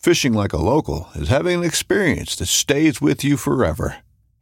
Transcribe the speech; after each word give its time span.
Fishing 0.00 0.32
like 0.32 0.54
a 0.54 0.56
local 0.56 1.10
is 1.14 1.28
having 1.28 1.58
an 1.58 1.64
experience 1.64 2.34
that 2.36 2.46
stays 2.46 3.02
with 3.02 3.22
you 3.22 3.36
forever. 3.36 3.96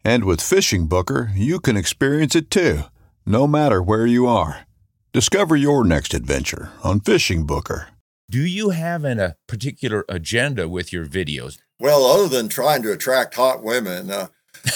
And 0.05 0.23
with 0.23 0.41
Fishing 0.41 0.87
Booker, 0.87 1.33
you 1.35 1.59
can 1.59 1.77
experience 1.77 2.37
it 2.37 2.49
too, 2.49 2.83
no 3.27 3.49
matter 3.49 3.83
where 3.83 4.07
you 4.07 4.29
are. 4.29 4.69
Discover 5.13 5.57
your 5.57 5.85
next 5.85 6.15
adventure 6.15 6.71
on 6.85 7.01
Fishing 7.01 7.45
Booker. 7.45 7.89
Do 8.31 8.47
you 8.47 8.71
have 8.71 9.03
an, 9.03 9.19
a 9.19 9.35
particular 9.49 10.05
agenda 10.09 10.69
with 10.69 10.93
your 10.93 11.07
videos? 11.07 11.59
Well, 11.81 12.05
other 12.05 12.29
than 12.29 12.49
trying 12.49 12.83
to 12.85 12.93
attract 12.93 13.35
hot 13.35 13.65
women 13.65 14.13
uh, 14.13 14.29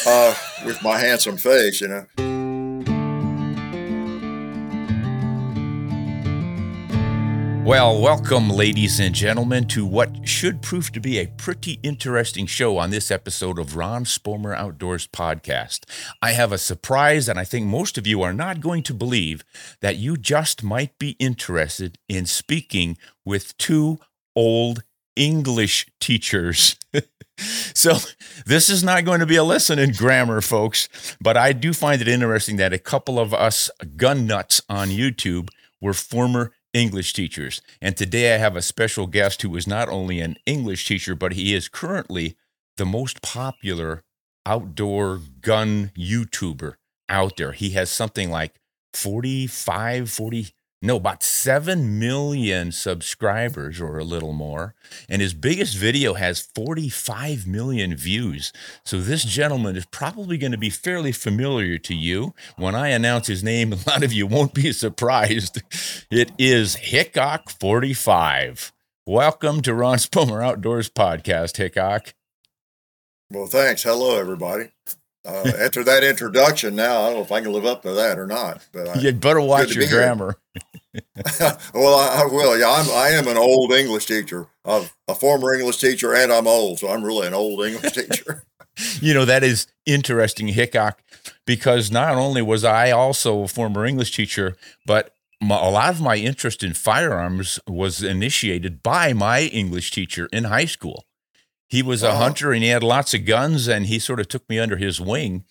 uh, 0.04 0.34
with 0.66 0.82
my 0.82 0.98
handsome 0.98 1.36
face, 1.36 1.80
you 1.80 1.86
know. 1.86 2.31
Well, 7.64 8.02
welcome, 8.02 8.50
ladies 8.50 8.98
and 8.98 9.14
gentlemen, 9.14 9.68
to 9.68 9.86
what 9.86 10.28
should 10.28 10.62
prove 10.62 10.90
to 10.92 11.00
be 11.00 11.18
a 11.18 11.28
pretty 11.28 11.78
interesting 11.84 12.44
show 12.46 12.76
on 12.76 12.90
this 12.90 13.08
episode 13.08 13.56
of 13.56 13.76
Ron 13.76 14.04
Spomer 14.04 14.52
Outdoors 14.52 15.06
podcast. 15.06 15.84
I 16.20 16.32
have 16.32 16.50
a 16.50 16.58
surprise, 16.58 17.28
and 17.28 17.38
I 17.38 17.44
think 17.44 17.66
most 17.66 17.96
of 17.96 18.04
you 18.04 18.20
are 18.20 18.32
not 18.32 18.60
going 18.60 18.82
to 18.82 18.94
believe 18.94 19.44
that 19.80 19.96
you 19.96 20.16
just 20.16 20.64
might 20.64 20.98
be 20.98 21.10
interested 21.20 21.98
in 22.08 22.26
speaking 22.26 22.98
with 23.24 23.56
two 23.58 24.00
old 24.34 24.82
English 25.14 25.86
teachers. 26.00 26.76
so, 27.38 27.98
this 28.44 28.70
is 28.70 28.82
not 28.82 29.04
going 29.04 29.20
to 29.20 29.26
be 29.26 29.36
a 29.36 29.44
lesson 29.44 29.78
in 29.78 29.92
grammar, 29.92 30.40
folks, 30.40 30.88
but 31.20 31.36
I 31.36 31.52
do 31.52 31.72
find 31.72 32.02
it 32.02 32.08
interesting 32.08 32.56
that 32.56 32.72
a 32.72 32.78
couple 32.78 33.20
of 33.20 33.32
us 33.32 33.70
gun 33.96 34.26
nuts 34.26 34.60
on 34.68 34.88
YouTube 34.88 35.48
were 35.80 35.94
former 35.94 36.52
English 36.72 37.12
teachers. 37.12 37.60
And 37.80 37.96
today 37.96 38.34
I 38.34 38.38
have 38.38 38.56
a 38.56 38.62
special 38.62 39.06
guest 39.06 39.42
who 39.42 39.54
is 39.56 39.66
not 39.66 39.88
only 39.88 40.20
an 40.20 40.36
English 40.46 40.86
teacher, 40.86 41.14
but 41.14 41.32
he 41.32 41.54
is 41.54 41.68
currently 41.68 42.36
the 42.76 42.86
most 42.86 43.22
popular 43.22 44.04
outdoor 44.46 45.20
gun 45.40 45.92
YouTuber 45.96 46.74
out 47.08 47.36
there. 47.36 47.52
He 47.52 47.70
has 47.70 47.90
something 47.90 48.30
like 48.30 48.54
45, 48.94 50.10
40, 50.10 50.48
no, 50.82 50.96
about 50.96 51.22
7 51.22 52.00
million 52.00 52.72
subscribers 52.72 53.80
or 53.80 53.98
a 53.98 54.04
little 54.04 54.32
more. 54.32 54.74
And 55.08 55.22
his 55.22 55.32
biggest 55.32 55.76
video 55.76 56.14
has 56.14 56.40
45 56.40 57.46
million 57.46 57.94
views. 57.94 58.52
So 58.84 59.00
this 59.00 59.24
gentleman 59.24 59.76
is 59.76 59.86
probably 59.86 60.36
going 60.36 60.50
to 60.50 60.58
be 60.58 60.70
fairly 60.70 61.12
familiar 61.12 61.78
to 61.78 61.94
you. 61.94 62.34
When 62.56 62.74
I 62.74 62.88
announce 62.88 63.28
his 63.28 63.44
name, 63.44 63.72
a 63.72 63.78
lot 63.86 64.02
of 64.02 64.12
you 64.12 64.26
won't 64.26 64.54
be 64.54 64.72
surprised. 64.72 65.62
It 66.10 66.32
is 66.36 66.74
Hickok45. 66.76 68.72
Welcome 69.06 69.62
to 69.62 69.74
Ron 69.74 69.98
Spomer 69.98 70.44
Outdoors 70.44 70.90
Podcast, 70.90 71.58
Hickok. 71.58 72.14
Well, 73.30 73.46
thanks. 73.46 73.84
Hello, 73.84 74.18
everybody. 74.18 74.70
Uh, 75.24 75.52
after 75.58 75.84
that 75.84 76.02
introduction, 76.02 76.74
now 76.74 77.02
I 77.02 77.06
don't 77.06 77.16
know 77.16 77.22
if 77.22 77.30
I 77.30 77.40
can 77.40 77.52
live 77.52 77.64
up 77.64 77.82
to 77.82 77.92
that 77.92 78.18
or 78.18 78.26
not. 78.26 78.66
But 78.72 78.88
I, 78.88 78.94
You'd 78.98 79.20
better 79.20 79.40
watch 79.40 79.74
your 79.74 79.88
grammar. 79.88 80.36
well, 81.74 81.94
I, 81.94 82.22
I, 82.22 82.26
will. 82.26 82.58
Yeah, 82.58 82.70
I'm. 82.70 82.90
I 82.90 83.10
am 83.10 83.26
an 83.26 83.38
old 83.38 83.72
English 83.72 84.06
teacher. 84.06 84.46
I'm 84.64 84.90
a 85.08 85.14
former 85.14 85.54
English 85.54 85.78
teacher, 85.78 86.14
and 86.14 86.30
I'm 86.30 86.46
old, 86.46 86.80
so 86.80 86.88
I'm 86.88 87.02
really 87.02 87.26
an 87.26 87.34
old 87.34 87.64
English 87.64 87.92
teacher. 87.94 88.44
you 89.00 89.14
know 89.14 89.24
that 89.24 89.42
is 89.42 89.68
interesting, 89.86 90.48
Hickok, 90.48 91.02
because 91.46 91.90
not 91.90 92.16
only 92.16 92.42
was 92.42 92.64
I 92.64 92.90
also 92.90 93.42
a 93.42 93.48
former 93.48 93.86
English 93.86 94.14
teacher, 94.14 94.56
but 94.84 95.14
my, 95.40 95.56
a 95.56 95.70
lot 95.70 95.94
of 95.94 96.00
my 96.00 96.16
interest 96.16 96.62
in 96.62 96.74
firearms 96.74 97.58
was 97.66 98.02
initiated 98.02 98.82
by 98.82 99.12
my 99.12 99.42
English 99.44 99.92
teacher 99.92 100.28
in 100.32 100.44
high 100.44 100.66
school. 100.66 101.04
He 101.72 101.82
was 101.82 102.02
a 102.02 102.16
hunter 102.16 102.52
and 102.52 102.62
he 102.62 102.68
had 102.68 102.82
lots 102.82 103.14
of 103.14 103.24
guns, 103.24 103.66
and 103.66 103.86
he 103.86 103.98
sort 103.98 104.20
of 104.20 104.28
took 104.28 104.46
me 104.46 104.58
under 104.58 104.76
his 104.76 105.00
wing 105.00 105.44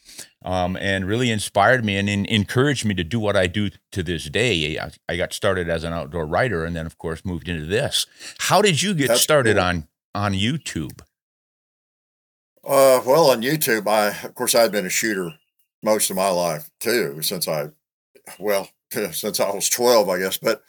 um, 0.45 0.77
and 0.77 1.07
really 1.07 1.31
inspired 1.31 1.83
me 1.83 1.97
and 1.97 2.07
in, 2.07 2.27
encouraged 2.27 2.85
me 2.85 2.93
to 2.93 3.03
do 3.03 3.19
what 3.19 3.35
I 3.35 3.47
do 3.47 3.71
to 3.91 4.03
this 4.03 4.29
day. 4.29 4.77
I, 4.77 4.91
I, 5.09 5.17
got 5.17 5.33
started 5.33 5.67
as 5.67 5.83
an 5.83 5.93
outdoor 5.93 6.27
writer, 6.27 6.63
and 6.63 6.75
then, 6.75 6.85
of 6.85 6.99
course, 6.99 7.25
moved 7.25 7.49
into 7.49 7.65
this. 7.65 8.05
How 8.37 8.61
did 8.61 8.83
you 8.83 8.93
get 8.93 9.07
That's 9.07 9.21
started 9.21 9.55
cool. 9.55 9.65
on 9.65 9.87
on 10.13 10.33
YouTube? 10.33 11.01
Uh, 12.63 13.01
well, 13.03 13.31
on 13.31 13.41
YouTube, 13.41 13.87
I 13.87 14.09
of 14.23 14.35
course 14.35 14.53
I've 14.53 14.71
been 14.71 14.85
a 14.85 14.91
shooter 14.91 15.33
most 15.81 16.11
of 16.11 16.17
my 16.17 16.29
life 16.29 16.69
too, 16.79 17.23
since 17.23 17.47
I, 17.47 17.69
well, 18.37 18.69
since 18.91 19.39
I 19.39 19.49
was 19.49 19.69
twelve, 19.69 20.07
I 20.07 20.19
guess. 20.19 20.37
But 20.37 20.61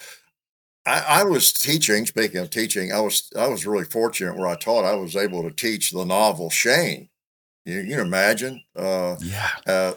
I, 0.85 1.05
I, 1.21 1.25
was 1.25 1.53
teaching. 1.53 2.07
Speaking 2.07 2.41
of 2.41 2.51
teaching, 2.51 2.93
I 2.93 3.01
was 3.01 3.31
I 3.37 3.47
was 3.47 3.67
really 3.67 3.85
fortunate 3.85 4.37
where 4.37 4.49
I 4.49 4.57
taught. 4.57 4.85
I 4.85 4.95
was 4.95 5.17
able 5.17 5.43
to 5.43 5.51
teach 5.51 5.91
the 5.91 6.05
novel 6.05 6.51
Shane. 6.51 7.09
You, 7.65 7.79
you 7.81 7.97
can 7.97 8.07
imagine. 8.07 8.63
Uh, 8.75 9.17
yeah. 9.21 9.49
uh, 9.67 9.93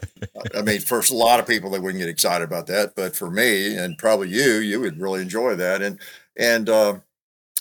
I 0.56 0.62
mean, 0.62 0.82
for 0.82 1.00
a 1.00 1.14
lot 1.14 1.40
of 1.40 1.48
people, 1.48 1.72
they 1.72 1.80
wouldn't 1.80 2.00
get 2.00 2.10
excited 2.10 2.44
about 2.44 2.68
that, 2.68 2.94
but 2.96 3.16
for 3.16 3.32
me 3.32 3.76
and 3.76 3.98
probably 3.98 4.30
you, 4.30 4.58
you 4.58 4.80
would 4.80 5.00
really 5.00 5.22
enjoy 5.22 5.56
that. 5.56 5.82
And 5.82 6.00
and 6.38 6.70
uh, 6.70 7.00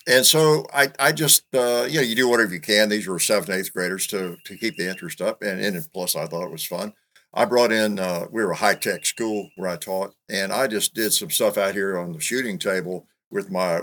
and 0.07 0.27
so 0.27 0.67
I 0.75 0.89
I 0.99 1.13
just 1.13 1.45
uh, 1.55 1.87
you 1.89 1.97
know 1.97 2.03
you 2.03 2.15
do 2.15 2.29
whatever 2.29 2.53
you 2.53 2.61
can. 2.61 2.91
These 2.91 3.07
were 3.07 3.19
seventh 3.19 3.49
and 3.49 3.59
eighth 3.59 3.73
graders 3.73 4.07
to 4.09 4.37
to 4.45 4.57
keep 4.57 4.77
the 4.77 4.89
interest 4.89 5.23
up, 5.23 5.43
and 5.43 5.61
and 5.61 5.93
plus 5.93 6.15
I 6.15 6.27
thought 6.27 6.45
it 6.45 6.53
was 6.53 6.67
fun. 6.67 6.93
I 7.37 7.47
brought 7.47 7.73
in, 7.73 7.99
uh, 7.99 8.27
we 8.31 8.45
were 8.45 8.53
a 8.53 8.57
high 8.57 8.77
tech 8.77 9.05
school 9.05 9.51
where 9.57 9.69
I 9.69 9.77
taught, 9.77 10.15
and 10.31 10.53
I 10.53 10.69
just 10.69 10.95
did 10.95 11.13
some 11.13 11.31
stuff 11.31 11.59
out 11.59 11.75
here 11.75 11.99
on 11.99 12.13
the 12.13 12.21
shooting 12.21 12.61
table 12.61 13.09
with 13.35 13.51
my 13.51 13.81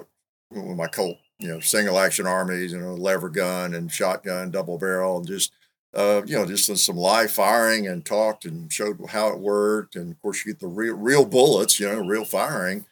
with 0.50 0.78
my 0.78 0.88
Colt, 0.88 1.18
you 1.38 1.50
know, 1.50 1.60
single 1.60 2.00
action 2.00 2.26
armies, 2.26 2.72
you 2.72 2.80
know, 2.80 2.96
lever 2.96 3.30
gun 3.30 3.76
and 3.76 3.92
shotgun, 3.92 4.50
double 4.50 4.80
barrel, 4.80 5.18
and 5.18 5.28
just 5.28 5.52
uh, 5.94 6.22
you 6.26 6.38
know, 6.38 6.46
just 6.46 6.74
some 6.78 6.96
live 6.96 7.32
firing 7.32 7.88
and 7.88 8.06
talked 8.06 8.46
and 8.46 8.72
showed 8.72 8.98
how 9.10 9.28
it 9.28 9.40
worked. 9.40 9.96
And 9.98 10.12
of 10.12 10.22
course, 10.22 10.44
you 10.46 10.54
get 10.54 10.62
the 10.62 10.68
real 10.68 10.96
real 10.96 11.26
bullets, 11.26 11.80
you 11.80 11.88
know, 11.88 12.00
real 12.00 12.26
firing, 12.26 12.86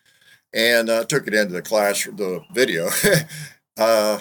and 0.53 0.89
uh, 0.89 1.05
took 1.05 1.25
it 1.25 1.33
into 1.33 1.53
the 1.53 1.61
class, 1.61 2.03
the 2.03 2.43
video. 2.53 2.89
uh, 3.77 4.19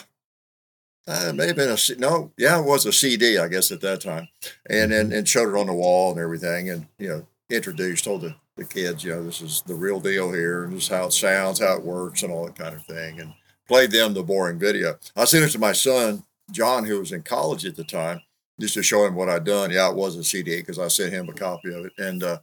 uh, 1.09 1.25
it 1.29 1.35
may 1.35 1.47
have 1.47 1.57
been 1.57 1.71
a 1.71 1.99
no, 1.99 2.31
yeah, 2.37 2.61
it 2.61 2.65
was 2.65 2.87
a 2.87 2.93
CD, 2.93 3.39
I 3.39 3.49
guess, 3.49 3.73
at 3.73 3.81
that 3.81 4.01
time, 4.01 4.29
and 4.71 4.93
and, 4.93 5.09
mm-hmm. 5.09 5.19
and 5.19 5.29
showed 5.29 5.49
it 5.49 5.59
on 5.59 5.67
the 5.67 5.75
wall 5.75 6.13
and 6.13 6.21
everything, 6.21 6.71
and 6.71 6.87
you 6.99 7.09
know, 7.09 7.27
introduced, 7.51 8.05
told 8.05 8.23
the 8.23 8.37
the 8.59 8.65
kids, 8.65 9.05
you 9.05 9.13
know, 9.13 9.25
this 9.25 9.41
is 9.41 9.63
the 9.63 9.75
real 9.75 10.01
deal 10.01 10.33
here, 10.33 10.65
and 10.65 10.75
this 10.75 10.85
is 10.85 10.89
how 10.89 11.07
it 11.07 11.13
sounds, 11.13 11.61
how 11.61 11.77
it 11.77 11.85
works, 11.85 12.23
and 12.23 12.33
all 12.33 12.45
that 12.45 12.59
kind 12.59 12.75
of 12.75 12.85
thing, 12.85 13.21
and 13.21 13.33
played 13.67 13.91
them 13.91 14.15
the 14.15 14.23
boring 14.23 14.59
video. 14.59 14.97
I 15.17 15.25
sent 15.25 15.45
it 15.45 15.51
to 15.51 15.59
my 15.59 15.73
son 15.73 16.25
John, 16.51 16.85
who 16.85 16.99
was 16.99 17.13
in 17.13 17.23
college 17.23 17.65
at 17.65 17.77
the 17.77 17.85
time, 17.85 18.21
just 18.61 18.75
to 18.75 18.83
show 18.83 19.05
him 19.05 19.15
what 19.15 19.29
I'd 19.29 19.45
done. 19.45 19.71
Yeah, 19.71 19.91
it 19.91 19.97
was 19.97 20.17
a 20.17 20.25
CD 20.25 20.57
because 20.57 20.79
I 20.79 20.89
sent 20.89 21.13
him 21.13 21.29
a 21.29 21.33
copy 21.33 21.73
of 21.73 21.87
it, 21.87 21.93
and 21.99 22.23
uh, 22.23 22.39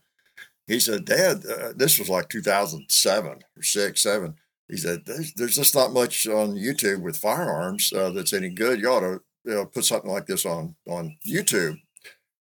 he 0.68 0.80
said, 0.80 1.06
"Dad, 1.06 1.44
uh, 1.46 1.74
this 1.76 2.00
was 2.00 2.10
like 2.10 2.30
2007 2.30 3.44
or 3.58 3.64
six, 3.64 4.02
seven. 4.02 4.36
He 4.70 4.78
said, 4.78 5.04
"There's, 5.06 5.34
there's 5.34 5.56
just 5.56 5.76
not 5.76 5.94
much 5.94 6.28
on 6.28 6.56
YouTube 6.56 7.02
with 7.02 7.18
firearms 7.18 7.92
uh, 7.94 8.12
that's 8.12 8.34
any 8.34 8.50
good. 8.50 8.80
You 8.80 8.90
ought 8.90 9.02
to 9.02 9.22
you 9.44 9.54
know, 9.54 9.66
put 9.66 9.86
something 9.86 10.12
like 10.12 10.28
this 10.28 10.46
on 10.46 10.76
on 10.88 11.18
YouTube." 11.28 11.80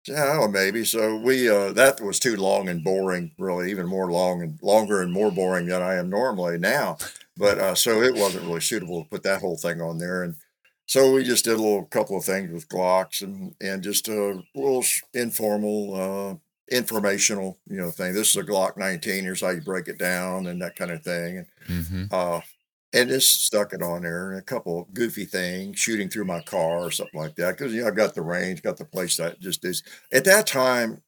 Yeah, 0.06 0.38
well, 0.38 0.48
maybe. 0.48 0.84
So 0.84 1.16
we 1.16 1.48
uh, 1.48 1.72
that 1.74 2.00
was 2.00 2.18
too 2.18 2.36
long 2.36 2.68
and 2.68 2.82
boring, 2.82 3.32
really, 3.38 3.70
even 3.70 3.86
more 3.86 4.10
long 4.10 4.42
and 4.42 4.58
longer 4.62 5.00
and 5.00 5.12
more 5.12 5.30
boring 5.30 5.66
than 5.66 5.80
I 5.82 5.94
am 5.94 6.10
normally 6.10 6.58
now. 6.58 6.98
But 7.36 7.58
uh, 7.58 7.74
so 7.74 8.02
it 8.02 8.14
wasn't 8.14 8.44
really 8.44 8.60
suitable 8.60 9.04
to 9.04 9.08
put 9.08 9.22
that 9.22 9.40
whole 9.40 9.56
thing 9.56 9.80
on 9.80 9.98
there. 9.98 10.24
And 10.24 10.34
so 10.86 11.12
we 11.12 11.22
just 11.24 11.44
did 11.44 11.54
a 11.54 11.62
little 11.62 11.84
couple 11.84 12.16
of 12.16 12.24
things 12.24 12.50
with 12.52 12.68
Glocks 12.68 13.22
and 13.22 13.54
and 13.60 13.82
just 13.82 14.08
a 14.08 14.42
little 14.54 14.84
informal, 15.14 15.94
uh, 15.94 16.34
informational, 16.74 17.58
you 17.68 17.76
know, 17.76 17.90
thing. 17.90 18.12
This 18.12 18.30
is 18.30 18.36
a 18.36 18.42
Glock 18.42 18.76
19. 18.76 19.22
Here's 19.22 19.40
how 19.40 19.50
you 19.50 19.60
break 19.60 19.86
it 19.86 19.98
down 19.98 20.46
and 20.48 20.60
that 20.62 20.76
kind 20.76 20.90
of 20.90 21.02
thing. 21.02 21.38
And 21.38 21.46
Mm-hmm. 21.68 22.12
And 22.94 23.08
just 23.08 23.44
stuck 23.46 23.72
it 23.72 23.82
on 23.82 24.02
there 24.02 24.30
and 24.32 24.38
a 24.40 24.44
couple 24.44 24.80
of 24.82 24.92
goofy 24.94 25.24
things, 25.24 25.78
shooting 25.78 26.08
through 26.08 26.24
my 26.26 26.40
car 26.42 26.78
or 26.78 26.90
something 26.90 27.18
like 27.18 27.34
that. 27.36 27.56
Because 27.56 27.72
you 27.72 27.82
know, 27.82 27.88
I've 27.88 27.96
got 27.96 28.14
the 28.14 28.22
range, 28.22 28.62
got 28.62 28.76
the 28.76 28.84
place 28.84 29.16
that 29.16 29.40
just 29.40 29.64
is. 29.64 29.82
At 30.12 30.24
that 30.24 30.46
time, 30.46 31.02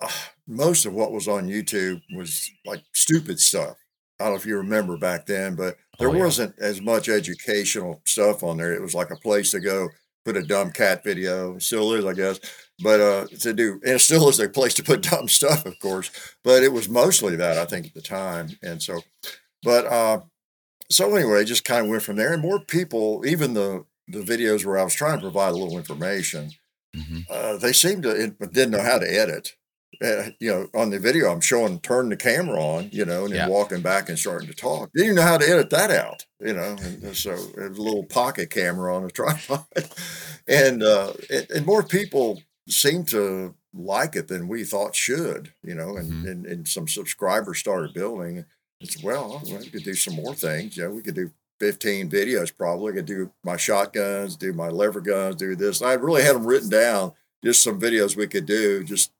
uh, 0.00 0.08
most 0.46 0.86
of 0.86 0.94
what 0.94 1.12
was 1.12 1.28
on 1.28 1.46
YouTube 1.48 2.00
was 2.14 2.50
like 2.64 2.82
stupid 2.94 3.38
stuff. 3.40 3.76
I 4.20 4.24
don't 4.24 4.32
know 4.32 4.38
if 4.38 4.46
you 4.46 4.56
remember 4.56 4.96
back 4.96 5.26
then, 5.26 5.54
but 5.54 5.76
there 5.98 6.08
Oh, 6.08 6.14
yeah. 6.14 6.24
wasn't 6.24 6.58
as 6.58 6.80
much 6.80 7.08
educational 7.08 8.00
stuff 8.04 8.42
on 8.42 8.56
there. 8.56 8.72
It 8.72 8.82
was 8.82 8.94
like 8.94 9.10
a 9.10 9.16
place 9.16 9.50
to 9.52 9.60
go 9.60 9.88
put 10.24 10.36
a 10.36 10.42
dumb 10.42 10.72
cat 10.72 11.04
video. 11.04 11.56
Still 11.58 11.92
is, 11.94 12.04
I 12.04 12.14
guess. 12.14 12.40
But 12.82 13.00
uh, 13.00 13.26
to 13.40 13.52
do, 13.52 13.74
and 13.84 13.94
it 13.94 13.98
still 14.00 14.28
is 14.28 14.40
a 14.40 14.48
place 14.48 14.74
to 14.74 14.82
put 14.82 15.02
dumb 15.10 15.28
stuff, 15.28 15.66
of 15.66 15.78
course. 15.78 16.10
But 16.42 16.62
it 16.64 16.72
was 16.72 16.88
mostly 16.88 17.36
that, 17.36 17.58
I 17.58 17.64
think, 17.64 17.86
at 17.86 17.94
the 17.94 18.02
time. 18.02 18.48
And 18.62 18.82
so, 18.82 19.00
but 19.62 19.86
uh, 19.86 20.20
so 20.90 21.14
anyway, 21.14 21.44
just 21.44 21.64
kind 21.64 21.84
of 21.86 21.90
went 21.90 22.02
from 22.02 22.16
there. 22.16 22.32
And 22.32 22.42
more 22.42 22.60
people, 22.60 23.24
even 23.26 23.54
the 23.54 23.84
the 24.08 24.20
videos 24.22 24.64
where 24.64 24.78
I 24.78 24.84
was 24.84 24.94
trying 24.94 25.18
to 25.18 25.22
provide 25.22 25.50
a 25.50 25.56
little 25.56 25.78
information, 25.78 26.50
Mm-hmm. 26.96 27.18
uh, 27.30 27.58
they 27.58 27.72
seemed 27.74 28.02
to 28.04 28.10
it, 28.10 28.38
didn't 28.52 28.70
know 28.70 28.82
how 28.82 28.98
to 28.98 29.06
edit. 29.06 29.56
Uh, 30.02 30.30
you 30.40 30.50
know, 30.50 30.68
on 30.74 30.90
the 30.90 30.98
video, 30.98 31.30
I'm 31.30 31.40
showing 31.40 31.80
turn 31.80 32.08
the 32.08 32.16
camera 32.16 32.60
on, 32.62 32.88
you 32.92 33.04
know, 33.04 33.24
and 33.24 33.32
then 33.34 33.40
Yeah. 33.40 33.48
walking 33.48 33.82
back 33.82 34.08
and 34.08 34.18
starting 34.18 34.48
to 34.48 34.54
talk. 34.54 34.90
Didn't 34.94 35.06
even 35.06 35.16
know 35.16 35.22
how 35.22 35.38
to 35.38 35.48
edit 35.48 35.70
that 35.70 35.90
out, 35.90 36.26
you 36.40 36.52
know. 36.54 36.76
And 37.02 37.16
so 37.16 37.32
a 37.58 37.68
little 37.68 38.04
pocket 38.04 38.50
camera 38.50 38.96
on 38.96 39.04
a 39.04 39.10
tripod, 39.10 39.66
and 40.46 40.82
uh, 40.82 41.12
and, 41.30 41.50
and 41.50 41.66
more 41.66 41.82
people 41.82 42.42
seem 42.68 43.04
to 43.06 43.54
like 43.74 44.16
it 44.16 44.28
than 44.28 44.48
we 44.48 44.64
thought 44.64 44.94
should, 44.96 45.52
you 45.62 45.74
know. 45.74 45.96
And 45.96 46.24
Mhm. 46.24 46.30
and, 46.30 46.46
and 46.46 46.68
some 46.68 46.88
subscribers 46.88 47.58
started 47.58 47.92
building. 47.94 48.44
It's 48.80 49.02
well, 49.02 49.42
we 49.44 49.66
could 49.70 49.82
do 49.84 49.94
some 49.94 50.14
more 50.14 50.34
things. 50.34 50.76
Yeah, 50.76 50.88
we 50.88 51.02
could 51.02 51.14
do 51.14 51.30
15 51.60 52.08
videos 52.08 52.56
probably. 52.56 52.92
I 52.92 52.96
could 52.96 53.06
do 53.06 53.32
my 53.42 53.56
shotguns, 53.56 54.36
do 54.36 54.52
my 54.52 54.68
lever 54.68 55.00
guns, 55.00 55.36
do 55.36 55.56
this. 55.56 55.82
I 55.82 55.94
really 55.94 56.22
had 56.22 56.36
them 56.36 56.46
written 56.46 56.68
down, 56.68 57.12
just 57.44 57.62
some 57.62 57.80
videos 57.80 58.16
we 58.16 58.28
could 58.28 58.46
do, 58.46 58.84
just 58.84 59.10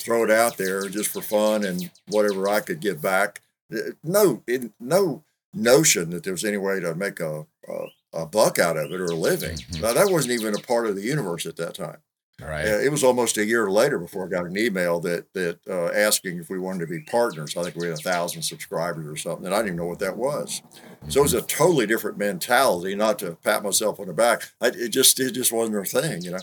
throw 0.00 0.24
it 0.24 0.30
out 0.30 0.56
there 0.56 0.88
just 0.88 1.10
for 1.10 1.22
fun 1.22 1.64
and 1.64 1.90
whatever 2.08 2.48
I 2.48 2.60
could 2.60 2.80
get 2.80 3.00
back. 3.00 3.40
Uh, 3.72 3.92
No, 4.02 4.42
it, 4.46 4.72
no 4.80 5.22
notion 5.54 6.10
that 6.10 6.24
there 6.24 6.32
was 6.32 6.44
any 6.44 6.56
way 6.56 6.80
to 6.80 6.94
make 6.96 7.20
a, 7.20 7.46
a, 7.68 7.86
a 8.12 8.26
buck 8.26 8.58
out 8.58 8.76
of 8.76 8.90
it 8.90 9.00
or 9.00 9.04
a 9.06 9.14
living. 9.14 9.56
Mhm. 9.58 9.80
Now, 9.82 9.92
that 9.92 10.10
wasn't 10.10 10.32
even 10.34 10.54
a 10.54 10.58
part 10.58 10.86
of 10.88 10.96
the 10.96 11.02
universe 11.02 11.46
at 11.46 11.56
that 11.56 11.74
time. 11.74 11.98
Right. 12.46 12.66
It 12.66 12.90
was 12.90 13.02
almost 13.02 13.38
a 13.38 13.44
year 13.44 13.70
later 13.70 13.98
before 13.98 14.26
I 14.26 14.28
got 14.28 14.46
an 14.46 14.56
email 14.58 15.00
that 15.00 15.32
that 15.32 15.58
uh, 15.68 15.86
asking 15.94 16.38
if 16.38 16.50
we 16.50 16.58
wanted 16.58 16.80
to 16.80 16.86
be 16.86 17.00
partners. 17.00 17.56
I 17.56 17.62
think 17.62 17.76
we 17.76 17.86
had 17.86 17.98
a 17.98 18.02
thousand 18.02 18.42
subscribers 18.42 19.06
or 19.06 19.16
something, 19.16 19.46
and 19.46 19.54
I 19.54 19.58
didn't 19.58 19.68
even 19.68 19.78
know 19.78 19.86
what 19.86 19.98
that 20.00 20.16
was. 20.16 20.62
So 21.08 21.20
it 21.20 21.22
was 21.22 21.34
a 21.34 21.42
totally 21.42 21.86
different 21.86 22.18
mentality. 22.18 22.94
Not 22.94 23.18
to 23.20 23.36
pat 23.42 23.62
myself 23.62 23.98
on 23.98 24.08
the 24.08 24.12
back, 24.12 24.42
I, 24.60 24.68
it 24.68 24.90
just 24.90 25.18
it 25.20 25.32
just 25.32 25.52
wasn't 25.52 25.76
our 25.76 25.84
thing, 25.84 26.22
you 26.22 26.32
know. 26.32 26.38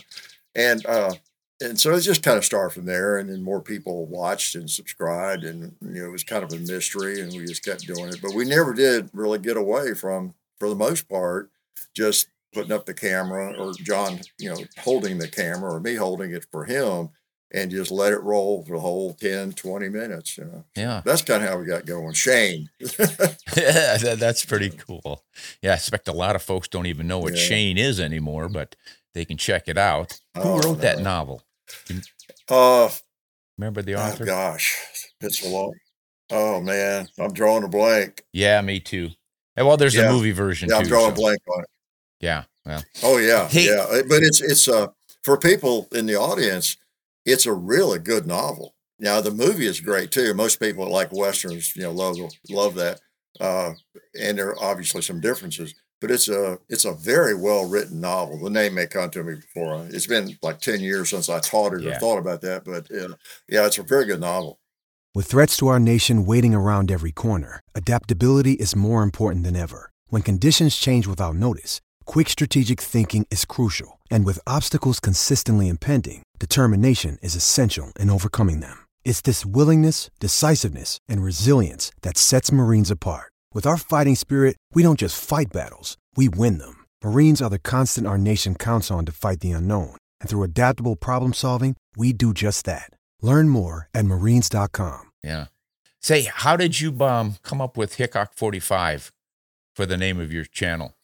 And 0.54 0.84
uh, 0.86 1.14
and 1.62 1.78
so 1.78 1.94
it 1.94 2.00
just 2.00 2.22
kind 2.22 2.36
of 2.36 2.44
started 2.44 2.74
from 2.74 2.86
there, 2.86 3.18
and 3.18 3.30
then 3.30 3.42
more 3.42 3.60
people 3.60 4.06
watched 4.06 4.54
and 4.56 4.68
subscribed, 4.68 5.44
and 5.44 5.74
you 5.80 6.02
know 6.02 6.06
it 6.06 6.12
was 6.12 6.24
kind 6.24 6.42
of 6.42 6.52
a 6.52 6.58
mystery, 6.58 7.20
and 7.20 7.32
we 7.32 7.44
just 7.44 7.64
kept 7.64 7.86
doing 7.86 8.08
it. 8.08 8.20
But 8.20 8.34
we 8.34 8.44
never 8.44 8.74
did 8.74 9.08
really 9.12 9.38
get 9.38 9.56
away 9.56 9.94
from, 9.94 10.34
for 10.58 10.68
the 10.68 10.74
most 10.74 11.08
part, 11.08 11.50
just 11.94 12.26
putting 12.52 12.72
up 12.72 12.86
the 12.86 12.94
camera 12.94 13.54
or 13.58 13.72
John, 13.74 14.20
you 14.38 14.50
know, 14.50 14.58
holding 14.78 15.18
the 15.18 15.28
camera 15.28 15.72
or 15.74 15.80
me 15.80 15.94
holding 15.94 16.32
it 16.32 16.46
for 16.50 16.64
him 16.64 17.10
and 17.54 17.70
just 17.70 17.90
let 17.90 18.12
it 18.12 18.22
roll 18.22 18.64
for 18.64 18.72
the 18.72 18.80
whole 18.80 19.14
10, 19.14 19.52
20 19.52 19.88
minutes. 19.88 20.38
You 20.38 20.44
know, 20.44 20.64
Yeah. 20.76 21.02
that's 21.04 21.22
kind 21.22 21.42
of 21.42 21.48
how 21.50 21.58
we 21.58 21.66
got 21.66 21.84
going. 21.86 22.12
Shane. 22.14 22.68
yeah, 22.80 23.96
that, 23.98 24.16
that's 24.18 24.44
pretty 24.44 24.70
cool. 24.70 25.22
Yeah, 25.60 25.72
I 25.72 25.74
expect 25.74 26.08
a 26.08 26.12
lot 26.12 26.36
of 26.36 26.42
folks 26.42 26.68
don't 26.68 26.86
even 26.86 27.06
know 27.06 27.18
what 27.18 27.34
Yeah. 27.34 27.42
Shane 27.42 27.78
is 27.78 28.00
anymore, 28.00 28.48
but 28.48 28.74
they 29.14 29.24
can 29.24 29.36
check 29.36 29.68
it 29.68 29.76
out. 29.78 30.18
Who 30.36 30.42
Oh, 30.42 30.58
wrote 30.60 30.80
that 30.80 31.00
novel? 31.00 31.42
Uh, 32.48 32.88
Remember 33.58 33.82
the 33.82 33.94
oh, 33.94 34.00
author? 34.00 34.24
gosh, 34.24 34.78
it's 35.20 35.40
so 35.40 35.50
long. 35.50 35.74
Oh 36.30 36.60
man, 36.62 37.08
I'm 37.18 37.32
drawing 37.32 37.64
a 37.64 37.68
blank. 37.68 38.24
yeah, 38.32 38.60
me 38.62 38.80
too. 38.80 39.10
And 39.56 39.66
well, 39.66 39.76
there's 39.76 39.94
Yeah. 39.94 40.08
a 40.08 40.12
movie 40.12 40.32
version 40.32 40.70
Yeah, 40.70 40.76
too. 40.76 40.82
I'm 40.82 40.88
drawing 40.88 41.12
a 41.12 41.14
blank 41.14 41.38
on 41.54 41.62
it. 41.62 41.68
Yeah, 42.22 42.44
well, 42.64 42.82
Oh 43.02 43.18
yeah, 43.18 43.48
Hey. 43.48 43.66
yeah. 43.66 43.82
Uh, 43.90 44.02
But 44.08 44.22
it's 44.22 44.40
it's 44.40 44.68
uh 44.68 44.86
for 45.24 45.36
people 45.36 45.88
in 45.92 46.06
the 46.06 46.16
audience, 46.16 46.76
it's 47.26 47.44
a 47.46 47.52
really 47.52 47.98
good 47.98 48.26
novel. 48.26 48.74
Now 48.98 49.20
the 49.20 49.30
movie 49.32 49.66
is 49.66 49.80
great 49.80 50.10
too. 50.12 50.32
Most 50.34 50.60
people 50.60 50.88
like 50.88 51.12
westerns, 51.12 51.74
you 51.76 51.82
know, 51.82 51.90
love 51.92 52.16
love 52.48 52.74
that. 52.76 53.00
Uh, 53.40 53.72
and 54.20 54.38
there 54.38 54.50
are 54.50 54.62
obviously 54.62 55.02
some 55.02 55.20
differences, 55.20 55.74
but 56.00 56.10
it's 56.10 56.28
a 56.28 56.58
it's 56.68 56.84
a 56.84 56.92
very 56.94 57.34
well 57.34 57.68
written 57.68 58.00
novel. 58.00 58.38
The 58.38 58.50
name 58.50 58.74
may 58.74 58.86
come 58.86 59.10
to 59.10 59.24
me 59.24 59.34
before. 59.36 59.74
uh, 59.74 59.88
It's 59.90 60.06
been 60.06 60.38
like 60.42 60.60
ten 60.60 60.80
years 60.80 61.08
since 61.10 61.28
I 61.28 61.40
taught 61.40 61.74
it 61.74 61.82
Yeah. 61.82 61.96
or 61.96 61.98
thought 62.00 62.18
about 62.18 62.40
that, 62.42 62.64
but 62.64 62.88
uh, 62.90 63.16
yeah, 63.48 63.66
it's 63.66 63.78
a 63.78 63.82
very 63.82 64.04
good 64.06 64.20
novel. 64.20 64.60
With 65.14 65.26
threats 65.26 65.56
to 65.58 65.68
our 65.68 65.80
nation 65.80 66.24
waiting 66.24 66.54
around 66.54 66.90
every 66.90 67.12
corner, 67.12 67.60
adaptability 67.74 68.52
is 68.52 68.74
more 68.76 69.02
important 69.02 69.44
than 69.44 69.56
ever. 69.56 69.90
When 70.08 70.22
conditions 70.22 70.76
change 70.76 71.06
without 71.06 71.34
notice, 71.36 71.80
quick 72.02 72.28
strategic 72.28 72.80
thinking 72.80 73.26
is 73.30 73.44
crucial. 73.44 74.00
And 74.10 74.24
with 74.24 74.40
obstacles 74.46 75.00
consistently 75.00 75.68
impending, 75.68 76.22
determination 76.38 77.18
is 77.22 77.34
essential 77.36 77.92
in 78.00 78.10
overcoming 78.10 78.60
them. 78.60 78.86
It's 79.04 79.20
this 79.20 79.44
willingness, 79.44 80.10
decisiveness, 80.18 80.98
and 81.08 81.22
resilience 81.22 81.92
that 82.02 82.16
sets 82.16 82.50
Marines 82.50 82.90
apart. 82.90 83.32
With 83.54 83.66
our 83.66 83.76
fighting 83.76 84.16
spirit, 84.16 84.56
we 84.72 84.82
don't 84.82 84.98
just 84.98 85.22
fight 85.22 85.52
battles, 85.52 85.98
we 86.16 86.28
win 86.28 86.58
them. 86.58 86.84
Marines 87.04 87.42
are 87.42 87.50
the 87.50 87.58
constant 87.58 88.06
our 88.06 88.18
nation 88.18 88.54
counts 88.54 88.90
on 88.90 89.04
to 89.06 89.12
fight 89.12 89.40
the 89.40 89.50
unknown. 89.52 89.96
And 90.20 90.30
through 90.30 90.44
adaptable 90.44 90.96
problem 90.96 91.34
solving, 91.34 91.76
we 91.96 92.12
do 92.12 92.32
just 92.32 92.64
that. 92.64 92.90
Learn 93.20 93.48
more 93.48 93.88
at 93.94 94.04
marines.com. 94.06 95.10
yeah. 95.22 95.46
Say, 96.00 96.22
how 96.22 96.56
did 96.56 96.80
you 96.80 97.00
um, 97.02 97.36
come 97.44 97.60
up 97.60 97.76
with 97.76 97.94
Hickok 97.94 98.34
45 98.34 99.12
for 99.76 99.86
the 99.86 99.96
name 99.96 100.18
of 100.18 100.32
your 100.32 100.44
channel? 100.44 100.94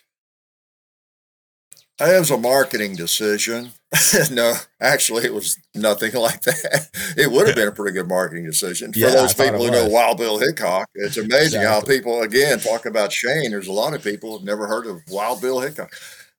It 2.00 2.18
was 2.18 2.30
a 2.30 2.38
marketing 2.38 2.94
decision. 2.94 3.72
no, 4.30 4.54
actually, 4.80 5.24
it 5.24 5.34
was 5.34 5.58
nothing 5.74 6.12
like 6.20 6.42
that. 6.42 6.88
It 7.16 7.30
would 7.30 7.46
have 7.46 7.56
been 7.56 7.68
a 7.68 7.72
pretty 7.72 7.94
good 7.94 8.06
marketing 8.08 8.44
decision 8.44 8.92
for 8.92 8.98
Yeah, 9.00 9.10
those 9.10 9.34
people 9.34 9.64
who 9.64 9.70
know. 9.70 9.88
Wild 9.88 10.18
Bill 10.18 10.38
Hickok. 10.38 10.88
It's 10.94 11.16
amazing 11.16 11.62
how 11.62 11.80
people, 11.80 12.22
again, 12.22 12.60
talk 12.60 12.86
about 12.86 13.12
Shane. 13.12 13.50
There's 13.50 13.66
a 13.66 13.72
lot 13.72 13.94
of 13.94 14.02
people 14.02 14.32
who've 14.32 14.46
never 14.46 14.66
heard 14.66 14.86
of 14.86 15.00
Wild 15.08 15.40
Bill 15.40 15.60
Hickok. 15.60 15.92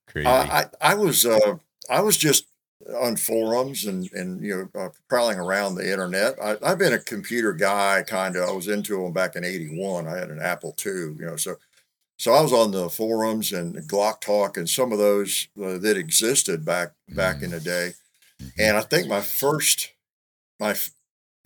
Crazy. 0.08 0.28
Uh, 0.28 0.32
I, 0.82 0.92
I 0.92 0.96
was, 0.96 1.26
uh, 1.26 1.58
I 1.90 2.02
was 2.02 2.18
just 2.18 2.46
on 3.02 3.16
forums 3.18 3.86
and 3.86 4.10
and 4.14 4.42
you 4.42 4.70
know 4.74 4.82
uh, 4.82 4.90
prowling 5.10 5.38
around 5.38 5.76
the 5.76 5.92
internet. 5.92 6.36
I, 6.42 6.56
I've 6.64 6.80
been 6.80 6.94
a 6.94 7.00
computer 7.00 7.54
guy, 7.54 8.04
kind 8.08 8.36
of. 8.36 8.48
I 8.48 8.52
was 8.52 8.68
into 8.68 9.02
them 9.04 9.12
back 9.14 9.36
in 9.36 9.44
'81. 9.44 10.08
I 10.08 10.18
had 10.18 10.30
an 10.30 10.40
Apple 10.42 10.74
II, 10.86 10.92
you 10.92 11.26
know, 11.26 11.36
so 11.36 11.56
so 12.20 12.34
I 12.34 12.42
was 12.42 12.52
on 12.52 12.72
the 12.72 12.90
forums 12.90 13.54
and 13.54 13.76
Glock 13.88 14.20
Talk 14.20 14.58
and 14.58 14.70
some 14.70 14.92
of 14.92 14.98
those 14.98 15.48
uh, 15.58 15.78
that 15.78 15.96
existed 15.96 16.66
back 16.66 16.92
back 17.08 17.42
in 17.42 17.52
the 17.52 17.62
day. 17.62 17.94
And 18.58 18.76
I 18.76 18.82
think 18.82 19.08
my 19.08 19.22
first, 19.22 19.94
my 20.60 20.76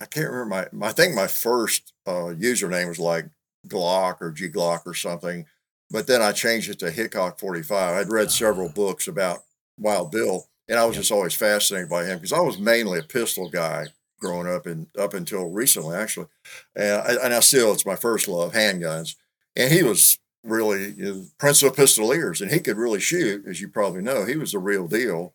I 0.00 0.06
can't 0.06 0.30
remember 0.30 0.46
my, 0.46 0.66
my 0.72 0.88
I 0.88 0.92
think 0.92 1.14
my 1.14 1.28
first 1.28 1.92
uh, 2.06 2.34
username 2.34 2.88
was 2.88 2.98
like 2.98 3.26
Glock 3.68 4.20
or 4.20 4.32
G 4.32 4.48
Glock 4.48 4.80
or 4.84 4.94
something. 4.94 5.46
But 5.90 6.08
then 6.08 6.20
I 6.20 6.32
changed 6.32 6.68
it 6.68 6.80
to 6.80 6.90
Hickok 6.90 7.38
45. 7.38 7.94
I'd 7.94 8.12
read 8.12 8.32
several 8.32 8.68
books 8.68 9.06
about 9.06 9.44
Wild 9.78 10.10
Bill, 10.10 10.48
and 10.68 10.76
I 10.76 10.86
was 10.86 10.96
just 10.96 11.12
always 11.12 11.34
fascinated 11.34 11.88
by 11.88 12.04
him 12.04 12.18
because 12.18 12.32
I 12.32 12.40
was 12.40 12.58
mainly 12.58 12.98
a 12.98 13.04
pistol 13.04 13.48
guy 13.48 13.86
growing 14.18 14.48
up 14.48 14.66
and 14.66 14.88
up 14.98 15.14
until 15.14 15.50
recently, 15.50 15.96
actually. 15.96 16.26
And 16.74 17.00
I, 17.00 17.24
and 17.24 17.34
I 17.34 17.40
still, 17.40 17.72
it's 17.72 17.86
my 17.86 17.94
first 17.94 18.26
love, 18.26 18.54
handguns. 18.54 19.14
And 19.54 19.72
he 19.72 19.84
was 19.84 20.18
really 20.44 20.94
know, 20.96 21.24
Prince 21.38 21.62
of 21.62 21.74
Pistoliers, 21.74 22.40
and 22.40 22.50
he 22.50 22.60
could 22.60 22.76
really 22.76 23.00
shoot, 23.00 23.44
as 23.46 23.60
you 23.60 23.68
probably 23.68 24.02
know. 24.02 24.24
He 24.24 24.36
was 24.36 24.52
the 24.52 24.58
real 24.58 24.86
deal. 24.86 25.34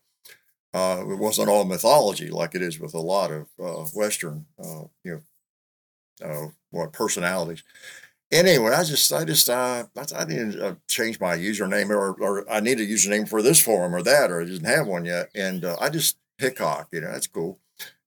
Uh, 0.72 1.04
it 1.08 1.18
wasn't 1.18 1.48
all 1.48 1.64
mythology 1.64 2.30
like 2.30 2.54
it 2.54 2.62
is 2.62 2.78
with 2.78 2.94
a 2.94 3.00
lot 3.00 3.32
of 3.32 3.48
uh, 3.58 3.84
Western, 3.94 4.46
uh, 4.62 4.84
you 5.02 5.22
know, 6.20 6.26
uh, 6.26 6.46
what 6.70 6.92
personalities. 6.92 7.64
Anyway, 8.30 8.72
I 8.72 8.84
just, 8.84 9.12
I 9.12 9.24
just, 9.24 9.50
uh, 9.50 9.84
I, 9.96 10.04
I 10.16 10.24
need 10.24 10.52
to 10.52 10.66
uh, 10.68 10.74
change 10.88 11.18
my 11.18 11.36
username, 11.36 11.90
or, 11.90 12.14
or 12.20 12.48
I 12.48 12.60
need 12.60 12.78
a 12.78 12.86
username 12.86 13.28
for 13.28 13.42
this 13.42 13.60
forum 13.60 13.94
or 13.94 14.02
that, 14.02 14.30
or 14.30 14.40
I 14.40 14.44
didn't 14.44 14.66
have 14.66 14.86
one 14.86 15.04
yet, 15.04 15.30
and 15.34 15.64
I 15.64 15.88
just 15.88 16.16
Hickok, 16.38 16.88
you 16.92 17.00
know, 17.00 17.10
that's 17.12 17.26
cool. 17.26 17.58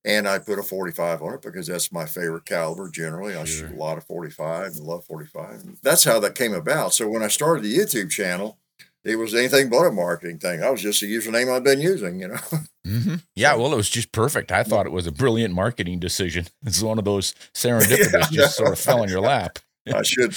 And 0.05 0.27
I 0.27 0.37
put 0.39 0.59
a 0.59 0.63
45 0.63 1.21
on 1.21 1.33
it 1.35 1.41
because 1.41 1.67
that's 1.67 1.91
my 1.91 2.05
favorite 2.05 2.45
caliber 2.45 2.89
generally. 2.89 3.35
I 3.35 3.45
shoot 3.45 3.71
a 3.71 3.75
lot 3.75 3.97
of 3.97 4.03
45 4.03 4.73
and 4.73 4.79
love 4.79 5.05
45. 5.05 5.79
That's 5.81 6.03
how 6.03 6.19
that 6.19 6.35
came 6.35 6.53
about. 6.53 6.93
So 6.93 7.07
when 7.07 7.23
I 7.23 7.29
started 7.29 7.63
the 7.63 7.73
YouTube 7.73 8.09
channel, 8.09 8.57
it 9.05 9.17
was 9.17 9.33
anything 9.33 9.69
but 9.69 9.85
a 9.85 9.91
marketing 9.91 10.39
thing. 10.39 10.63
I 10.63 10.69
was 10.69 10.81
just 10.81 11.01
a 11.03 11.05
username 11.05 11.53
I've 11.53 11.63
been 11.63 11.81
using, 11.81 12.19
you 12.19 12.29
know. 12.29 12.37
Mm-hmm. 12.85 13.15
Yeah, 13.33 13.55
well, 13.55 13.71
it 13.71 13.77
was 13.77 13.89
just 13.89 14.11
perfect. 14.11 14.51
I 14.51 14.61
thought 14.63 14.85
it 14.85 14.91
was 14.91 15.07
a 15.07 15.11
brilliant 15.13 15.53
marketing 15.53 15.99
decision. 15.99 16.47
It's 16.65 16.81
one 16.81 16.99
of 16.99 17.05
those 17.05 17.33
serendipitous, 17.53 18.11
yeah, 18.11 18.27
just 18.29 18.57
sort 18.57 18.73
of 18.73 18.77
fell 18.77 19.03
in 19.03 19.09
your 19.09 19.21
lap. 19.21 19.59
I 19.87 20.01
should, 20.03 20.35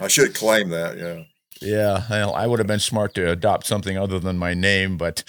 I 0.00 0.08
should 0.08 0.34
claim 0.34 0.70
that. 0.70 0.96
Yeah. 0.96 1.24
Yeah, 1.60 2.06
well, 2.08 2.34
I 2.34 2.46
would 2.46 2.58
have 2.58 2.66
been 2.66 2.80
smart 2.80 3.12
to 3.16 3.30
adopt 3.30 3.66
something 3.66 3.98
other 3.98 4.18
than 4.18 4.38
my 4.38 4.54
name, 4.54 4.96
but 4.96 5.24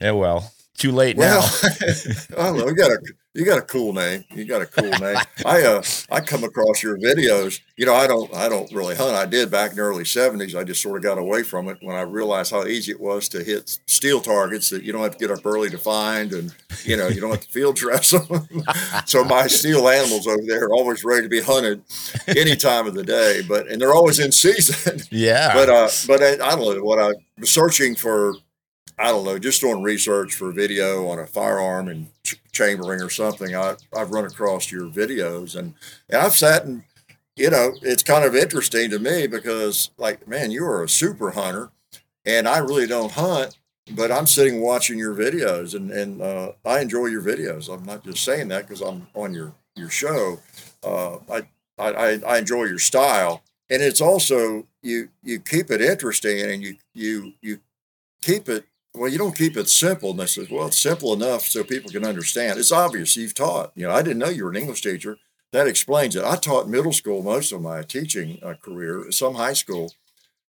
yeah, 0.00 0.10
well, 0.10 0.52
too 0.76 0.92
late 0.92 1.16
well, 1.16 1.40
now. 1.40 2.12
I 2.38 2.44
don't 2.46 2.58
know. 2.58 2.68
You 2.68 2.74
got 2.74 2.90
a 2.90 2.98
you 3.34 3.46
got 3.46 3.58
a 3.58 3.62
cool 3.62 3.94
name. 3.94 4.24
You 4.34 4.44
got 4.44 4.60
a 4.60 4.66
cool 4.66 4.90
name. 4.90 5.16
I 5.46 5.62
uh 5.62 5.82
I 6.10 6.20
come 6.20 6.44
across 6.44 6.82
your 6.82 6.98
videos. 6.98 7.60
You 7.76 7.86
know, 7.86 7.94
I 7.94 8.06
don't 8.06 8.34
I 8.34 8.48
don't 8.48 8.70
really 8.72 8.94
hunt. 8.94 9.14
I 9.14 9.26
did 9.26 9.50
back 9.50 9.70
in 9.70 9.76
the 9.76 9.82
early 9.82 10.04
seventies. 10.04 10.54
I 10.54 10.64
just 10.64 10.82
sort 10.82 10.96
of 10.96 11.02
got 11.02 11.18
away 11.18 11.42
from 11.42 11.68
it 11.68 11.78
when 11.80 11.96
I 11.96 12.02
realized 12.02 12.52
how 12.52 12.66
easy 12.66 12.92
it 12.92 13.00
was 13.00 13.28
to 13.30 13.42
hit 13.42 13.78
steel 13.86 14.20
targets 14.20 14.70
that 14.70 14.82
you 14.82 14.92
don't 14.92 15.02
have 15.02 15.16
to 15.16 15.18
get 15.18 15.30
up 15.30 15.46
early 15.46 15.70
to 15.70 15.78
find, 15.78 16.32
and 16.32 16.54
you 16.84 16.96
know 16.96 17.08
you 17.08 17.20
don't 17.20 17.30
have 17.30 17.40
to 17.40 17.48
field 17.48 17.76
dress 17.76 18.10
them. 18.28 18.46
so 19.06 19.24
my 19.24 19.46
steel 19.46 19.88
animals 19.88 20.26
over 20.26 20.42
there 20.46 20.64
are 20.64 20.74
always 20.74 21.04
ready 21.04 21.22
to 21.22 21.28
be 21.28 21.40
hunted 21.40 21.82
any 22.28 22.56
time 22.56 22.86
of 22.86 22.94
the 22.94 23.04
day. 23.04 23.42
But 23.46 23.68
and 23.68 23.80
they're 23.80 23.94
always 23.94 24.18
in 24.18 24.32
season. 24.32 25.00
Yeah. 25.10 25.52
But 25.62 25.68
uh, 25.68 25.88
but 26.06 26.22
I, 26.22 26.32
I 26.32 26.56
don't 26.56 26.76
know 26.76 26.82
what 26.82 26.98
I 26.98 27.12
was 27.38 27.50
searching 27.50 27.94
for 27.94 28.34
I 29.02 29.06
don't 29.06 29.24
know, 29.24 29.36
just 29.36 29.60
doing 29.60 29.82
research 29.82 30.32
for 30.34 30.50
a 30.50 30.52
video 30.52 31.08
on 31.08 31.18
a 31.18 31.26
firearm 31.26 31.88
and 31.88 32.06
ch- 32.22 32.40
chambering 32.52 33.02
or 33.02 33.10
something, 33.10 33.52
I, 33.52 33.74
I've 33.96 34.12
run 34.12 34.24
across 34.24 34.70
your 34.70 34.88
videos 34.88 35.56
and, 35.56 35.74
and 36.08 36.22
I've 36.22 36.36
sat 36.36 36.66
and, 36.66 36.84
you 37.34 37.50
know, 37.50 37.72
it's 37.82 38.04
kind 38.04 38.24
of 38.24 38.36
interesting 38.36 38.90
to 38.90 39.00
me 39.00 39.26
because, 39.26 39.90
like, 39.98 40.28
man, 40.28 40.52
you 40.52 40.64
are 40.64 40.84
a 40.84 40.88
super 40.88 41.32
hunter 41.32 41.72
and 42.24 42.46
I 42.46 42.58
really 42.58 42.86
don't 42.86 43.10
hunt, 43.10 43.58
but 43.90 44.12
I'm 44.12 44.28
sitting 44.28 44.60
watching 44.60 45.00
your 45.00 45.16
videos 45.16 45.74
and, 45.74 45.90
and 45.90 46.22
uh, 46.22 46.52
I 46.64 46.78
enjoy 46.78 47.06
your 47.06 47.22
videos. 47.22 47.68
I'm 47.74 47.84
not 47.84 48.04
just 48.04 48.22
saying 48.22 48.46
that 48.48 48.68
because 48.68 48.82
I'm 48.82 49.08
on 49.14 49.34
your, 49.34 49.52
your 49.74 49.90
show. 49.90 50.38
Uh, 50.84 51.16
I, 51.28 51.42
I, 51.76 52.20
I 52.24 52.38
enjoy 52.38 52.64
your 52.64 52.78
style. 52.78 53.42
And 53.68 53.82
it's 53.82 54.00
also, 54.00 54.64
you, 54.80 55.08
you 55.24 55.40
keep 55.40 55.72
it 55.72 55.80
interesting 55.80 56.40
and 56.40 56.62
you, 56.62 56.76
you, 56.94 57.32
you 57.40 57.58
keep 58.20 58.48
it 58.48 58.64
well, 58.94 59.10
you 59.10 59.18
don't 59.18 59.36
keep 59.36 59.56
it 59.56 59.68
simple. 59.68 60.10
And 60.10 60.20
I 60.20 60.26
said, 60.26 60.48
well, 60.50 60.66
it's 60.66 60.78
simple 60.78 61.12
enough 61.12 61.42
so 61.42 61.64
people 61.64 61.90
can 61.90 62.04
understand. 62.04 62.58
It's 62.58 62.72
obvious 62.72 63.16
you've 63.16 63.34
taught. 63.34 63.72
You 63.74 63.86
know, 63.86 63.92
I 63.92 64.02
didn't 64.02 64.18
know 64.18 64.28
you 64.28 64.44
were 64.44 64.50
an 64.50 64.56
English 64.56 64.82
teacher. 64.82 65.18
That 65.52 65.66
explains 65.66 66.16
it. 66.16 66.24
I 66.24 66.36
taught 66.36 66.68
middle 66.68 66.92
school 66.92 67.22
most 67.22 67.52
of 67.52 67.60
my 67.60 67.82
teaching 67.82 68.38
uh, 68.42 68.54
career, 68.54 69.10
some 69.10 69.34
high 69.34 69.52
school, 69.52 69.92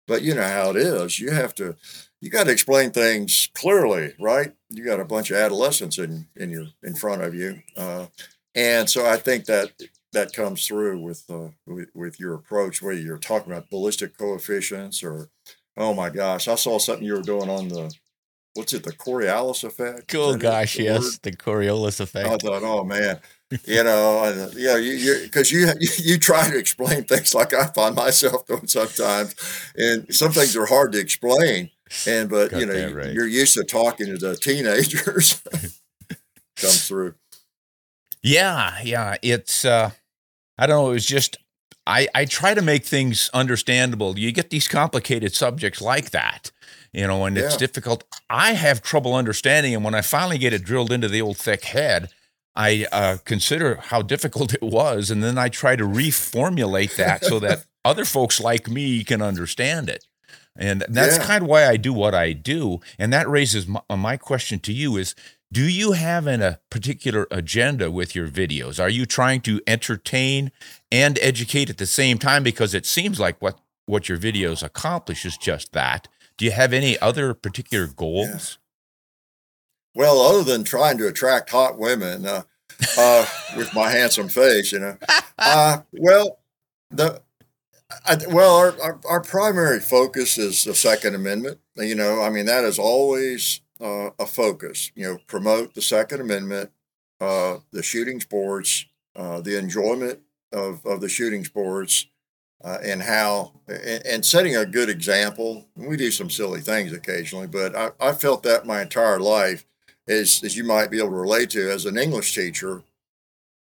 but 0.07 0.23
you 0.23 0.33
know 0.33 0.41
how 0.41 0.71
it 0.71 0.77
is. 0.77 1.19
You 1.19 1.31
have 1.31 1.53
to, 1.55 1.75
you 2.19 2.31
got 2.31 2.45
to 2.45 2.51
explain 2.51 2.91
things 2.91 3.49
clearly, 3.53 4.13
right? 4.19 4.53
You 4.69 4.83
got 4.83 4.99
a 4.99 5.05
bunch 5.05 5.29
of 5.29 5.37
adolescents 5.37 5.99
in 5.99 6.27
in 6.35 6.49
your 6.49 6.67
in 6.81 6.95
front 6.95 7.21
of 7.21 7.35
you, 7.35 7.61
uh, 7.75 8.07
and 8.55 8.89
so 8.89 9.05
I 9.05 9.17
think 9.17 9.45
that 9.45 9.71
that 10.13 10.33
comes 10.33 10.65
through 10.65 10.99
with, 10.99 11.23
uh, 11.29 11.49
with 11.67 11.89
with 11.93 12.19
your 12.19 12.33
approach, 12.33 12.81
whether 12.81 12.99
you're 12.99 13.19
talking 13.19 13.51
about 13.51 13.69
ballistic 13.69 14.17
coefficients 14.17 15.03
or, 15.03 15.29
oh 15.75 15.93
my 15.93 16.09
gosh, 16.09 16.47
I 16.47 16.55
saw 16.55 16.79
something 16.79 17.05
you 17.05 17.13
were 17.13 17.21
doing 17.21 17.49
on 17.49 17.67
the 17.67 17.93
what's 18.57 18.73
it, 18.73 18.83
the 18.83 18.91
Coriolis 18.91 19.63
effect? 19.63 20.13
Oh 20.15 20.35
gosh, 20.35 20.77
yes, 20.77 21.03
word? 21.03 21.13
the 21.21 21.31
Coriolis 21.31 21.99
effect. 21.99 22.27
I 22.27 22.37
thought, 22.37 22.63
oh 22.63 22.83
man, 22.83 23.19
you 23.65 23.83
know, 23.83 24.23
and, 24.23 24.53
yeah, 24.55 24.75
you 24.77 25.21
because 25.23 25.51
you, 25.51 25.67
you, 25.79 25.89
you 25.99 26.17
try 26.17 26.49
to 26.49 26.57
explain 26.57 27.03
things 27.03 27.33
like 27.33 27.53
I 27.53 27.67
find 27.67 27.95
myself 27.95 28.45
doing 28.47 28.67
sometimes, 28.67 29.35
and 29.77 30.13
some 30.13 30.31
things 30.31 30.57
are 30.57 30.65
hard 30.65 30.91
to 30.93 30.99
explain. 30.99 31.69
And 32.05 32.29
but 32.29 32.51
Got 32.51 32.59
you 32.59 32.65
know, 32.65 32.91
right. 32.91 33.13
you're 33.13 33.27
used 33.27 33.53
to 33.53 33.63
talking 33.63 34.07
to 34.07 34.17
the 34.17 34.35
teenagers. 34.35 35.41
comes 36.57 36.87
through. 36.87 37.13
Yeah, 38.23 38.81
yeah, 38.83 39.15
it's 39.21 39.63
uh, 39.63 39.91
I 40.57 40.65
don't 40.65 40.83
know. 40.83 40.89
It 40.89 40.95
was 40.95 41.05
just 41.05 41.37
I 41.85 42.07
I 42.13 42.25
try 42.25 42.53
to 42.53 42.61
make 42.61 42.83
things 42.83 43.29
understandable. 43.33 44.19
You 44.19 44.31
get 44.31 44.49
these 44.49 44.67
complicated 44.67 45.33
subjects 45.33 45.81
like 45.81 46.09
that 46.09 46.51
you 46.93 47.07
know, 47.07 47.25
and 47.25 47.35
yeah. 47.35 47.43
it's 47.43 47.57
difficult. 47.57 48.03
I 48.29 48.53
have 48.53 48.81
trouble 48.81 49.15
understanding, 49.15 49.75
and 49.75 49.83
when 49.83 49.95
I 49.95 50.01
finally 50.01 50.37
get 50.37 50.53
it 50.53 50.63
drilled 50.63 50.91
into 50.91 51.07
the 51.07 51.21
old 51.21 51.37
thick 51.37 51.65
head, 51.65 52.09
I 52.55 52.87
uh, 52.91 53.17
consider 53.23 53.75
how 53.75 54.01
difficult 54.01 54.53
it 54.61 54.63
was, 54.63 55.11
and 55.11 55.23
then 55.23 55.37
I 55.37 55.49
try 55.49 55.75
to 55.75 55.83
reformulate 55.83 56.95
that 56.95 57.23
so 57.23 57.39
that 57.39 57.65
other 57.85 58.05
folks 58.05 58.39
like 58.39 58.67
me 58.67 59.03
can 59.03 59.21
understand 59.21 59.89
it. 59.89 60.05
And 60.59 60.83
that's 60.89 61.17
yeah. 61.17 61.23
kind 61.23 61.43
of 61.43 61.49
why 61.49 61.67
I 61.67 61.77
do 61.77 61.93
what 61.93 62.15
I 62.15 62.33
do. 62.33 62.79
And 62.97 63.13
that 63.13 63.29
raises 63.29 63.67
my, 63.67 63.81
my 63.95 64.17
question 64.17 64.59
to 64.61 64.73
you: 64.73 64.97
Is 64.97 65.13
do 65.51 65.67
you 65.67 65.93
have 65.93 66.27
an, 66.27 66.41
a 66.41 66.59
particular 66.69 67.27
agenda 67.31 67.89
with 67.89 68.15
your 68.15 68.27
videos? 68.27 68.81
Are 68.81 68.89
you 68.89 69.05
trying 69.05 69.41
to 69.41 69.61
entertain 69.65 70.51
and 70.91 71.17
educate 71.21 71.69
at 71.69 71.77
the 71.77 71.85
same 71.85 72.17
time? 72.17 72.43
Because 72.43 72.73
it 72.73 72.85
seems 72.85 73.19
like 73.19 73.41
what 73.41 73.59
what 73.85 74.09
your 74.09 74.17
videos 74.17 74.61
accomplish 74.61 75.25
is 75.25 75.37
just 75.37 75.71
that. 75.73 76.07
Do 76.37 76.45
you 76.45 76.51
have 76.51 76.73
any 76.73 76.97
other 76.99 77.33
particular 77.33 77.87
goals? 77.87 78.57
Yeah. 79.95 80.01
Well, 80.01 80.21
other 80.21 80.43
than 80.43 80.63
trying 80.63 80.99
to 80.99 81.07
attract 81.07 81.49
hot 81.49 81.79
women 81.79 82.25
uh, 82.25 82.43
uh, 82.97 83.25
with 83.55 83.73
my 83.73 83.89
handsome 83.89 84.29
face, 84.29 84.71
you 84.71 84.79
know. 84.79 84.97
Uh, 85.39 85.81
well, 85.93 86.39
the 86.89 87.21
I, 88.05 88.17
well, 88.29 88.55
our, 88.55 88.81
our, 88.81 88.99
our 89.07 89.21
primary 89.21 89.79
focus 89.79 90.39
is 90.39 90.63
the 90.63 90.73
Second 90.73 91.13
Amendment. 91.13 91.59
You 91.75 91.93
know, 91.93 92.23
I 92.23 92.31
mean 92.31 92.47
that 92.47 92.63
is 92.63 92.79
always 92.79 93.61
uh, 93.79 94.09
a 94.19 94.25
focus. 94.25 94.91
You 94.95 95.03
know, 95.03 95.17
promote 95.27 95.75
the 95.75 95.81
Second 95.83 96.21
Amendment, 96.21 96.71
uh, 97.21 97.57
the 97.71 97.83
shooting 97.83 98.19
sports, 98.19 98.85
uh, 99.15 99.41
the 99.41 99.57
enjoyment 99.59 100.19
of 100.51 100.83
of 100.85 101.01
the 101.01 101.09
shooting 101.09 101.43
sports, 101.45 102.07
uh, 102.63 102.77
and 102.83 103.01
how 103.01 103.53
and, 103.67 104.05
and, 104.05 104.25
setting 104.25 104.55
a 104.55 104.65
good 104.65 104.89
example. 104.89 105.65
We 105.75 105.97
do 105.97 106.11
some 106.11 106.29
silly 106.29 106.61
things 106.61 106.91
occasionally, 106.91 107.47
but 107.47 107.75
I, 107.75 107.91
I 107.99 108.11
felt 108.13 108.43
that 108.43 108.65
my 108.65 108.81
entire 108.81 109.19
life, 109.19 109.65
as 110.07 110.41
as 110.43 110.57
you 110.57 110.63
might 110.63 110.89
be 110.89 110.97
able 110.97 111.09
to 111.09 111.15
relate 111.15 111.49
to, 111.51 111.71
as 111.71 111.85
an 111.85 111.97
English 111.97 112.33
teacher. 112.33 112.83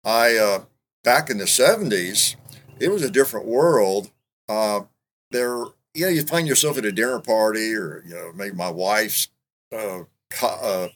I 0.05 0.37
uh, 0.37 0.65
back 1.03 1.31
in 1.31 1.39
the 1.39 1.47
seventies, 1.47 2.37
it 2.79 2.89
was 2.89 3.03
a 3.03 3.11
different 3.11 3.47
world. 3.47 4.11
Uh, 4.49 4.83
there, 5.33 5.65
you 5.95 6.07
know, 6.07 6.09
you 6.09 6.23
find 6.23 6.47
yourself 6.47 6.79
at 6.79 6.85
a 6.85 6.93
dinner 6.93 7.19
party, 7.19 7.75
or 7.75 8.05
you 8.07 8.15
know, 8.15 8.33
maybe 8.35 8.55
my 8.55 8.71
wife's. 8.71 9.29
Uh, 9.73 10.05
uh, 10.43 10.89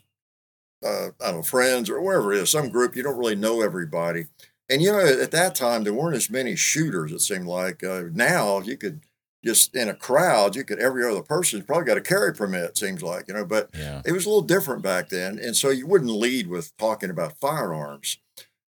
uh, 0.85 1.09
I 1.21 1.27
don't 1.27 1.37
know, 1.37 1.43
friends 1.43 1.91
or 1.91 2.01
wherever 2.01 2.33
it 2.33 2.39
is, 2.39 2.51
some 2.51 2.69
group, 2.69 2.97
you 2.97 3.03
don't 3.03 3.19
really 3.19 3.35
know 3.35 3.61
everybody. 3.61 4.27
And 4.71 4.81
you 4.81 4.93
know, 4.93 5.01
at 5.01 5.33
that 5.33 5.57
time, 5.57 5.83
there 5.83 5.93
weren't 5.93 6.17
as 6.17 6.31
many 6.31 6.55
shooters. 6.55 7.11
It 7.11 7.21
seemed 7.21 7.47
like 7.47 7.83
uh, 7.83 8.05
now 8.13 8.61
you 8.61 8.77
could 8.77 9.01
just 9.45 9.75
in 9.75 9.89
a 9.89 9.95
crowd, 9.95 10.55
you 10.55 10.65
could 10.65 10.79
every 10.79 11.05
other 11.05 11.23
person 11.23 11.63
probably 11.63 11.87
got 11.87 11.97
a 11.97 12.03
carry 12.03 12.33
permit. 12.33 12.71
It 12.71 12.79
seems 12.79 13.03
like 13.03 13.27
you 13.27 13.35
know, 13.35 13.45
but 13.45 13.71
yeah. 13.77 14.03
it 14.05 14.13
was 14.13 14.27
a 14.27 14.29
little 14.29 14.43
different 14.43 14.83
back 14.83 15.09
then, 15.09 15.39
and 15.39 15.57
so 15.57 15.71
you 15.71 15.87
wouldn't 15.87 16.11
lead 16.11 16.47
with 16.47 16.77
talking 16.77 17.11
about 17.11 17.39
firearms. 17.39 18.19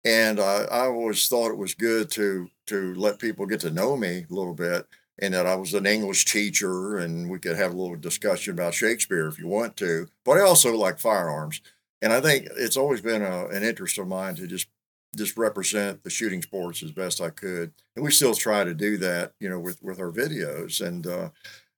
And 0.04 0.38
uh, 0.38 0.66
I 0.70 0.86
always 0.86 1.26
thought 1.28 1.50
it 1.50 1.58
was 1.58 1.74
good 1.74 2.10
to 2.12 2.48
to 2.66 2.94
let 2.94 3.18
people 3.18 3.46
get 3.46 3.60
to 3.60 3.70
know 3.70 3.96
me 3.96 4.26
a 4.30 4.34
little 4.34 4.54
bit, 4.54 4.86
and 5.18 5.34
that 5.34 5.46
I 5.46 5.56
was 5.56 5.74
an 5.74 5.86
English 5.86 6.26
teacher, 6.26 6.98
and 6.98 7.28
we 7.28 7.38
could 7.38 7.56
have 7.56 7.72
a 7.72 7.76
little 7.76 7.96
discussion 7.96 8.52
about 8.52 8.74
Shakespeare 8.74 9.26
if 9.26 9.38
you 9.38 9.48
want 9.48 9.76
to. 9.78 10.06
But 10.24 10.38
I 10.38 10.42
also 10.42 10.76
like 10.76 11.00
firearms, 11.00 11.60
and 12.02 12.12
I 12.12 12.20
think 12.20 12.46
it's 12.56 12.76
always 12.76 13.00
been 13.00 13.22
a, 13.22 13.48
an 13.48 13.64
interest 13.64 13.98
of 13.98 14.06
mine 14.06 14.36
to 14.36 14.46
just 14.46 14.68
just 15.16 15.36
represent 15.36 16.02
the 16.04 16.10
shooting 16.10 16.42
sports 16.42 16.82
as 16.82 16.92
best 16.92 17.20
I 17.20 17.30
could. 17.30 17.72
And 17.96 18.04
we 18.04 18.10
still 18.10 18.34
try 18.34 18.64
to 18.64 18.74
do 18.74 18.96
that, 18.98 19.32
you 19.40 19.48
know, 19.48 19.58
with, 19.58 19.82
with 19.82 19.98
our 19.98 20.12
videos. 20.12 20.86
And, 20.86 21.06
uh, 21.06 21.30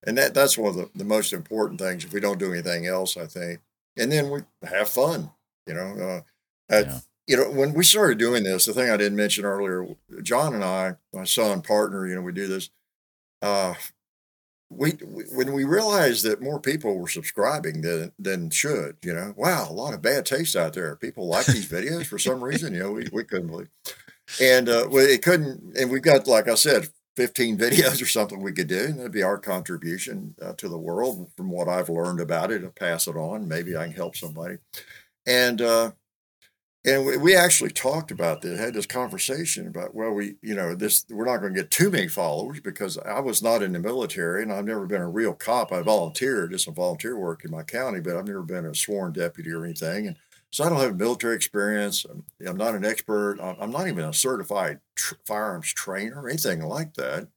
and 0.06 0.16
that, 0.18 0.34
that's 0.34 0.58
one 0.58 0.70
of 0.70 0.76
the, 0.76 0.90
the 0.94 1.04
most 1.04 1.32
important 1.32 1.80
things 1.80 2.04
if 2.04 2.12
we 2.12 2.20
don't 2.20 2.38
do 2.38 2.52
anything 2.52 2.86
else, 2.86 3.16
I 3.16 3.26
think. 3.26 3.60
And 3.96 4.10
then 4.10 4.30
we 4.30 4.40
have 4.66 4.88
fun, 4.88 5.30
you 5.66 5.74
know, 5.74 5.94
uh, 5.98 6.20
yeah. 6.70 6.98
you 7.26 7.36
know, 7.36 7.50
when 7.50 7.74
we 7.74 7.84
started 7.84 8.18
doing 8.18 8.44
this, 8.44 8.66
the 8.66 8.72
thing 8.72 8.90
I 8.90 8.96
didn't 8.96 9.16
mention 9.16 9.44
earlier, 9.44 9.86
John 10.22 10.54
and 10.54 10.64
I, 10.64 10.94
my 11.12 11.24
son 11.24 11.62
partner, 11.62 12.06
you 12.06 12.14
know, 12.14 12.22
we 12.22 12.32
do 12.32 12.46
this, 12.46 12.70
uh, 13.42 13.74
we, 14.70 14.92
we 15.04 15.24
when 15.34 15.52
we 15.52 15.64
realized 15.64 16.24
that 16.24 16.40
more 16.40 16.60
people 16.60 16.96
were 16.96 17.08
subscribing 17.08 17.82
than 17.82 18.12
than 18.18 18.50
should, 18.50 18.96
you 19.02 19.12
know, 19.12 19.34
wow, 19.36 19.66
a 19.68 19.72
lot 19.72 19.94
of 19.94 20.00
bad 20.00 20.24
taste 20.24 20.56
out 20.56 20.72
there. 20.72 20.94
People 20.96 21.26
like 21.26 21.46
these 21.46 21.68
videos 21.70 22.06
for 22.06 22.18
some 22.18 22.42
reason, 22.42 22.74
you 22.74 22.80
know, 22.80 22.92
we, 22.92 23.08
we 23.12 23.24
couldn't 23.24 23.48
believe. 23.48 23.68
And 24.40 24.68
uh, 24.68 24.86
well, 24.88 25.04
it 25.04 25.22
couldn't, 25.22 25.76
and 25.76 25.90
we've 25.90 26.02
got, 26.02 26.28
like 26.28 26.48
I 26.48 26.54
said, 26.54 26.88
15 27.16 27.58
videos 27.58 28.00
or 28.00 28.06
something 28.06 28.40
we 28.40 28.52
could 28.52 28.68
do. 28.68 28.84
And 28.84 28.98
that'd 28.98 29.12
be 29.12 29.24
our 29.24 29.38
contribution 29.38 30.34
uh, 30.40 30.52
to 30.54 30.68
the 30.68 30.78
world 30.78 31.30
from 31.36 31.50
what 31.50 31.68
I've 31.68 31.88
learned 31.88 32.20
about 32.20 32.52
it 32.52 32.62
and 32.62 32.74
pass 32.74 33.08
it 33.08 33.16
on. 33.16 33.48
Maybe 33.48 33.76
I 33.76 33.84
can 33.84 33.92
help 33.92 34.16
somebody. 34.16 34.58
And 35.26 35.60
uh, 35.60 35.90
and 36.84 37.04
we, 37.04 37.16
we 37.18 37.36
actually 37.36 37.70
talked 37.70 38.10
about 38.10 38.40
this, 38.40 38.58
had 38.58 38.72
this 38.72 38.86
conversation 38.86 39.66
about, 39.66 39.94
well, 39.94 40.12
we, 40.12 40.36
you 40.40 40.54
know, 40.54 40.74
this, 40.74 41.04
we're 41.10 41.26
not 41.26 41.38
going 41.38 41.52
to 41.52 41.60
get 41.60 41.70
too 41.70 41.90
many 41.90 42.08
followers 42.08 42.60
because 42.60 42.96
I 42.98 43.20
was 43.20 43.42
not 43.42 43.62
in 43.62 43.72
the 43.72 43.78
military 43.78 44.42
and 44.42 44.52
I've 44.52 44.64
never 44.64 44.86
been 44.86 45.02
a 45.02 45.08
real 45.08 45.34
cop. 45.34 45.72
I 45.72 45.82
volunteered, 45.82 46.52
did 46.52 46.60
some 46.60 46.74
volunteer 46.74 47.18
work 47.18 47.44
in 47.44 47.50
my 47.50 47.62
county, 47.62 48.00
but 48.00 48.16
I've 48.16 48.26
never 48.26 48.42
been 48.42 48.64
a 48.64 48.74
sworn 48.74 49.12
deputy 49.12 49.50
or 49.50 49.64
anything. 49.64 50.06
And 50.06 50.16
so 50.50 50.64
I 50.64 50.70
don't 50.70 50.80
have 50.80 50.96
military 50.96 51.36
experience. 51.36 52.06
I'm, 52.06 52.24
I'm 52.46 52.56
not 52.56 52.74
an 52.74 52.86
expert. 52.86 53.38
I'm 53.40 53.70
not 53.70 53.86
even 53.86 54.06
a 54.06 54.14
certified 54.14 54.80
tr- 54.96 55.14
firearms 55.26 55.72
trainer 55.74 56.22
or 56.22 56.28
anything 56.30 56.62
like 56.62 56.94
that. 56.94 57.28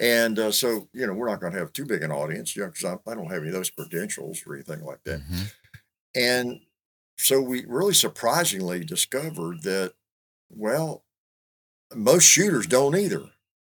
And 0.00 0.38
uh, 0.38 0.50
so, 0.50 0.88
you 0.92 1.06
know, 1.06 1.12
we're 1.12 1.28
not 1.28 1.40
going 1.40 1.52
to 1.52 1.58
have 1.58 1.72
too 1.72 1.84
big 1.84 2.02
an 2.02 2.10
audience, 2.10 2.56
you 2.56 2.62
know, 2.62 2.68
because 2.68 2.84
I, 2.84 3.10
I, 3.10 3.14
don't 3.14 3.30
have 3.30 3.42
any 3.42 3.48
of 3.48 3.54
those 3.54 3.70
credentials 3.70 4.42
or 4.46 4.54
anything 4.54 4.84
like 4.84 5.04
that. 5.04 5.20
Mm-hmm. 5.20 5.42
And 6.16 6.60
so 7.18 7.42
we 7.42 7.64
really 7.66 7.94
surprisingly 7.94 8.84
discovered 8.84 9.62
that, 9.64 9.92
well, 10.48 11.04
most 11.94 12.24
shooters 12.24 12.66
don't 12.66 12.96
either. 12.96 13.24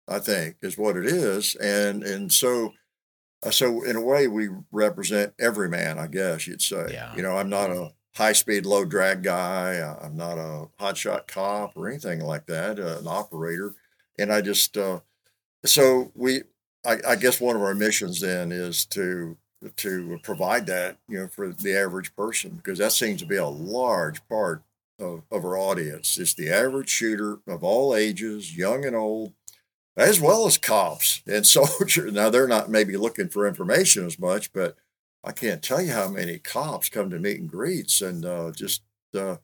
I 0.08 0.18
think 0.18 0.56
is 0.62 0.76
what 0.76 0.96
it 0.96 1.06
is, 1.06 1.54
and 1.56 2.02
and 2.02 2.30
so 2.32 2.72
uh, 3.44 3.50
so 3.50 3.84
in 3.84 3.96
a 3.96 4.00
way 4.00 4.26
we 4.26 4.49
represent 4.70 5.32
every 5.38 5.68
man, 5.68 5.99
I 5.99 6.08
guess 6.08 6.46
you'd 6.46 6.61
say. 6.61 6.88
Yeah. 6.90 7.14
You 7.14 7.22
know, 7.22 7.37
I'm 7.37 7.49
not 7.49 7.70
a 7.70 7.92
high 8.14 8.32
speed, 8.32 8.66
low 8.66 8.84
drag 8.84 9.22
guy. 9.22 9.80
I'm 10.02 10.16
not 10.16 10.38
a 10.38 10.66
hotshot 10.80 11.28
cop 11.28 11.76
or 11.76 11.88
anything 11.88 12.20
like 12.20 12.46
that. 12.46 12.78
Uh, 12.78 12.99
an 12.99 13.06
operator, 13.06 13.75
and 14.18 14.32
I 14.32 14.40
just 14.40 14.76
uh, 14.76 15.00
so 15.64 16.11
we. 16.14 16.42
I, 16.84 16.99
I 17.11 17.14
guess 17.14 17.40
one 17.40 17.54
of 17.54 17.62
our 17.62 17.76
missions 17.76 18.20
then 18.20 18.50
is 18.50 18.87
to 18.87 19.38
to 19.76 20.19
provide 20.23 20.66
that, 20.66 20.97
you 21.09 21.21
know, 21.21 21.28
for 21.28 21.52
the 21.52 21.76
average 21.76 22.14
person, 22.16 22.52
because 22.57 22.78
that 22.78 22.92
seems 22.92 23.21
to 23.21 23.26
be 23.26 23.37
a 23.37 23.47
large 23.47 24.26
part 24.28 24.62
of, 24.99 25.23
of 25.31 25.45
our 25.45 25.57
audience. 25.57 26.19
It's 26.19 26.35
the 26.35 26.50
average 26.50 26.88
shooter 26.88 27.38
of 27.47 27.62
all 27.62 27.95
ages, 27.95 28.57
young 28.57 28.85
and 28.85 28.97
old, 28.97 29.33
as 29.97 30.21
well 30.21 30.47
as 30.47 30.59
cops 30.59 31.23
and 31.26 31.47
soldiers. 31.47 32.12
Now, 32.12 32.31
they're 32.31 32.49
not 32.49 32.71
maybe 32.71 32.97
looking 32.97 33.28
for 33.28 33.47
information 33.47 34.07
as 34.07 34.19
much, 34.19 34.52
but 34.52 34.76
I 35.25 35.33
can't 35.33 35.62
tell 35.62 35.81
you 35.81 35.92
how 35.92 36.09
many 36.09 36.38
cops 36.38 36.88
come 36.88 37.11
to 37.11 37.19
meet 37.19 37.40
and 37.40 37.49
greets 37.49 38.02
and 38.02 38.25
uh, 38.25 38.50
just 38.52 38.83
uh, 39.14 39.37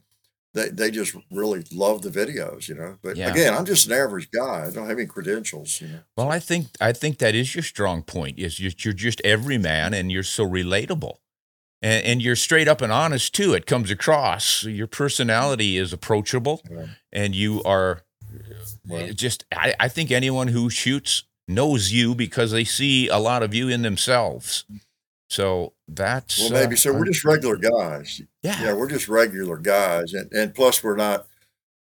they, 0.54 0.68
they 0.70 0.90
just 0.90 1.14
really 1.30 1.64
love 1.72 2.02
the 2.02 2.10
videos, 2.10 2.68
you 2.68 2.74
know. 2.74 2.96
But 3.02 3.16
yeah. 3.16 3.30
again, 3.30 3.54
I'm 3.54 3.64
just 3.64 3.86
an 3.86 3.92
average 3.92 4.30
guy. 4.30 4.66
I 4.66 4.70
don't 4.70 4.88
have 4.88 4.98
any 4.98 5.06
credentials, 5.06 5.80
you 5.80 5.88
know. 5.88 6.00
Well, 6.16 6.30
I 6.30 6.38
think 6.38 6.68
I 6.80 6.92
think 6.92 7.18
that 7.18 7.34
is 7.34 7.54
your 7.54 7.62
strong 7.62 8.02
point. 8.02 8.38
Is 8.38 8.58
you're, 8.58 8.72
you're 8.78 8.94
just 8.94 9.20
every 9.24 9.58
man, 9.58 9.92
and 9.94 10.10
you're 10.10 10.22
so 10.22 10.46
relatable, 10.46 11.16
and, 11.82 12.04
and 12.04 12.22
you're 12.22 12.36
straight 12.36 12.68
up 12.68 12.80
and 12.80 12.92
honest 12.92 13.34
too. 13.34 13.52
It 13.54 13.66
comes 13.66 13.90
across. 13.90 14.64
Your 14.64 14.86
personality 14.86 15.76
is 15.76 15.92
approachable, 15.92 16.62
yeah. 16.70 16.86
and 17.12 17.34
you 17.34 17.62
are 17.64 18.02
well, 18.86 19.02
eh, 19.02 19.12
just. 19.12 19.44
I, 19.54 19.74
I 19.78 19.88
think 19.88 20.10
anyone 20.10 20.48
who 20.48 20.70
shoots 20.70 21.24
knows 21.46 21.92
you 21.92 22.14
because 22.14 22.50
they 22.52 22.64
see 22.64 23.08
a 23.08 23.18
lot 23.18 23.42
of 23.42 23.54
you 23.54 23.68
in 23.68 23.82
themselves. 23.82 24.64
So 25.28 25.74
that's 25.86 26.38
well, 26.38 26.50
maybe. 26.50 26.76
So 26.76 26.90
uh, 26.90 26.98
we're 26.98 27.04
just 27.04 27.24
regular 27.24 27.56
guys. 27.56 28.22
Yeah, 28.42 28.62
yeah, 28.62 28.72
we're 28.72 28.88
just 28.88 29.08
regular 29.08 29.58
guys, 29.58 30.14
and 30.14 30.32
and 30.32 30.54
plus 30.54 30.82
we're 30.82 30.96
not. 30.96 31.26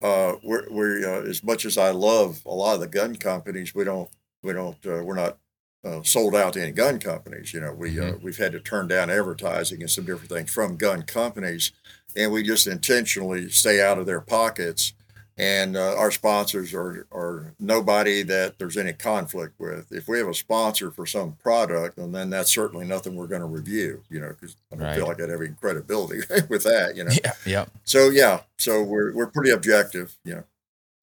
Uh, 0.01 0.35
we're 0.43 0.69
we 0.71 1.05
uh, 1.05 1.21
as 1.21 1.43
much 1.43 1.65
as 1.65 1.77
I 1.77 1.91
love 1.91 2.41
a 2.45 2.53
lot 2.53 2.75
of 2.75 2.79
the 2.81 2.87
gun 2.87 3.15
companies, 3.15 3.73
we 3.73 3.83
don't 3.83 4.09
we 4.43 4.53
don't 4.53 4.77
uh, 4.85 5.03
we're 5.03 5.15
not 5.15 5.37
uh, 5.83 6.01
sold 6.03 6.35
out 6.35 6.53
to 6.53 6.61
any 6.61 6.71
gun 6.71 6.99
companies. 6.99 7.53
You 7.53 7.61
know, 7.61 7.73
we 7.73 7.99
uh, 7.99 8.03
mm-hmm. 8.03 8.25
we've 8.25 8.37
had 8.37 8.51
to 8.51 8.59
turn 8.59 8.87
down 8.87 9.09
advertising 9.09 9.81
and 9.81 9.89
some 9.89 10.05
different 10.05 10.29
things 10.29 10.51
from 10.51 10.77
gun 10.77 11.01
companies, 11.03 11.71
and 12.15 12.31
we 12.31 12.43
just 12.43 12.67
intentionally 12.67 13.49
stay 13.49 13.81
out 13.81 13.97
of 13.97 14.05
their 14.05 14.21
pockets 14.21 14.93
and 15.41 15.75
uh, 15.75 15.95
our 15.97 16.11
sponsors 16.11 16.71
are, 16.71 17.07
are 17.11 17.55
nobody 17.59 18.21
that 18.21 18.59
there's 18.59 18.77
any 18.77 18.93
conflict 18.93 19.59
with. 19.59 19.91
If 19.91 20.07
we 20.07 20.19
have 20.19 20.27
a 20.27 20.35
sponsor 20.35 20.91
for 20.91 21.07
some 21.07 21.31
product, 21.33 21.97
and 21.97 22.13
then 22.13 22.29
that's 22.29 22.53
certainly 22.53 22.85
nothing 22.85 23.15
we're 23.15 23.25
going 23.25 23.41
to 23.41 23.47
review, 23.47 24.03
you 24.07 24.21
know, 24.21 24.29
because 24.29 24.55
I 24.71 24.75
don't 24.75 24.85
right. 24.85 24.95
feel 24.95 25.07
like 25.07 25.19
I'd 25.19 25.29
have 25.29 25.41
any 25.41 25.55
credibility 25.59 26.19
with 26.49 26.61
that, 26.63 26.95
you 26.95 27.05
know. 27.05 27.11
Yeah, 27.23 27.33
yeah. 27.43 27.65
So 27.85 28.09
yeah, 28.09 28.41
so 28.59 28.83
we're 28.83 29.15
we're 29.15 29.25
pretty 29.25 29.49
objective, 29.49 30.15
you 30.23 30.35
know. 30.35 30.43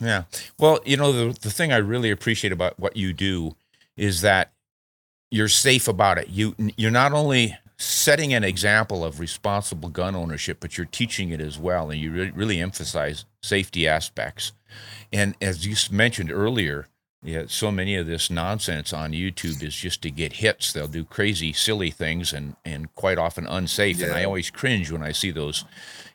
Yeah. 0.00 0.22
Well, 0.56 0.78
you 0.86 0.96
know, 0.96 1.10
the 1.10 1.36
the 1.40 1.50
thing 1.50 1.72
I 1.72 1.78
really 1.78 2.12
appreciate 2.12 2.52
about 2.52 2.78
what 2.78 2.96
you 2.96 3.12
do 3.12 3.56
is 3.96 4.20
that 4.20 4.52
you're 5.32 5.48
safe 5.48 5.88
about 5.88 6.16
it. 6.16 6.28
You 6.28 6.54
you're 6.76 6.92
not 6.92 7.12
only 7.12 7.58
setting 7.78 8.34
an 8.34 8.44
example 8.44 9.04
of 9.04 9.20
responsible 9.20 9.88
gun 9.88 10.16
ownership, 10.16 10.58
but 10.60 10.76
you're 10.76 10.86
teaching 10.86 11.30
it 11.30 11.40
as 11.40 11.58
well, 11.58 11.90
and 11.90 12.00
you 12.00 12.10
really, 12.10 12.30
really 12.32 12.60
emphasize 12.60 13.24
safety 13.42 13.86
aspects. 13.86 14.52
And 15.12 15.36
as 15.40 15.66
you 15.66 15.76
mentioned 15.94 16.32
earlier, 16.32 16.88
yeah, 17.22 17.44
so 17.48 17.72
many 17.72 17.96
of 17.96 18.06
this 18.06 18.30
nonsense 18.30 18.92
on 18.92 19.12
YouTube 19.12 19.62
is 19.62 19.74
just 19.74 20.02
to 20.02 20.10
get 20.10 20.34
hits. 20.34 20.72
They'll 20.72 20.86
do 20.86 21.04
crazy, 21.04 21.52
silly 21.52 21.90
things 21.90 22.32
and 22.32 22.54
and 22.64 22.94
quite 22.94 23.18
often 23.18 23.46
unsafe. 23.46 23.98
Yeah. 23.98 24.06
And 24.06 24.14
I 24.14 24.24
always 24.24 24.50
cringe 24.50 24.92
when 24.92 25.02
I 25.02 25.10
see 25.12 25.32
those 25.32 25.64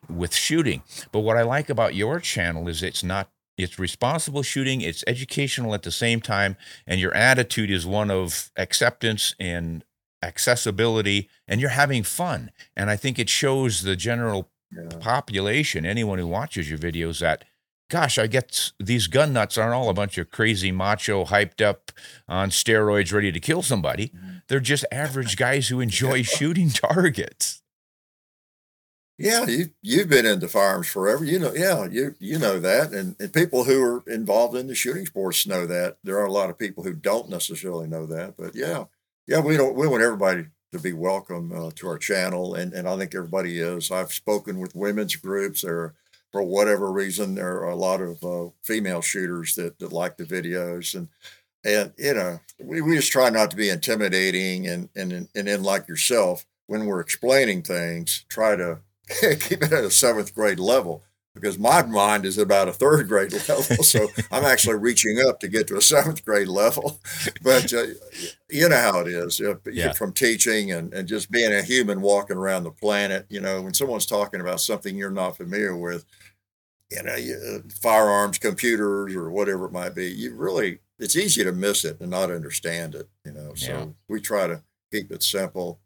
with 0.10 0.34
shooting. 0.34 0.82
But 1.12 1.20
what 1.20 1.38
I 1.38 1.44
like 1.44 1.70
about 1.70 1.96
your 1.96 2.20
channel 2.20 2.70
is 2.70 2.82
it's 2.82 3.04
not 3.04 3.30
it's 3.58 3.78
responsible 3.78 4.44
shooting, 4.44 4.82
it's 4.82 5.04
educational 5.06 5.74
at 5.74 5.84
the 5.84 5.92
same 5.92 6.22
time, 6.22 6.56
and 6.88 7.00
your 7.00 7.14
attitude 7.14 7.70
is 7.70 7.86
one 7.86 8.10
of 8.10 8.52
acceptance 8.56 9.36
and 9.40 9.84
accessibility 10.24 11.30
and 11.48 11.62
you're 11.62 11.72
having 11.72 12.04
fun. 12.04 12.52
And 12.76 12.90
I 12.90 12.96
think 12.96 13.20
it 13.20 13.30
shows 13.30 13.84
the 13.84 13.96
general 13.96 14.50
yeah. 14.72 14.98
population, 15.00 15.86
anyone 15.86 16.20
who 16.20 16.28
watches 16.28 16.70
your 16.70 16.80
videos, 16.80 17.20
that 17.20 17.46
gosh, 17.90 18.18
I 18.18 18.26
get 18.26 18.72
these 18.80 19.06
gun 19.06 19.34
nuts 19.34 19.56
aren't 19.56 19.76
all 19.76 19.90
a 19.90 19.94
bunch 19.94 20.18
of 20.18 20.32
crazy 20.32 20.72
macho, 20.72 21.26
hyped 21.26 21.62
up 21.62 21.92
on 22.28 22.50
steroids, 22.50 23.14
ready 23.14 23.32
to 23.32 23.40
kill 23.40 23.62
somebody. 23.62 24.08
Mm-hmm. 24.08 24.30
They're 24.48 24.60
just 24.60 24.86
average 24.92 25.38
guys 25.38 25.68
who 25.68 25.80
enjoy 25.80 26.24
shooting 26.24 26.70
targets. 26.72 27.62
Yeah, 29.20 29.46
you 29.46 29.70
you've 29.84 30.10
been 30.10 30.26
into 30.26 30.48
firearms 30.48 30.88
forever. 30.88 31.24
You 31.24 31.38
know, 31.38 31.54
yeah, 31.54 31.86
you 31.86 32.16
you 32.20 32.40
know 32.40 32.60
that, 32.60 32.92
and, 32.94 33.16
and 33.20 33.32
people 33.32 33.64
who 33.64 33.82
are 33.82 34.04
involved 34.08 34.56
in 34.58 34.66
the 34.66 34.74
shooting 34.74 35.06
sports 35.06 35.46
know 35.46 35.68
that. 35.68 35.98
There 36.04 36.18
are 36.18 36.26
a 36.26 36.32
lot 36.32 36.50
of 36.50 36.58
people 36.58 36.84
who 36.84 36.94
don't 36.94 37.30
necessarily 37.30 37.88
know 37.88 38.08
that, 38.08 38.36
but 38.38 38.56
yeah, 38.56 38.86
yeah, 39.28 39.40
we 39.40 39.58
don't. 39.58 39.76
We 39.76 39.88
want 39.88 40.04
everybody 40.04 40.46
to 40.72 40.80
be 40.80 40.94
welcome 40.94 41.52
uh, 41.52 41.72
to 41.76 41.88
our 41.88 41.98
channel, 41.98 42.56
and 42.56 42.74
and 42.74 42.88
I 42.88 42.98
think 42.98 43.16
everybody 43.16 43.60
is. 43.60 43.92
I've 43.92 44.14
spoken 44.14 44.60
with 44.60 44.76
women's 44.76 45.16
groups. 45.16 45.62
There, 45.62 45.94
for 46.32 46.44
whatever 46.44 46.92
reason, 46.92 47.36
there 47.36 47.58
are 47.62 47.70
a 47.70 47.76
lot 47.76 48.02
of 48.02 48.24
uh, 48.24 48.50
female 48.64 49.02
shooters 49.02 49.56
that 49.56 49.80
that 49.80 49.94
like 49.94 50.18
the 50.18 50.26
videos, 50.26 50.96
and 50.96 51.08
and 51.64 51.94
you 51.98 52.14
know, 52.14 52.40
we, 52.60 52.82
we 52.82 52.96
just 52.96 53.12
try 53.12 53.30
not 53.30 53.50
to 53.52 53.58
be 53.58 53.70
intimidating, 53.70 54.68
and 54.68 54.90
and 54.96 55.14
and 55.14 55.48
then 55.48 55.64
like 55.64 55.88
yourself, 55.88 56.46
when 56.68 56.86
we're 56.86 57.02
explaining 57.02 57.62
things, 57.62 58.26
try 58.30 58.56
to 58.56 58.80
keep 59.40 59.62
it 59.62 59.72
at 59.72 59.86
a 59.86 59.92
seventh 59.92 60.36
grade 60.36 60.60
level 60.60 61.04
because 61.34 61.58
my 61.58 61.82
mind 61.84 62.26
is 62.26 62.38
about 62.38 62.68
a 62.68 62.74
third 62.74 63.08
grade 63.08 63.34
level. 63.34 63.84
So 63.84 64.08
I'm 64.32 64.46
actually 64.46 64.78
reaching 64.78 65.20
up 65.28 65.40
to 65.40 65.48
get 65.48 65.68
to 65.68 65.78
a 65.78 65.82
seventh 65.82 66.24
grade 66.24 66.48
level. 66.48 67.00
But 67.42 67.74
uh, 67.74 67.86
you 68.50 68.70
know 68.70 68.78
how 68.78 69.00
it 69.02 69.08
is 69.08 69.42
yeah. 69.72 69.94
from 69.94 70.14
teaching 70.14 70.72
and, 70.72 70.94
and 70.94 71.08
just 71.08 71.32
being 71.32 71.54
a 71.54 71.64
human 71.64 72.02
walking 72.02 72.38
around 72.38 72.64
the 72.64 72.72
planet. 72.72 73.26
You 73.30 73.42
know, 73.42 73.62
when 73.62 73.74
someone's 73.74 74.06
talking 74.06 74.42
about 74.42 74.62
something 74.62 74.96
you're 74.96 75.10
not 75.10 75.38
familiar 75.38 75.76
with, 75.76 76.06
you 76.92 77.02
know, 77.02 77.16
you, 77.16 77.36
uh, 77.36 77.70
firearms, 77.82 78.38
computers, 78.38 79.16
or 79.16 79.32
whatever 79.32 79.66
it 79.66 79.72
might 79.72 79.96
be, 79.96 80.12
you 80.12 80.36
really, 80.36 80.80
it's 81.00 81.16
easy 81.16 81.44
to 81.44 81.52
miss 81.52 81.84
it 81.84 82.00
and 82.00 82.12
not 82.12 82.30
understand 82.30 82.94
it. 82.94 83.10
You 83.26 83.34
know, 83.34 83.54
so 83.56 83.72
yeah. 83.72 83.86
we 84.08 84.22
try 84.22 84.46
to 84.46 84.62
keep 84.92 85.12
it 85.12 85.24
simple. 85.24 85.80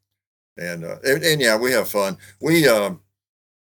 And, 0.58 0.84
uh, 0.84 0.98
and, 1.06 1.24
and 1.24 1.40
yeah, 1.40 1.56
we 1.56 1.72
have 1.72 1.88
fun. 1.88 2.18
We 2.42 2.68
um, 2.68 3.00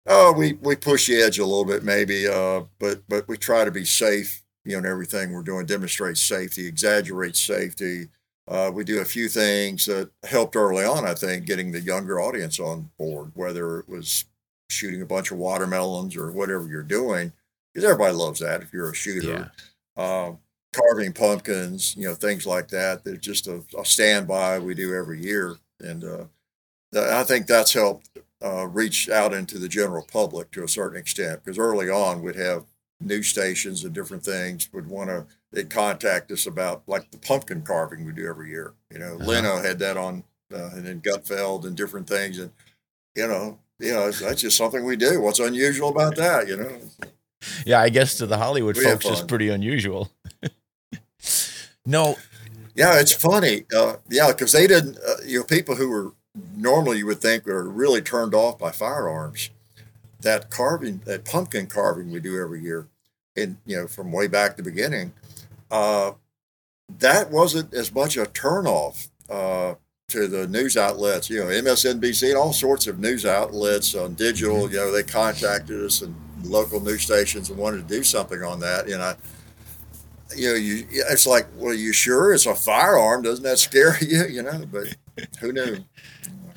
oh, 0.06 0.32
we 0.32 0.54
we 0.54 0.76
push 0.76 1.06
the 1.06 1.22
edge 1.22 1.38
a 1.38 1.44
little 1.44 1.64
bit 1.64 1.84
maybe, 1.84 2.26
uh, 2.26 2.62
but 2.78 3.02
but 3.08 3.26
we 3.28 3.36
try 3.36 3.64
to 3.64 3.70
be 3.70 3.84
safe. 3.84 4.42
You 4.64 4.72
know, 4.72 4.78
in 4.80 4.86
everything 4.86 5.32
we're 5.32 5.42
doing, 5.42 5.64
demonstrate 5.64 6.18
safety, 6.18 6.66
exaggerate 6.66 7.36
safety. 7.36 8.08
Uh, 8.46 8.70
we 8.72 8.84
do 8.84 9.00
a 9.00 9.04
few 9.04 9.28
things 9.28 9.86
that 9.86 10.10
helped 10.24 10.56
early 10.56 10.84
on. 10.84 11.06
I 11.06 11.14
think 11.14 11.46
getting 11.46 11.70
the 11.70 11.80
younger 11.80 12.20
audience 12.20 12.58
on 12.60 12.90
board, 12.98 13.30
whether 13.34 13.78
it 13.78 13.88
was 13.88 14.24
shooting 14.70 15.02
a 15.02 15.06
bunch 15.06 15.30
of 15.30 15.38
watermelons 15.38 16.16
or 16.16 16.32
whatever 16.32 16.66
you're 16.66 16.82
doing, 16.82 17.32
because 17.72 17.84
everybody 17.88 18.14
loves 18.14 18.40
that 18.40 18.62
if 18.62 18.72
you're 18.72 18.90
a 18.90 18.94
shooter. 18.94 19.50
Yeah. 19.96 20.02
Uh, 20.02 20.32
carving 20.74 21.12
pumpkins, 21.12 21.96
you 21.96 22.06
know, 22.06 22.14
things 22.14 22.46
like 22.46 22.68
that. 22.68 23.04
They're 23.04 23.16
just 23.16 23.46
a, 23.46 23.62
a 23.78 23.84
standby 23.84 24.58
we 24.58 24.74
do 24.74 24.94
every 24.94 25.22
year, 25.22 25.56
and 25.80 26.04
uh, 26.04 26.24
I 26.94 27.24
think 27.24 27.46
that's 27.46 27.72
helped 27.72 28.18
uh, 28.44 28.66
reach 28.66 29.08
out 29.08 29.32
into 29.32 29.58
the 29.58 29.68
general 29.68 30.06
public 30.10 30.50
to 30.52 30.64
a 30.64 30.68
certain 30.68 30.98
extent. 30.98 31.44
Because 31.44 31.58
early 31.58 31.90
on, 31.90 32.22
we'd 32.22 32.36
have 32.36 32.64
news 33.00 33.28
stations 33.28 33.84
and 33.84 33.94
different 33.94 34.24
things 34.24 34.68
would 34.72 34.88
want 34.88 35.08
to 35.08 35.26
they'd 35.52 35.70
contact 35.70 36.30
us 36.30 36.46
about 36.46 36.82
like 36.86 37.10
the 37.10 37.18
pumpkin 37.18 37.62
carving 37.62 38.04
we 38.04 38.12
do 38.12 38.28
every 38.28 38.50
year. 38.50 38.74
You 38.92 38.98
know, 38.98 39.14
uh-huh. 39.16 39.24
Leno 39.24 39.56
had 39.62 39.78
that 39.80 39.96
on, 39.96 40.24
uh, 40.52 40.70
and 40.74 40.86
then 40.86 41.00
Gutfeld 41.00 41.64
and 41.64 41.76
different 41.76 42.08
things, 42.08 42.38
and 42.38 42.50
you 43.14 43.26
know, 43.26 43.58
you 43.78 43.92
know, 43.92 44.10
that's 44.10 44.42
just 44.42 44.56
something 44.56 44.84
we 44.84 44.96
do. 44.96 45.20
What's 45.20 45.38
unusual 45.38 45.88
about 45.88 46.16
that? 46.16 46.48
You 46.48 46.56
know. 46.58 46.78
Yeah, 47.64 47.80
I 47.80 47.88
guess 47.88 48.16
to 48.16 48.26
the 48.26 48.36
Hollywood 48.36 48.76
we 48.76 48.84
folks, 48.84 49.06
it's 49.06 49.22
pretty 49.22 49.48
unusual. 49.48 50.10
no. 51.86 52.16
Yeah, 52.74 53.00
it's 53.00 53.12
funny. 53.12 53.64
Uh, 53.76 53.96
yeah, 54.08 54.28
because 54.28 54.52
they 54.52 54.66
didn't. 54.66 54.98
Uh, 54.98 55.14
you 55.24 55.38
know, 55.38 55.44
people 55.44 55.74
who 55.74 55.88
were 55.88 56.12
normally 56.56 56.98
you 56.98 57.06
would 57.06 57.20
think 57.20 57.46
are 57.46 57.68
really 57.68 58.00
turned 58.00 58.34
off 58.34 58.58
by 58.58 58.70
firearms. 58.70 59.50
That 60.20 60.50
carving, 60.50 61.00
that 61.04 61.24
pumpkin 61.24 61.68
carving 61.68 62.10
we 62.10 62.18
do 62.18 62.40
every 62.40 62.60
year, 62.60 62.88
and 63.36 63.56
you 63.64 63.76
know, 63.76 63.86
from 63.86 64.10
way 64.10 64.26
back 64.26 64.56
the 64.56 64.64
beginning, 64.64 65.12
uh, 65.70 66.12
that 66.98 67.30
wasn't 67.30 67.72
as 67.72 67.94
much 67.94 68.16
a 68.16 68.24
turnoff 68.24 69.08
uh, 69.30 69.74
to 70.08 70.26
the 70.26 70.48
news 70.48 70.76
outlets. 70.76 71.30
You 71.30 71.40
know, 71.40 71.46
MSNBC 71.46 72.30
and 72.30 72.36
all 72.36 72.52
sorts 72.52 72.88
of 72.88 72.98
news 72.98 73.24
outlets 73.24 73.94
on 73.94 74.14
digital. 74.14 74.62
Mm-hmm. 74.62 74.72
You 74.72 74.78
know, 74.78 74.92
they 74.92 75.04
contacted 75.04 75.84
us 75.84 76.02
and 76.02 76.14
local 76.44 76.80
news 76.80 77.02
stations 77.02 77.50
and 77.50 77.58
wanted 77.58 77.88
to 77.88 77.94
do 77.94 78.02
something 78.02 78.42
on 78.42 78.60
that. 78.60 78.86
And 78.88 79.02
I, 79.02 79.14
you 80.36 80.48
know, 80.48 80.54
you 80.54 80.86
it's 80.90 81.26
like, 81.26 81.46
well, 81.56 81.74
you 81.74 81.92
sure 81.92 82.32
it's 82.32 82.46
a 82.46 82.54
firearm? 82.54 83.22
Doesn't 83.22 83.44
that 83.44 83.58
scare 83.58 83.96
you? 84.02 84.26
You 84.26 84.42
know, 84.42 84.64
but 84.70 84.96
who 85.40 85.52
knew? 85.52 85.84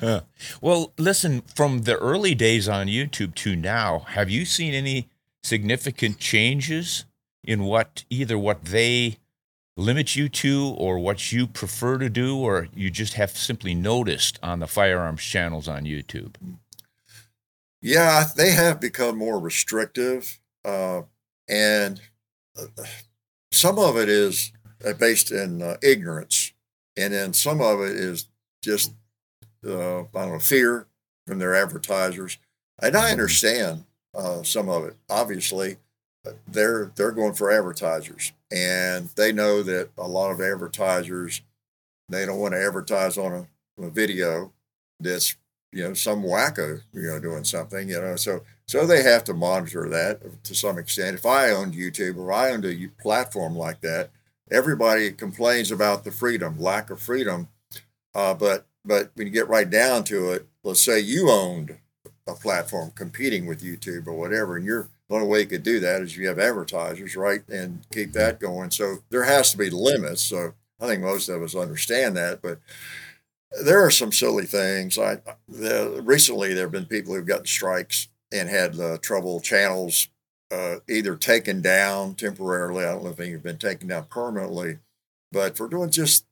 Uh, 0.00 0.20
well, 0.60 0.92
listen, 0.98 1.42
from 1.54 1.82
the 1.82 1.96
early 1.98 2.34
days 2.34 2.68
on 2.68 2.86
YouTube 2.86 3.34
to 3.36 3.54
now, 3.54 4.00
have 4.00 4.28
you 4.28 4.44
seen 4.44 4.74
any 4.74 5.08
significant 5.44 6.18
changes 6.18 7.04
in 7.44 7.64
what 7.64 8.04
either 8.10 8.38
what 8.38 8.64
they 8.64 9.18
limit 9.76 10.14
you 10.14 10.28
to 10.28 10.74
or 10.76 10.98
what 10.98 11.32
you 11.32 11.46
prefer 11.46 11.98
to 11.98 12.10
do, 12.10 12.36
or 12.36 12.68
you 12.74 12.90
just 12.90 13.14
have 13.14 13.30
simply 13.30 13.74
noticed 13.74 14.38
on 14.42 14.58
the 14.58 14.66
firearms 14.66 15.22
channels 15.22 15.68
on 15.68 15.84
YouTube? 15.84 16.34
Yeah, 17.80 18.24
they 18.36 18.52
have 18.52 18.80
become 18.80 19.18
more 19.18 19.40
restrictive. 19.40 20.38
Uh, 20.64 21.02
and 21.48 22.00
uh, 22.56 22.84
some 23.50 23.78
of 23.78 23.96
it 23.96 24.08
is 24.08 24.52
uh, 24.84 24.92
based 24.92 25.32
in 25.32 25.62
uh, 25.62 25.76
ignorance. 25.82 26.52
And 26.96 27.12
then 27.12 27.32
some 27.32 27.60
of 27.60 27.80
it 27.80 27.92
is 27.92 28.28
just, 28.62 28.92
uh, 29.66 30.00
I 30.00 30.04
don't 30.14 30.32
know, 30.32 30.38
fear 30.38 30.86
from 31.26 31.38
their 31.38 31.54
advertisers. 31.54 32.38
And 32.80 32.96
I 32.96 33.10
understand 33.10 33.84
uh, 34.14 34.42
some 34.42 34.68
of 34.68 34.84
it, 34.84 34.96
obviously 35.10 35.76
they're 36.46 36.92
they're 36.94 37.12
going 37.12 37.34
for 37.34 37.50
advertisers, 37.50 38.32
and 38.50 39.08
they 39.16 39.32
know 39.32 39.62
that 39.62 39.90
a 39.98 40.06
lot 40.06 40.30
of 40.30 40.40
advertisers 40.40 41.42
they 42.08 42.26
don't 42.26 42.38
want 42.38 42.54
to 42.54 42.64
advertise 42.64 43.16
on 43.18 43.32
a, 43.78 43.84
a 43.84 43.90
video 43.90 44.52
that's 45.00 45.36
you 45.72 45.82
know 45.82 45.94
some 45.94 46.22
wacko 46.22 46.80
you 46.92 47.02
know 47.02 47.18
doing 47.18 47.44
something 47.44 47.88
you 47.88 48.00
know 48.00 48.16
so 48.16 48.42
so 48.66 48.86
they 48.86 49.02
have 49.02 49.24
to 49.24 49.34
monitor 49.34 49.88
that 49.88 50.44
to 50.44 50.54
some 50.54 50.78
extent. 50.78 51.16
If 51.16 51.26
I 51.26 51.50
owned 51.50 51.74
YouTube 51.74 52.16
or 52.16 52.32
I 52.32 52.52
owned 52.52 52.64
a 52.64 52.88
platform 53.00 53.56
like 53.56 53.80
that, 53.80 54.10
everybody 54.50 55.10
complains 55.12 55.70
about 55.70 56.04
the 56.04 56.12
freedom, 56.12 56.58
lack 56.58 56.90
of 56.90 57.00
freedom. 57.00 57.48
Uh, 58.14 58.34
but 58.34 58.66
but 58.84 59.10
when 59.14 59.26
you 59.26 59.32
get 59.32 59.48
right 59.48 59.68
down 59.68 60.04
to 60.04 60.32
it, 60.32 60.46
let's 60.64 60.80
say 60.80 60.98
you 60.98 61.30
owned 61.30 61.78
a 62.26 62.34
platform 62.34 62.92
competing 62.94 63.46
with 63.46 63.62
YouTube 63.62 64.06
or 64.06 64.14
whatever, 64.14 64.56
and 64.56 64.66
you're 64.66 64.88
the 65.08 65.16
only 65.16 65.28
way 65.28 65.40
you 65.40 65.46
could 65.46 65.62
do 65.62 65.78
that 65.80 66.02
is 66.02 66.16
you 66.16 66.28
have 66.28 66.38
advertisers, 66.38 67.16
right, 67.16 67.46
and 67.48 67.84
keep 67.92 68.12
that 68.12 68.40
going. 68.40 68.70
So 68.70 68.98
there 69.10 69.24
has 69.24 69.52
to 69.52 69.58
be 69.58 69.70
limits. 69.70 70.22
So 70.22 70.54
I 70.80 70.86
think 70.86 71.02
most 71.02 71.28
of 71.28 71.42
us 71.42 71.54
understand 71.54 72.16
that, 72.16 72.40
but 72.42 72.58
there 73.64 73.84
are 73.84 73.90
some 73.90 74.12
silly 74.12 74.46
things. 74.46 74.98
I 74.98 75.18
the, 75.48 76.00
recently 76.02 76.54
there 76.54 76.64
have 76.64 76.72
been 76.72 76.86
people 76.86 77.14
who've 77.14 77.26
gotten 77.26 77.46
strikes 77.46 78.08
and 78.32 78.48
had 78.48 78.80
uh, 78.80 78.98
trouble 78.98 79.40
channels 79.40 80.08
uh, 80.50 80.76
either 80.88 81.16
taken 81.16 81.60
down 81.60 82.14
temporarily. 82.14 82.84
I 82.84 82.92
don't 82.92 83.04
know 83.04 83.10
if 83.10 83.18
have 83.18 83.42
been 83.42 83.58
taken 83.58 83.88
down 83.88 84.04
permanently, 84.04 84.78
but 85.30 85.56
for 85.56 85.68
doing 85.68 85.90
just 85.90 86.26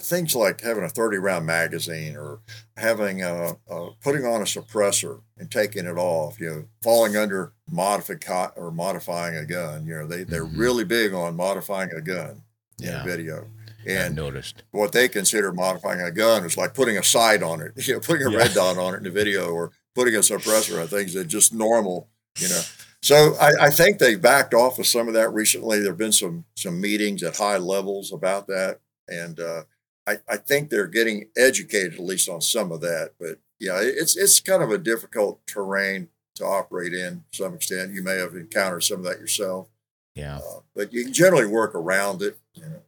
things 0.00 0.34
like 0.34 0.60
having 0.60 0.82
a 0.82 0.88
30 0.88 1.18
round 1.18 1.46
magazine 1.46 2.16
or 2.16 2.40
having 2.76 3.22
a, 3.22 3.56
a, 3.68 3.90
putting 4.02 4.24
on 4.24 4.40
a 4.40 4.44
suppressor 4.44 5.20
and 5.38 5.50
taking 5.50 5.86
it 5.86 5.96
off 5.96 6.40
you 6.40 6.50
know 6.50 6.64
falling 6.82 7.16
under 7.16 7.52
modify 7.70 8.46
or 8.56 8.72
modifying 8.72 9.36
a 9.36 9.44
gun 9.44 9.86
you 9.86 9.94
know 9.94 10.06
they 10.06 10.24
they're 10.24 10.44
mm-hmm. 10.44 10.60
really 10.60 10.84
big 10.84 11.14
on 11.14 11.36
modifying 11.36 11.90
a 11.92 12.00
gun 12.00 12.42
yeah. 12.78 13.00
in 13.00 13.06
video 13.06 13.46
and 13.86 14.18
I 14.18 14.22
noticed 14.22 14.64
what 14.72 14.92
they 14.92 15.08
consider 15.08 15.52
modifying 15.52 16.00
a 16.00 16.10
gun 16.10 16.44
is 16.44 16.56
like 16.56 16.74
putting 16.74 16.98
a 16.98 17.04
sight 17.04 17.42
on 17.42 17.60
it 17.60 17.72
you 17.86 17.94
know 17.94 18.00
putting 18.00 18.26
a 18.26 18.30
yeah. 18.30 18.38
red 18.38 18.52
dot 18.52 18.78
on 18.78 18.94
it 18.94 18.98
in 18.98 19.04
the 19.04 19.10
video 19.10 19.50
or 19.50 19.70
putting 19.94 20.16
a 20.16 20.20
suppressor 20.20 20.80
on 20.80 20.88
things 20.88 21.14
that 21.14 21.26
just 21.28 21.54
normal 21.54 22.08
you 22.40 22.48
know 22.48 22.62
so 23.00 23.36
I, 23.40 23.66
I 23.66 23.70
think 23.70 23.98
they 23.98 24.16
backed 24.16 24.54
off 24.54 24.80
of 24.80 24.88
some 24.88 25.06
of 25.06 25.14
that 25.14 25.32
recently 25.32 25.78
there 25.78 25.90
have 25.90 25.98
been 25.98 26.10
some 26.10 26.46
some 26.56 26.80
meetings 26.80 27.22
at 27.22 27.36
high 27.36 27.58
levels 27.58 28.12
about 28.12 28.48
that 28.48 28.80
and 29.06 29.38
uh, 29.38 29.62
I, 30.06 30.18
I 30.28 30.36
think 30.36 30.68
they're 30.68 30.86
getting 30.86 31.28
educated 31.36 31.94
at 31.94 32.00
least 32.00 32.28
on 32.28 32.40
some 32.40 32.72
of 32.72 32.80
that. 32.82 33.12
But 33.18 33.38
yeah, 33.58 33.78
it's 33.80 34.16
it's 34.16 34.40
kind 34.40 34.62
of 34.62 34.70
a 34.70 34.78
difficult 34.78 35.46
terrain 35.46 36.08
to 36.36 36.44
operate 36.44 36.92
in 36.92 37.24
to 37.32 37.36
some 37.36 37.54
extent. 37.54 37.92
You 37.92 38.02
may 38.02 38.16
have 38.16 38.34
encountered 38.34 38.82
some 38.82 38.98
of 38.98 39.04
that 39.04 39.20
yourself. 39.20 39.68
Yeah. 40.14 40.38
Uh, 40.38 40.60
but 40.74 40.92
you 40.92 41.04
can 41.04 41.12
generally 41.12 41.46
work 41.46 41.74
around 41.74 42.22
it. 42.22 42.38
You 42.54 42.62
know. 42.62 42.82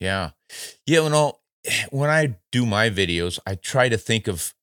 Yeah. 0.00 0.30
Yeah. 0.86 1.00
You 1.02 1.10
know, 1.10 1.38
when 1.90 2.10
I 2.10 2.36
do 2.52 2.66
my 2.66 2.90
videos, 2.90 3.38
I 3.46 3.54
try 3.54 3.88
to 3.88 3.98
think 3.98 4.26
of 4.26 4.54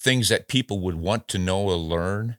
things 0.00 0.28
that 0.28 0.48
people 0.48 0.80
would 0.80 0.96
want 0.96 1.28
to 1.28 1.38
know 1.38 1.62
or 1.62 1.74
learn. 1.74 2.38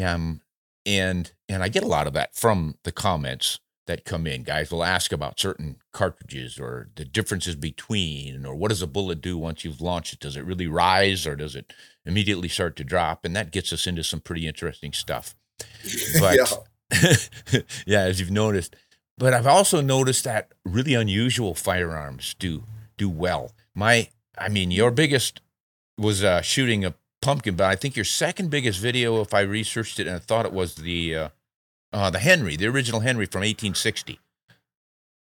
Um, 0.00 0.40
and 0.86 1.30
and 1.48 1.62
I 1.62 1.68
get 1.68 1.82
a 1.82 1.88
lot 1.88 2.06
of 2.06 2.12
that 2.14 2.34
from 2.34 2.76
the 2.84 2.92
comments 2.92 3.58
that 3.90 4.04
come 4.04 4.24
in. 4.26 4.44
Guys 4.44 4.70
will 4.70 4.84
ask 4.84 5.12
about 5.12 5.40
certain 5.40 5.76
cartridges 5.92 6.60
or 6.60 6.88
the 6.94 7.04
differences 7.04 7.56
between, 7.56 8.46
or 8.46 8.54
what 8.54 8.68
does 8.68 8.82
a 8.82 8.86
bullet 8.86 9.20
do 9.20 9.36
once 9.36 9.64
you've 9.64 9.80
launched 9.80 10.12
it? 10.12 10.20
Does 10.20 10.36
it 10.36 10.44
really 10.44 10.68
rise 10.68 11.26
or 11.26 11.34
does 11.34 11.56
it 11.56 11.72
immediately 12.06 12.48
start 12.48 12.76
to 12.76 12.84
drop? 12.84 13.24
And 13.24 13.34
that 13.34 13.50
gets 13.50 13.72
us 13.72 13.88
into 13.88 14.04
some 14.04 14.20
pretty 14.20 14.46
interesting 14.46 14.92
stuff. 14.92 15.34
But 16.20 16.36
yeah, 16.36 17.58
yeah 17.86 18.00
as 18.02 18.20
you've 18.20 18.30
noticed. 18.30 18.76
But 19.18 19.34
I've 19.34 19.46
also 19.46 19.80
noticed 19.80 20.24
that 20.24 20.52
really 20.64 20.94
unusual 20.94 21.54
firearms 21.54 22.34
do 22.38 22.64
do 22.96 23.10
well. 23.10 23.52
My, 23.74 24.08
I 24.38 24.48
mean, 24.48 24.70
your 24.70 24.90
biggest 24.90 25.40
was 25.98 26.22
uh, 26.22 26.42
shooting 26.42 26.84
a 26.84 26.94
pumpkin, 27.20 27.56
but 27.56 27.66
I 27.66 27.76
think 27.76 27.96
your 27.96 28.04
second 28.04 28.50
biggest 28.50 28.78
video, 28.78 29.20
if 29.20 29.34
I 29.34 29.40
researched 29.40 29.98
it 29.98 30.06
and 30.06 30.16
I 30.16 30.20
thought 30.20 30.46
it 30.46 30.52
was 30.52 30.76
the 30.76 31.16
uh, 31.16 31.28
uh, 31.92 32.10
the 32.10 32.18
Henry, 32.18 32.56
the 32.56 32.66
original 32.66 33.00
Henry 33.00 33.26
from 33.26 33.40
1860, 33.40 34.20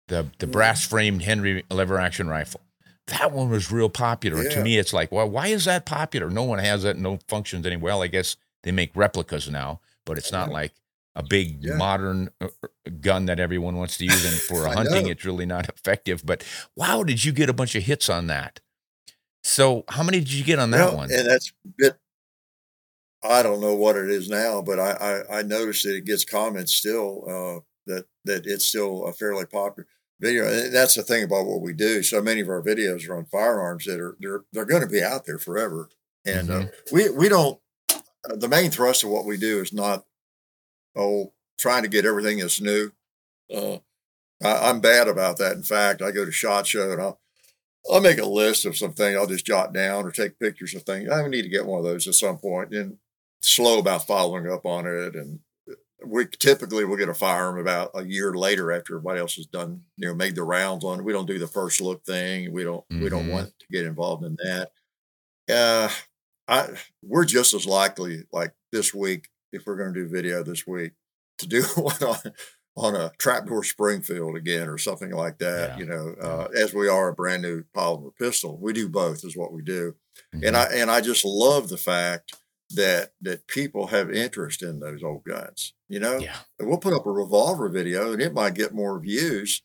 the 0.07 0.27
the 0.39 0.47
brass 0.47 0.85
framed 0.85 1.23
Henry 1.23 1.63
lever 1.69 1.99
action 1.99 2.27
rifle. 2.27 2.61
That 3.07 3.31
one 3.31 3.49
was 3.49 3.71
real 3.71 3.89
popular. 3.89 4.43
Yeah. 4.43 4.49
To 4.51 4.63
me, 4.63 4.77
it's 4.77 4.93
like, 4.93 5.11
well, 5.11 5.29
why 5.29 5.47
is 5.47 5.65
that 5.65 5.85
popular? 5.85 6.29
No 6.29 6.43
one 6.43 6.59
has 6.59 6.83
that. 6.83 6.97
No 6.97 7.19
functions 7.27 7.65
anywhere. 7.65 7.93
Well, 7.93 8.03
I 8.03 8.07
guess 8.07 8.37
they 8.63 8.71
make 8.71 8.91
replicas 8.95 9.49
now, 9.49 9.81
but 10.05 10.17
it's 10.17 10.31
not 10.31 10.49
like 10.49 10.73
a 11.15 11.23
big 11.23 11.63
yeah. 11.63 11.75
modern 11.75 12.29
uh, 12.39 12.47
uh, 12.63 12.67
gun 13.01 13.25
that 13.25 13.39
everyone 13.39 13.75
wants 13.75 13.97
to 13.97 14.05
use. 14.05 14.25
And 14.25 14.35
for 14.41 14.67
hunting, 14.67 15.07
it's 15.07 15.25
really 15.25 15.45
not 15.45 15.67
effective. 15.75 16.25
But 16.25 16.43
wow, 16.75 17.03
did 17.03 17.25
you 17.25 17.31
get 17.31 17.49
a 17.49 17.53
bunch 17.53 17.75
of 17.75 17.83
hits 17.83 18.09
on 18.09 18.27
that? 18.27 18.59
So, 19.43 19.83
how 19.89 20.03
many 20.03 20.19
did 20.19 20.31
you 20.31 20.43
get 20.43 20.59
on 20.59 20.71
that 20.71 20.89
well, 20.89 20.97
one? 20.97 21.11
And 21.11 21.27
that's 21.27 21.51
bit 21.77 21.97
I 23.23 23.43
don't 23.43 23.61
know 23.61 23.75
what 23.75 23.95
it 23.95 24.09
is 24.09 24.29
now, 24.29 24.61
but 24.61 24.79
I, 24.79 24.91
I, 25.29 25.39
I 25.39 25.41
noticed 25.43 25.83
that 25.83 25.95
it 25.95 26.05
gets 26.05 26.25
comments 26.25 26.73
still 26.73 27.23
uh, 27.27 27.59
that 27.87 28.05
that 28.25 28.45
it's 28.45 28.65
still 28.65 29.05
a 29.05 29.13
fairly 29.13 29.45
popular 29.45 29.87
video. 30.19 30.47
And 30.47 30.73
that's 30.73 30.95
the 30.95 31.03
thing 31.03 31.23
about 31.23 31.45
what 31.45 31.61
we 31.61 31.73
do. 31.73 32.03
So 32.03 32.21
many 32.21 32.41
of 32.41 32.49
our 32.49 32.61
videos 32.61 33.07
are 33.07 33.15
on 33.15 33.25
firearms 33.25 33.85
that 33.85 33.99
are 33.99 34.15
they're 34.19 34.43
they're 34.53 34.65
going 34.65 34.83
to 34.83 34.87
be 34.87 35.03
out 35.03 35.25
there 35.25 35.39
forever. 35.39 35.89
And 36.25 36.49
uh, 36.49 36.53
mm-hmm. 36.53 36.67
uh, 36.67 36.91
we 36.91 37.09
we 37.09 37.29
don't. 37.29 37.59
Uh, 37.93 38.35
the 38.35 38.47
main 38.47 38.71
thrust 38.71 39.03
of 39.03 39.09
what 39.09 39.25
we 39.25 39.37
do 39.37 39.59
is 39.59 39.73
not 39.73 40.05
oh 40.95 41.33
trying 41.57 41.83
to 41.83 41.89
get 41.89 42.05
everything 42.05 42.39
that's 42.39 42.61
new. 42.61 42.91
Uh, 43.53 43.77
I, 44.43 44.69
am 44.69 44.79
bad 44.79 45.07
about 45.07 45.37
that. 45.37 45.53
In 45.53 45.63
fact, 45.63 46.01
I 46.01 46.11
go 46.11 46.25
to 46.25 46.31
Shot 46.31 46.67
Show 46.67 46.91
and 46.91 47.01
I'll 47.01 47.19
I'll 47.91 48.01
make 48.01 48.19
a 48.19 48.25
list 48.25 48.65
of 48.65 48.77
something 48.77 49.15
I'll 49.15 49.27
just 49.27 49.45
jot 49.45 49.73
down 49.73 50.05
or 50.05 50.11
take 50.11 50.39
pictures 50.39 50.75
of 50.75 50.83
things. 50.83 51.09
I 51.09 51.27
need 51.27 51.43
to 51.43 51.49
get 51.49 51.65
one 51.65 51.79
of 51.79 51.85
those 51.85 52.07
at 52.07 52.13
some 52.13 52.37
point. 52.37 52.73
And 52.73 52.97
slow 53.41 53.79
about 53.79 54.07
following 54.07 54.49
up 54.51 54.65
on 54.65 54.85
it. 54.87 55.15
And 55.15 55.39
we 56.05 56.25
typically 56.25 56.83
will 56.85 56.97
get 56.97 57.09
a 57.09 57.13
firearm 57.13 57.59
about 57.59 57.91
a 57.93 58.03
year 58.05 58.33
later 58.33 58.71
after 58.71 58.95
everybody 58.95 59.19
else 59.19 59.35
has 59.35 59.45
done, 59.45 59.81
you 59.97 60.07
know, 60.07 60.15
made 60.15 60.35
the 60.35 60.43
rounds 60.43 60.83
on 60.83 60.99
it. 60.99 61.05
We 61.05 61.13
don't 61.13 61.27
do 61.27 61.39
the 61.39 61.47
first 61.47 61.79
look 61.81 62.03
thing. 62.05 62.51
We 62.51 62.63
don't 62.63 62.83
we 62.89 63.09
don't 63.09 63.27
Mhm. 63.27 63.31
want 63.31 63.53
to 63.59 63.65
get 63.71 63.85
involved 63.85 64.23
in 64.25 64.35
that. 64.43 64.71
Uh, 65.49 65.89
I 66.47 66.69
we're 67.03 67.25
just 67.25 67.53
as 67.53 67.65
likely 67.65 68.23
like 68.31 68.53
this 68.71 68.93
week 68.93 69.29
if 69.51 69.65
we're 69.65 69.75
going 69.77 69.93
to 69.93 70.03
do 70.03 70.09
video 70.09 70.43
this 70.43 70.65
week 70.65 70.93
to 71.39 71.47
do 71.47 71.61
one 71.75 72.01
on 72.03 72.17
on 72.77 72.95
a 72.95 73.11
trapdoor 73.19 73.63
Springfield 73.63 74.35
again 74.37 74.69
or 74.69 74.77
something 74.77 75.11
like 75.11 75.37
that. 75.39 75.71
Yeah. 75.71 75.77
You 75.79 75.85
know, 75.85 76.15
uh, 76.21 76.47
as 76.57 76.73
we 76.73 76.87
are 76.87 77.09
a 77.09 77.13
brand 77.13 77.41
new 77.41 77.63
polymer 77.75 78.15
pistol. 78.15 78.57
We 78.57 78.71
do 78.73 78.87
both 78.89 79.25
is 79.25 79.35
what 79.35 79.51
we 79.53 79.61
do 79.61 79.95
Mhm. 80.33 80.47
and 80.47 80.57
I 80.57 80.63
and 80.73 80.89
I 80.91 81.01
just 81.01 81.25
love 81.25 81.69
the 81.69 81.77
fact 81.77 82.33
that 82.75 83.13
that 83.21 83.47
people 83.47 83.87
have 83.87 84.11
interest 84.11 84.63
in 84.63 84.79
those 84.79 85.03
old 85.03 85.23
guns. 85.23 85.73
You 85.87 85.99
know, 85.99 86.17
yeah, 86.17 86.37
we'll 86.59 86.77
put 86.77 86.93
up 86.93 87.05
a 87.05 87.11
revolver 87.11 87.69
video 87.69 88.13
and 88.13 88.21
it 88.21 88.33
might 88.33 88.55
get 88.55 88.73
more 88.73 88.99
views 88.99 89.61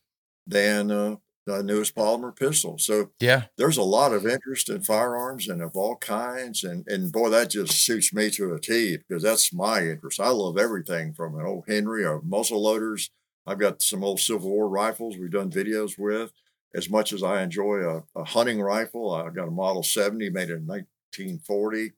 than 0.47 0.91
uh, 0.91 1.17
the 1.47 1.63
newest 1.63 1.95
polymer 1.95 2.35
pistol. 2.35 2.77
So 2.79 3.11
yeah, 3.21 3.45
there's 3.57 3.77
a 3.77 3.83
lot 3.83 4.13
of 4.13 4.27
interest 4.27 4.69
in 4.69 4.83
firearms 4.83 5.49
and 5.49 5.63
of 5.63 5.77
all 5.77 5.97
kinds, 5.97 6.65
and 6.65 6.87
and 6.89 7.13
boy, 7.13 7.31
that 7.31 7.51
just 7.51 7.73
suits 7.85 8.13
me 8.13 8.31
to 8.31 8.55
a 8.55 8.61
T 8.61 8.99
because 8.99 9.23
that's 9.23 9.53
my 9.53 9.83
interest. 9.83 10.21
I 10.21 10.29
love 10.29 10.59
everything 10.59 11.15
from 11.15 11.39
an 11.39 11.47
old 11.47 11.65
Henry 11.69 12.05
or 12.05 12.21
muzzle 12.23 12.63
loaders. 12.63 13.11
I've 13.47 13.61
got 13.61 13.81
some 13.81 14.03
old 14.03 14.19
Civil 14.21 14.51
War 14.51 14.69
rifles 14.69 15.17
we've 15.17 15.31
done 15.31 15.51
videos 15.51 15.97
with. 15.99 16.33
As 16.75 16.91
much 16.91 17.13
as 17.13 17.23
I 17.23 17.43
enjoy 17.43 17.77
a, 17.79 18.03
a 18.21 18.25
hunting 18.25 18.61
rifle, 18.61 19.15
I've 19.15 19.35
got 19.35 19.49
a 19.49 19.53
Model 19.53 19.83
70 19.83 20.31
made 20.31 20.51
in 20.51 20.67
1940, 20.67 21.93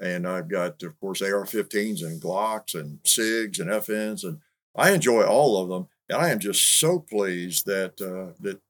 and 0.00 0.26
I've 0.26 0.48
got, 0.48 0.82
of 0.82 0.98
course, 0.98 1.22
AR-15s 1.22 2.02
and 2.04 2.20
Glocks 2.20 2.74
and 2.74 3.02
SIGs 3.04 3.60
and 3.60 3.70
FNs, 3.70 4.24
and 4.24 4.38
I 4.76 4.92
enjoy 4.92 5.22
all 5.22 5.62
of 5.62 5.68
them. 5.68 5.88
And 6.08 6.20
I 6.20 6.30
am 6.30 6.38
just 6.38 6.78
so 6.78 6.98
pleased 6.98 7.64
that 7.66 8.00
uh, 8.00 8.34
that 8.40 8.60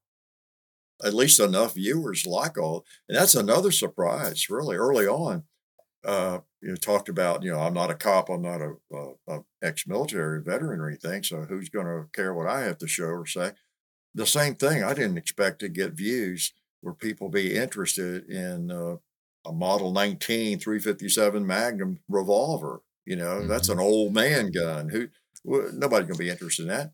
at 1.04 1.14
least 1.14 1.40
enough 1.40 1.74
viewers 1.74 2.26
like 2.26 2.56
all. 2.56 2.84
And 3.08 3.18
that's 3.18 3.34
another 3.34 3.70
surprise, 3.70 4.48
really, 4.48 4.76
early 4.76 5.06
on. 5.06 5.44
Uh, 6.04 6.40
you 6.60 6.76
talked 6.76 7.08
about, 7.08 7.42
you 7.42 7.50
know, 7.50 7.60
I'm 7.60 7.74
not 7.74 7.90
a 7.90 7.94
cop, 7.94 8.28
I'm 8.28 8.42
not 8.42 8.60
a, 8.60 8.74
a, 8.92 9.12
a 9.28 9.40
ex-military 9.62 10.42
veteran 10.42 10.80
or 10.80 10.88
anything, 10.88 11.22
so 11.22 11.42
who's 11.42 11.68
going 11.70 11.87
to 11.87 12.08
care 12.12 12.34
what 12.34 12.46
I 12.46 12.60
have 12.60 12.78
to 12.78 12.87
show 12.87 13.06
or 13.06 13.26
say? 13.26 13.52
The 14.14 14.26
same 14.26 14.54
thing. 14.54 14.82
I 14.82 14.94
didn't 14.94 15.18
expect 15.18 15.60
to 15.60 15.68
get 15.68 15.92
views 15.92 16.52
where 16.82 16.94
people 16.94 17.30
be 17.30 17.56
interested 17.56 18.28
in 18.28 18.70
uh, 18.70 18.96
a 19.46 19.52
Model 19.52 19.92
19 19.92 20.59
357 20.59 21.46
Magnum 21.46 22.00
revolver. 22.09 22.80
You 23.04 23.16
know, 23.16 23.46
that's 23.46 23.68
an 23.68 23.76
mm-hmm. 23.76 23.85
old 23.85 24.14
man 24.14 24.50
gun. 24.50 24.88
Who 24.88 25.09
well, 25.44 25.70
nobody's 25.74 26.07
going 26.07 26.16
to 26.16 26.24
be 26.24 26.30
interested 26.30 26.62
in 26.62 26.68
that, 26.68 26.92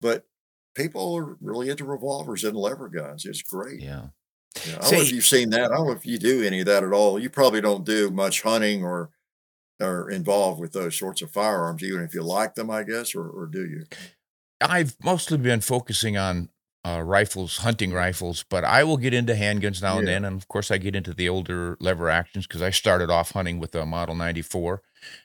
but 0.00 0.26
people 0.74 1.14
are 1.14 1.36
really 1.40 1.70
into 1.70 1.84
revolvers 1.84 2.44
and 2.44 2.56
lever 2.56 2.88
guns. 2.88 3.24
It's 3.24 3.42
great. 3.42 3.80
yeah. 3.80 4.06
Yeah, 4.66 4.76
I 4.76 4.80
don't 4.82 4.92
know 4.92 5.00
if 5.00 5.12
you've 5.12 5.24
seen 5.24 5.48
that. 5.50 5.72
I 5.72 5.76
don't 5.76 5.86
know 5.86 5.92
if 5.94 6.04
you 6.04 6.18
do 6.18 6.42
any 6.42 6.60
of 6.60 6.66
that 6.66 6.84
at 6.84 6.92
all. 6.92 7.18
You 7.18 7.30
probably 7.30 7.62
don't 7.62 7.86
do 7.86 8.10
much 8.10 8.42
hunting 8.42 8.84
or 8.84 9.08
are 9.80 10.10
involved 10.10 10.60
with 10.60 10.72
those 10.72 10.96
sorts 10.96 11.22
of 11.22 11.30
firearms, 11.30 11.82
even 11.82 12.02
if 12.02 12.14
you 12.14 12.22
like 12.22 12.54
them, 12.54 12.70
I 12.70 12.82
guess, 12.82 13.14
or, 13.14 13.28
or 13.28 13.46
do 13.46 13.64
you? 13.64 13.84
I've 14.60 14.96
mostly 15.02 15.38
been 15.38 15.60
focusing 15.60 16.16
on 16.16 16.50
uh, 16.84 17.00
rifles, 17.04 17.58
hunting 17.58 17.92
rifles, 17.92 18.44
but 18.48 18.64
I 18.64 18.82
will 18.84 18.96
get 18.96 19.14
into 19.14 19.34
handguns 19.34 19.80
now 19.82 19.98
and 19.98 20.08
then. 20.08 20.24
And 20.24 20.36
of 20.36 20.48
course, 20.48 20.70
I 20.70 20.78
get 20.78 20.96
into 20.96 21.14
the 21.14 21.28
older 21.28 21.76
lever 21.80 22.10
actions 22.10 22.46
because 22.46 22.62
I 22.62 22.70
started 22.70 23.08
off 23.10 23.32
hunting 23.32 23.60
with 23.60 23.74
a 23.74 23.86
Model 23.86 24.14
94 24.14 24.82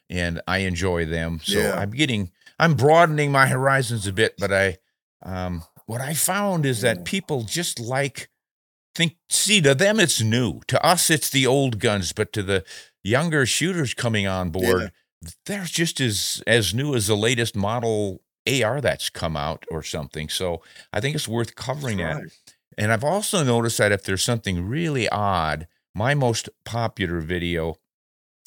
and 0.10 0.42
I 0.48 0.60
enjoy 0.60 1.06
them. 1.06 1.40
So 1.44 1.60
Yeah. 1.60 1.80
I'm 1.80 1.92
getting, 1.92 2.32
I'm 2.60 2.76
broadening 2.76 3.32
my 3.32 3.48
horizons 3.48 4.06
a 4.06 4.14
bit, 4.14 4.36
but 4.38 4.54
I, 4.54 4.78
um, 5.24 5.64
what 5.88 6.02
I 6.02 6.14
found 6.14 6.66
is 6.66 6.82
that 6.82 7.06
people 7.06 7.42
just 7.44 7.80
like, 7.80 8.30
think, 8.94 9.16
see, 9.30 9.62
to 9.62 9.74
them 9.74 10.00
it's 10.00 10.22
new. 10.22 10.62
To 10.68 10.84
us, 10.86 11.10
it's 11.10 11.30
the 11.30 11.48
old 11.48 11.80
guns, 11.80 12.14
but 12.14 12.32
to 12.34 12.44
the 12.44 12.64
younger 13.04 13.46
shooters 13.46 13.94
coming 13.94 14.28
on 14.28 14.50
board, 14.50 14.92
they're 15.46 15.64
just 15.66 16.00
as 16.00 16.44
as 16.46 16.74
new 16.74 16.94
as 16.94 17.08
the 17.08 17.18
latest 17.18 17.56
model 17.56 18.22
AR 18.48 18.82
that's 18.82 19.10
come 19.10 19.36
out 19.38 19.66
or 19.70 19.84
something. 19.84 20.30
So 20.30 20.62
I 20.94 21.00
think 21.02 21.16
it's 21.16 21.28
worth 21.28 21.56
covering 21.56 21.98
that. 21.98 22.16
Right. 22.16 22.32
And 22.78 22.92
I've 22.92 23.04
also 23.04 23.44
noticed 23.44 23.78
that 23.80 23.92
if 23.92 24.04
there's 24.04 24.22
something 24.24 24.68
really 24.68 25.10
odd, 25.10 25.68
my 25.96 26.14
most 26.14 26.50
popular 26.64 27.20
video 27.20 27.78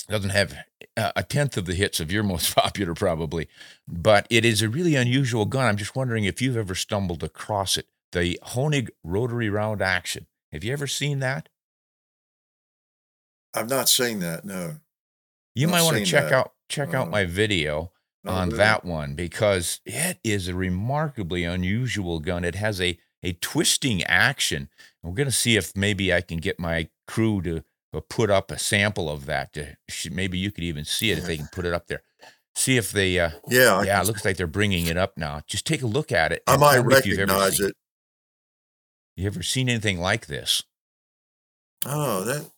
doesn't 0.09 0.31
have 0.31 0.53
a 0.53 1.13
a 1.17 1.23
tenth 1.23 1.57
of 1.57 1.65
the 1.67 1.75
hits 1.75 2.01
of 2.01 2.11
your 2.13 2.23
most 2.23 2.55
popular, 2.57 2.95
probably, 2.95 3.49
but 3.89 4.27
it 4.29 4.45
is 4.45 4.61
a 4.61 4.69
really 4.69 4.95
unusual 4.97 5.47
gun. 5.47 5.67
I'm 5.67 5.77
just 5.77 5.97
wondering 5.97 6.25
if 6.25 6.43
you've 6.43 6.57
ever 6.57 6.75
stumbled 6.75 7.23
across 7.23 7.77
it 7.79 7.87
the 8.13 8.39
Honig 8.49 8.89
rotary 9.05 9.49
round 9.49 9.81
action. 9.81 10.27
Have 10.53 10.65
you 10.65 10.73
ever 10.73 10.87
seen 10.89 11.21
that? 11.21 11.49
I've 13.55 13.69
not 13.71 13.89
seen 13.89 14.21
that. 14.21 14.45
No. 14.45 14.77
You 15.55 15.67
Not 15.67 15.73
might 15.73 15.83
want 15.83 15.97
to 15.99 16.05
check 16.05 16.25
that. 16.31 16.33
out 16.33 16.53
check 16.69 16.95
out 16.95 17.09
Uh, 17.09 17.11
my 17.11 17.25
video 17.25 17.93
on 18.27 18.51
that 18.51 18.85
one 18.85 19.15
because 19.15 19.81
it 19.87 20.19
is 20.23 20.49
a 20.49 20.55
remarkably 20.55 21.45
unusual 21.45 22.21
gun. 22.21 22.45
It 22.45 22.55
has 22.57 22.81
a 22.81 22.99
a 23.23 23.33
twisting 23.35 24.03
action. 24.05 24.69
We're 25.03 25.13
going 25.15 25.29
to 25.29 25.33
see 25.33 25.57
if 25.57 25.77
maybe 25.77 26.13
I 26.13 26.21
can 26.23 26.39
get 26.39 26.59
my 26.59 26.89
crew 27.07 27.43
to 27.43 27.65
uh, 27.93 28.01
put 28.09 28.31
up 28.31 28.51
a 28.51 28.59
sample 28.59 29.11
of 29.11 29.27
that. 29.27 29.53
To, 29.55 29.77
maybe 30.11 30.39
you 30.39 30.51
could 30.51 30.65
even 30.65 30.85
see 30.85 31.11
it 31.11 31.19
if 31.19 31.27
they 31.27 31.37
can 31.37 31.49
put 31.53 31.67
it 31.67 31.75
up 31.75 31.87
there. 31.87 32.03
See 32.55 32.77
if 32.79 32.93
they. 32.93 33.19
Uh, 33.19 33.31
Yeah. 33.49 33.83
Yeah, 33.83 34.01
it 34.01 34.07
looks 34.07 34.25
like 34.25 34.37
they're 34.37 34.47
bringing 34.47 34.87
it 34.87 34.97
up 34.97 35.17
now. 35.17 35.43
Just 35.47 35.67
take 35.67 35.83
a 35.83 35.87
look 35.87 36.13
at 36.13 36.33
it. 36.33 36.43
I 36.47 36.57
might 36.57 36.75
tell 36.75 36.85
me 36.85 36.97
if 36.97 37.07
you've 37.07 37.19
ever 37.19 37.33
recognize 37.33 37.61
it. 37.61 37.75
You 39.17 39.27
ever 39.27 39.43
seen 39.43 39.69
anything 39.69 40.01
like 40.01 40.27
this? 40.27 40.63
Oh, 41.85 42.25
that 42.25 42.51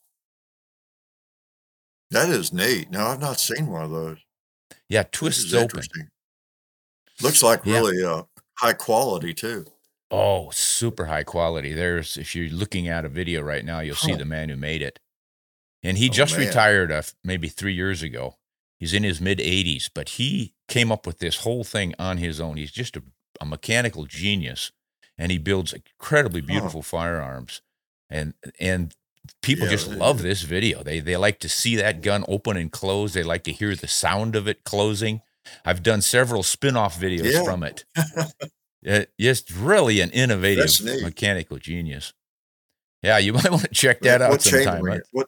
that 2.11 2.29
is 2.29 2.53
neat. 2.53 2.89
No, 2.89 3.07
I've 3.07 3.19
not 3.19 3.39
seen 3.39 3.67
one 3.67 3.83
of 3.83 3.91
those. 3.91 4.22
Yeah, 4.93 5.03
twists 5.11 5.45
is 5.45 5.55
open. 5.55 5.81
Looks 7.21 7.41
like 7.41 7.65
Yeah. 7.65 7.73
really 7.79 8.03
uh, 8.03 8.23
high 8.59 8.73
quality 8.73 9.33
too. 9.33 9.65
Oh, 10.11 10.51
super 10.51 11.05
high 11.05 11.23
quality. 11.23 11.73
There's 11.73 12.17
if 12.17 12.35
you're 12.35 12.49
looking 12.49 12.87
at 12.87 13.03
a 13.05 13.09
video 13.09 13.41
right 13.41 13.65
now, 13.65 13.79
you'll 13.79 13.95
see 13.95 14.13
the 14.13 14.25
man 14.25 14.49
who 14.49 14.55
made 14.55 14.81
it. 14.83 14.99
And 15.81 15.97
he 15.97 16.09
Oh, 16.09 16.13
just 16.13 16.37
man. 16.37 16.47
retired 16.47 16.91
uh, 16.91 17.01
maybe 17.23 17.49
3 17.49 17.73
years 17.73 18.03
ago. 18.03 18.37
He's 18.79 18.93
in 18.93 19.03
his 19.03 19.19
mid 19.19 19.39
80s, 19.39 19.89
but 19.93 20.09
he 20.09 20.53
came 20.67 20.91
up 20.91 21.07
with 21.07 21.19
this 21.19 21.37
whole 21.37 21.63
thing 21.63 21.95
on 21.97 22.17
his 22.17 22.39
own. 22.39 22.57
He's 22.57 22.71
just 22.71 22.95
a, 22.97 23.03
a 23.41 23.45
mechanical 23.45 24.05
genius 24.05 24.71
and 25.17 25.31
he 25.31 25.37
builds 25.39 25.73
incredibly 25.73 26.41
Huh. 26.41 26.47
beautiful 26.47 26.83
firearms. 26.83 27.61
And 28.09 28.35
and 28.59 28.93
people 29.41 29.65
Yeah, 29.65 29.71
just 29.71 29.89
they 29.89 29.95
love 29.95 30.21
this 30.21 30.41
video. 30.41 30.83
They 30.83 30.99
they 30.99 31.17
like 31.17 31.39
to 31.39 31.49
see 31.49 31.75
that 31.77 32.01
gun 32.01 32.25
open 32.27 32.57
and 32.57 32.71
close. 32.71 33.13
They 33.13 33.23
like 33.23 33.43
to 33.45 33.51
hear 33.51 33.75
the 33.75 33.87
sound 33.87 34.35
of 34.35 34.47
it 34.47 34.63
closing. 34.63 35.21
I've 35.65 35.83
done 35.83 36.01
several 36.01 36.41
spin-off 36.43 36.99
videos 36.99 37.31
Yeah. 37.31 37.43
from 37.43 37.63
it. 37.63 37.85
It- 38.85 39.11
It's 39.17 39.49
really 39.51 40.01
an 40.01 40.09
innovative 40.11 40.69
mechanical 41.03 41.57
genius. 41.57 42.13
Yeah, 43.01 43.17
you 43.17 43.31
might 43.37 43.49
want 43.49 43.63
to 43.63 43.69
check 43.69 44.01
that 44.01 44.21
out 44.21 44.31
what 44.31 44.41
sometime. 44.41 44.65
chambering? 44.75 44.99
I- 44.99 45.03
What? 45.11 45.27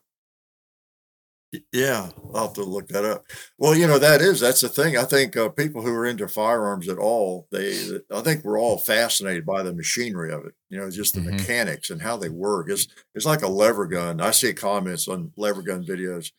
Yeah, 1.71 2.09
I'll 2.33 2.47
have 2.47 2.53
to 2.55 2.63
look 2.63 2.87
that 2.89 3.05
up. 3.05 3.25
Well, 3.57 3.75
you 3.75 3.87
know 3.87 3.97
that 3.99 4.19
is 4.21 4.41
that's 4.41 4.59
the 4.61 4.67
thing. 4.67 4.97
I 4.97 5.03
think 5.05 5.37
uh, 5.37 5.47
people 5.49 5.81
who 5.81 5.93
are 5.93 6.05
into 6.05 6.27
firearms 6.27 6.89
at 6.89 6.97
all, 6.97 7.47
they 7.51 7.99
I 8.11 8.21
think 8.21 8.43
we're 8.43 8.59
all 8.59 8.77
fascinated 8.77 9.45
by 9.45 9.63
the 9.63 9.73
machinery 9.73 10.33
of 10.33 10.45
it. 10.45 10.53
You 10.69 10.79
know, 10.79 10.89
just 10.91 11.13
the 11.13 11.21
Mhm. 11.21 11.31
mechanics 11.37 11.89
and 11.91 12.01
how 12.01 12.17
they 12.17 12.27
work. 12.29 12.69
It's 12.69 12.87
it's 13.13 13.25
like 13.25 13.41
a 13.41 13.47
lever 13.47 13.85
gun. 13.85 14.19
I 14.19 14.31
see 14.31 14.53
comments 14.53 15.07
on 15.07 15.31
lever 15.37 15.61
gun 15.61 15.85
videos 15.85 16.31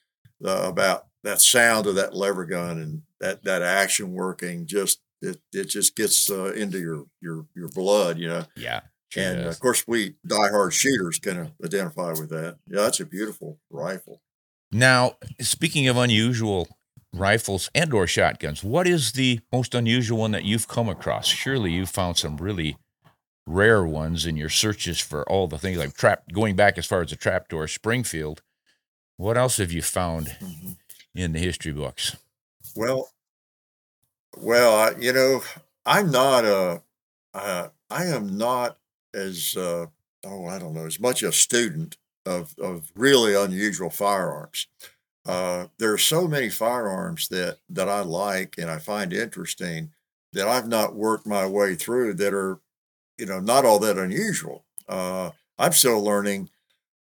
uh, 0.44 0.64
about 0.68 1.06
that 1.24 1.40
sound 1.40 1.86
of 1.86 1.94
that 1.94 2.14
lever 2.14 2.44
gun 2.44 2.78
and 2.78 3.02
that 3.20 3.42
that 3.44 3.62
action 3.62 4.12
working. 4.12 4.66
Just 4.66 5.00
it 5.22 5.40
it 5.54 5.64
just 5.64 5.96
gets 5.96 6.30
uh, 6.30 6.52
into 6.52 6.78
your 6.78 7.06
your 7.22 7.46
your 7.54 7.68
blood. 7.68 8.18
You 8.18 8.28
know. 8.28 8.44
Yeah, 8.54 8.82
sure 9.08 9.22
And 9.22 9.46
uh, 9.46 9.48
of 9.48 9.60
course, 9.60 9.86
we 9.88 10.16
diehard 10.28 10.72
shooters 10.72 11.18
can 11.18 11.54
identify 11.64 12.10
with 12.10 12.28
that. 12.30 12.58
Yeah, 12.68 12.82
that's 12.82 13.00
a 13.00 13.06
beautiful 13.06 13.58
rifle. 13.70 14.20
Now, 14.76 15.16
speaking 15.40 15.88
of 15.88 15.96
unusual 15.96 16.68
rifles 17.10 17.70
and 17.74 17.94
or 17.94 18.06
shotguns, 18.06 18.62
what 18.62 18.86
is 18.86 19.12
the 19.12 19.40
most 19.50 19.74
unusual 19.74 20.18
one 20.18 20.32
that 20.32 20.44
you've 20.44 20.68
come 20.68 20.90
across? 20.90 21.28
Surely 21.28 21.72
you've 21.72 21.88
found 21.88 22.18
some 22.18 22.36
really 22.36 22.76
rare 23.46 23.86
ones 23.86 24.26
in 24.26 24.36
your 24.36 24.50
searches 24.50 25.00
for 25.00 25.26
all 25.30 25.48
the 25.48 25.56
things 25.56 25.78
like 25.78 25.94
trap 25.94 26.24
going 26.30 26.56
back 26.56 26.76
as 26.76 26.84
far 26.84 27.00
as 27.00 27.08
the 27.08 27.16
trapdoor 27.16 27.66
Springfield. 27.68 28.42
What 29.16 29.38
else 29.38 29.56
have 29.56 29.72
you 29.72 29.80
found 29.80 30.36
in 31.14 31.32
the 31.32 31.38
history 31.38 31.72
books? 31.72 32.14
Well, 32.74 33.08
well, 34.36 34.76
I, 34.76 35.00
you 35.00 35.14
know, 35.14 35.42
I'm 35.86 36.10
not 36.10 36.44
a, 36.44 36.82
uh, 37.32 37.68
I 37.88 38.04
am 38.04 38.36
not 38.36 38.76
as, 39.14 39.56
uh, 39.56 39.86
oh, 40.26 40.46
I 40.46 40.58
don't 40.58 40.74
know, 40.74 40.84
as 40.84 41.00
much 41.00 41.22
a 41.22 41.32
student 41.32 41.96
of 42.26 42.54
of 42.58 42.92
really 42.96 43.34
unusual 43.34 43.90
firearms. 43.90 44.68
uh, 45.26 45.66
there 45.78 45.92
are 45.92 45.98
so 45.98 46.28
many 46.28 46.48
firearms 46.48 47.28
that 47.28 47.58
that 47.70 47.88
I 47.88 48.00
like 48.00 48.56
and 48.58 48.70
I 48.70 48.78
find 48.78 49.12
interesting 49.12 49.90
that 50.32 50.48
I've 50.48 50.68
not 50.68 50.94
worked 50.94 51.26
my 51.26 51.46
way 51.46 51.74
through 51.74 52.14
that 52.14 52.34
are, 52.34 52.60
you 53.18 53.26
know, 53.26 53.40
not 53.40 53.64
all 53.64 53.78
that 53.80 53.98
unusual. 53.98 54.64
Uh, 54.88 55.30
I'm 55.58 55.72
still 55.72 56.02
learning. 56.02 56.50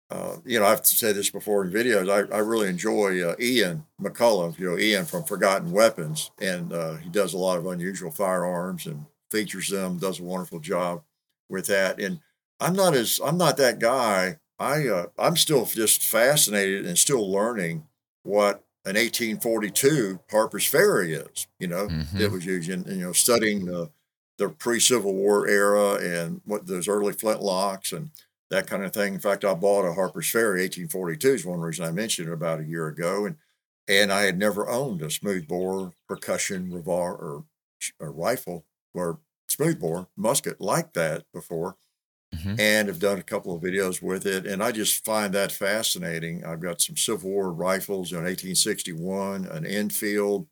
Uh, 0.10 0.38
you 0.46 0.60
know, 0.60 0.66
I've 0.66 0.86
said 0.86 1.16
this 1.16 1.32
before 1.32 1.66
in 1.66 1.72
videos. 1.72 2.10
I, 2.10 2.34
I 2.36 2.40
really 2.40 2.70
enjoy 2.70 3.22
uh, 3.24 3.36
Ian 3.40 3.86
McCollum. 4.02 4.58
You 4.60 4.72
know, 4.72 4.78
Ian 4.80 5.06
from 5.06 5.24
Forgotten 5.24 5.72
Weapons, 5.72 6.32
and 6.40 6.72
uh, 6.74 6.96
he 6.96 7.10
does 7.10 7.34
a 7.34 7.38
lot 7.38 7.58
of 7.58 7.66
unusual 7.68 8.12
firearms 8.12 8.86
and 8.86 9.06
features 9.32 9.70
them. 9.70 9.98
Does 9.98 10.20
a 10.20 10.24
wonderful 10.24 10.60
job 10.60 11.04
with 11.50 11.68
that. 11.68 12.00
And 12.00 12.20
I'm 12.60 12.76
not 12.76 12.96
as 12.96 13.20
I'm 13.24 13.38
not 13.38 13.58
that 13.58 13.80
guy. 13.80 14.38
I 14.60 14.88
uh, 14.88 15.08
I'm 15.18 15.36
still 15.36 15.66
just 15.66 16.04
fascinated 16.04 16.86
and 16.86 16.98
still 16.98 17.30
learning 17.30 17.88
what 18.24 18.64
an 18.86 18.96
1842 18.98 20.20
Harper's 20.32 20.66
Ferry 20.66 21.14
is. 21.14 21.48
You 21.60 21.68
know, 21.68 21.90
Mhm. 21.90 22.20
it 22.20 22.32
was 22.32 22.46
used 22.46 22.70
in 22.70 22.84
you 22.86 23.04
know 23.06 23.12
studying 23.14 23.66
the 23.66 23.92
the 24.38 24.50
pre-Civil 24.50 25.14
War 25.14 25.48
era 25.48 25.96
and 25.96 26.42
what 26.46 26.68
those 26.68 26.88
early 26.88 27.14
flintlocks 27.14 27.96
and 27.96 28.12
that 28.50 28.68
kind 28.68 28.84
of 28.84 28.94
thing. 28.94 29.14
In 29.14 29.20
fact, 29.20 29.46
I 29.46 29.54
bought 29.54 29.86
a 29.88 29.94
Harper's 29.94 30.30
Ferry 30.30 30.62
1842 30.64 31.34
is 31.34 31.46
one 31.46 31.60
reason 31.60 31.86
I 31.86 31.92
mentioned 31.92 32.30
it 32.30 32.34
about 32.34 32.60
a 32.62 32.66
year 32.66 32.88
ago, 32.88 33.26
and 33.26 33.38
and 33.88 34.12
I 34.12 34.24
had 34.24 34.38
never 34.38 34.68
owned 34.70 35.02
a 35.02 35.12
smoothbore 35.12 35.94
percussion 36.08 36.72
revolver 36.74 37.16
or, 37.18 37.46
or 38.00 38.12
rifle 38.12 38.66
or 38.94 39.20
smoothbore 39.50 40.08
musket 40.16 40.60
like 40.62 40.94
that 40.94 41.26
before 41.34 41.78
Mhm. 42.44 42.60
and 42.60 42.88
have 42.88 43.00
done 43.00 43.20
a 43.20 43.24
couple 43.24 43.56
of 43.56 43.62
videos 43.62 44.02
with 44.02 44.26
it. 44.26 44.46
And 44.46 44.64
I 44.64 44.72
just 44.72 45.04
find 45.06 45.34
that 45.34 45.52
fascinating. 45.52 46.44
I've 46.46 46.60
got 46.62 46.82
some 46.82 46.98
Civil 46.98 47.30
War 47.32 47.52
rifles, 47.54 48.12
you 48.12 48.18
know, 48.20 48.26
1861, 48.26 49.46
an 49.46 49.66
Enfield. 49.66 50.48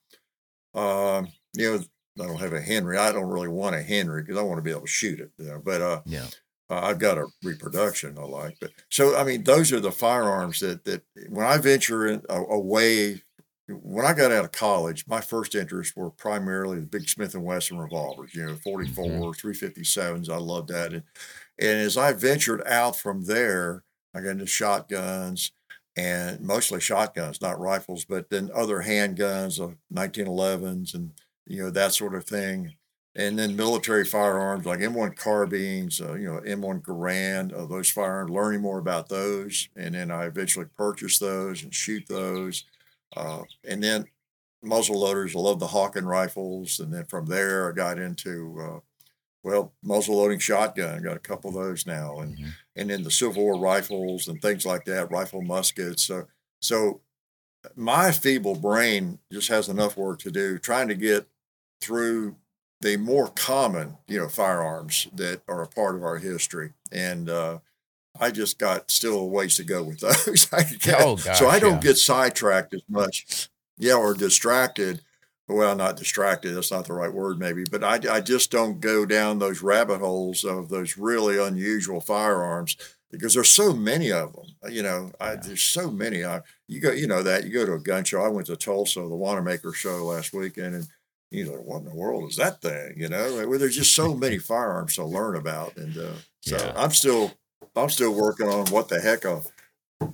Um, 0.74 1.28
you 1.56 1.72
know, 1.78 1.84
I 2.24 2.28
don't 2.28 2.40
have 2.40 2.54
a 2.54 2.62
Henry. 2.62 2.98
I 2.98 3.12
don't 3.12 3.30
really 3.30 3.48
want 3.48 3.76
a 3.76 3.82
Henry 3.84 4.24
because 4.24 4.38
I 4.38 4.44
want 4.44 4.58
to 4.60 4.64
be 4.64 4.72
able 4.72 4.82
to 4.82 4.88
shoot 4.88 5.20
it. 5.20 5.32
You 5.38 5.46
know, 5.46 5.60
but 5.64 5.82
uh, 5.82 6.02
Yeah. 6.06 6.28
uh, 6.70 6.82
I've 6.82 7.00
got 7.00 7.18
a 7.18 7.28
reproduction 7.44 8.18
I 8.18 8.24
like. 8.24 8.58
But 8.60 8.72
so 8.90 9.16
I 9.16 9.24
mean, 9.24 9.44
those 9.44 9.72
are 9.74 9.80
the 9.80 9.92
firearms 9.92 10.60
that 10.60 10.86
that 10.86 11.04
when 11.30 11.46
I 11.46 11.58
venture 11.58 12.08
in, 12.08 12.24
away. 12.30 13.22
When 13.70 14.06
I 14.06 14.14
got 14.14 14.34
out 14.34 14.44
of 14.44 14.52
college, 14.52 15.08
my 15.08 15.22
first 15.22 15.56
interests 15.56 15.96
were 15.96 16.10
primarily 16.12 16.82
the 16.82 16.86
big 16.86 17.08
Smith 17.08 17.34
and 17.34 17.46
Wesson 17.46 17.78
revolvers. 17.78 18.36
You 18.36 18.46
know, 18.46 18.56
44, 18.58 19.34
357s. 19.34 20.30
I 20.30 20.36
loved 20.36 20.68
that. 20.68 20.92
And, 20.94 21.04
and 21.60 21.80
as 21.80 21.98
I 21.98 22.14
ventured 22.14 22.64
out 22.66 22.96
from 22.96 23.26
there, 23.26 23.84
I 24.14 24.22
got 24.22 24.32
into 24.32 24.46
shotguns 24.46 25.52
and 25.96 26.42
mostly 26.42 26.80
shotguns, 26.80 27.42
not 27.42 27.60
rifles, 27.60 28.06
but 28.06 28.30
then 28.30 28.50
other 28.54 28.82
handguns 28.82 29.60
of 29.60 29.76
1911s 29.94 30.96
and 30.96 31.12
you 31.46 31.62
know 31.62 31.70
that 31.72 31.94
sort 31.94 32.16
of 32.16 32.26
thing. 32.26 32.74
And 33.16 33.38
then 33.38 33.56
military 33.56 34.06
firearms 34.06 34.66
like 34.66 34.80
M1 34.80 35.16
carbines, 35.16 36.02
uh, 36.02 36.14
you 36.14 36.26
know 36.26 36.40
M1 36.42 36.82
Garand, 36.82 37.54
uh, 37.54 37.66
those 37.68 37.90
firearms. 37.90 38.32
Learning 38.32 38.62
more 38.62 38.80
about 38.80 39.08
those, 39.10 39.70
and 39.76 39.94
then 39.94 40.10
I 40.10 40.26
eventually 40.26 40.66
purchased 40.78 41.20
those 41.20 41.64
and 41.64 41.74
shoot 41.74 42.04
those. 42.08 42.66
Uh, 43.16 43.44
and 43.68 43.84
then 43.84 44.06
muzzle 44.64 45.00
loaders. 45.00 45.36
I 45.36 45.40
love 45.40 45.60
the 45.60 45.68
Hawken 45.68 46.06
rifles, 46.06 46.80
and 46.80 46.92
then 46.92 47.06
from 47.06 47.28
there 47.28 47.70
I 47.70 47.76
got 47.76 48.00
into 48.00 48.58
uh, 48.60 48.80
well 49.44 49.74
muzzle 49.84 50.18
loading 50.18 50.40
shotgun. 50.40 51.02
Got 51.04 51.18
a 51.18 51.20
couple 51.20 51.50
of 51.50 51.56
those 51.56 51.86
now, 51.86 52.20
and 52.20 52.38
Mhm. 52.38 52.54
and 52.76 52.90
then 52.90 53.04
the 53.04 53.12
Civil 53.12 53.44
War 53.44 53.60
rifles 53.60 54.28
and 54.28 54.42
things 54.42 54.66
like 54.66 54.86
that, 54.86 55.12
rifle 55.12 55.42
muskets. 55.42 56.04
So 56.04 56.28
so 56.62 57.02
my 57.76 58.12
feeble 58.12 58.56
brain 58.56 59.20
just 59.32 59.48
has 59.50 59.70
enough 59.70 59.96
work 59.98 60.20
to 60.20 60.32
do 60.32 60.58
trying 60.58 60.88
to 60.90 60.96
get 60.96 61.28
through 61.82 62.36
the 62.82 62.98
more 62.98 63.30
common, 63.30 63.98
you 64.08 64.20
know, 64.20 64.28
firearms 64.28 65.08
that 65.14 65.42
are 65.48 65.62
a 65.64 65.68
part 65.68 65.96
of 65.96 66.04
our 66.04 66.18
history. 66.18 66.74
And 66.92 67.30
uh, 67.30 67.60
I 68.20 68.30
just 68.32 68.60
got 68.60 68.92
still 68.92 69.18
a 69.20 69.26
ways 69.26 69.56
to 69.56 69.64
go 69.64 69.84
with 69.84 70.00
those. 70.26 70.48
I 70.52 70.66
Oh, 71.00 71.16
so 71.16 71.48
I 71.48 71.60
don't 71.60 71.76
yeah. 71.76 71.80
get 71.92 71.98
sidetracked 71.98 72.74
as 72.74 72.84
much, 72.90 73.50
yeah, 73.78 73.94
or 73.96 74.14
distracted. 74.14 75.02
Well, 75.48 75.76
not 75.76 75.98
distracted. 75.98 76.54
That's 76.54 76.72
not 76.72 76.86
the 76.88 76.94
right 76.94 77.14
word, 77.14 77.38
maybe, 77.38 77.66
but 77.70 77.84
I, 77.84 78.00
I 78.10 78.22
just 78.22 78.50
don't 78.50 78.80
go 78.80 79.06
down 79.06 79.40
those 79.40 79.62
rabbit 79.62 80.00
holes 80.00 80.46
of 80.46 80.70
those 80.70 80.98
really 80.98 81.38
unusual 81.38 82.00
firearms 82.00 82.78
because 83.12 83.34
there's 83.34 83.50
so 83.50 83.74
many 83.74 84.12
of 84.12 84.34
them. 84.34 84.46
You 84.72 84.84
know, 84.84 85.12
I, 85.20 85.36
there's 85.36 85.62
so 85.62 85.92
many. 85.92 86.24
I, 86.24 86.42
you 86.68 86.80
go, 86.80 86.92
you 86.92 87.08
know 87.08 87.22
that 87.24 87.44
you 87.44 87.52
go 87.52 87.66
to 87.66 87.74
a 87.74 87.80
gun 87.80 88.04
show. 88.04 88.24
I 88.24 88.30
went 88.30 88.48
to 88.48 88.56
Tulsa, 88.56 89.02
the 89.02 89.06
Wanenmacher 89.06 89.74
show 89.76 90.04
last 90.06 90.34
weekend, 90.34 90.76
and 90.76 90.88
you 91.30 91.46
know 91.46 91.52
what 91.54 91.80
in 91.80 91.86
the 91.86 91.96
world 91.96 92.30
is 92.30 92.38
that 92.38 92.62
thing? 92.62 92.94
You 92.98 93.10
know, 93.10 93.46
where 93.48 93.58
there's 93.58 93.76
just 93.76 93.94
so 93.96 94.16
many 94.16 94.38
firearms 94.38 94.96
to 94.96 95.04
learn 95.04 95.36
about, 95.36 95.76
and 95.78 95.98
uh, 95.98 96.14
so 96.42 96.58
Yeah. 96.58 96.74
I'm 96.76 96.92
still 96.92 97.32
I'm 97.76 97.90
still 97.90 98.14
working 98.14 98.48
on 98.48 98.68
what 98.68 98.88
the 98.88 99.00
heck 99.00 99.26
a 99.26 99.42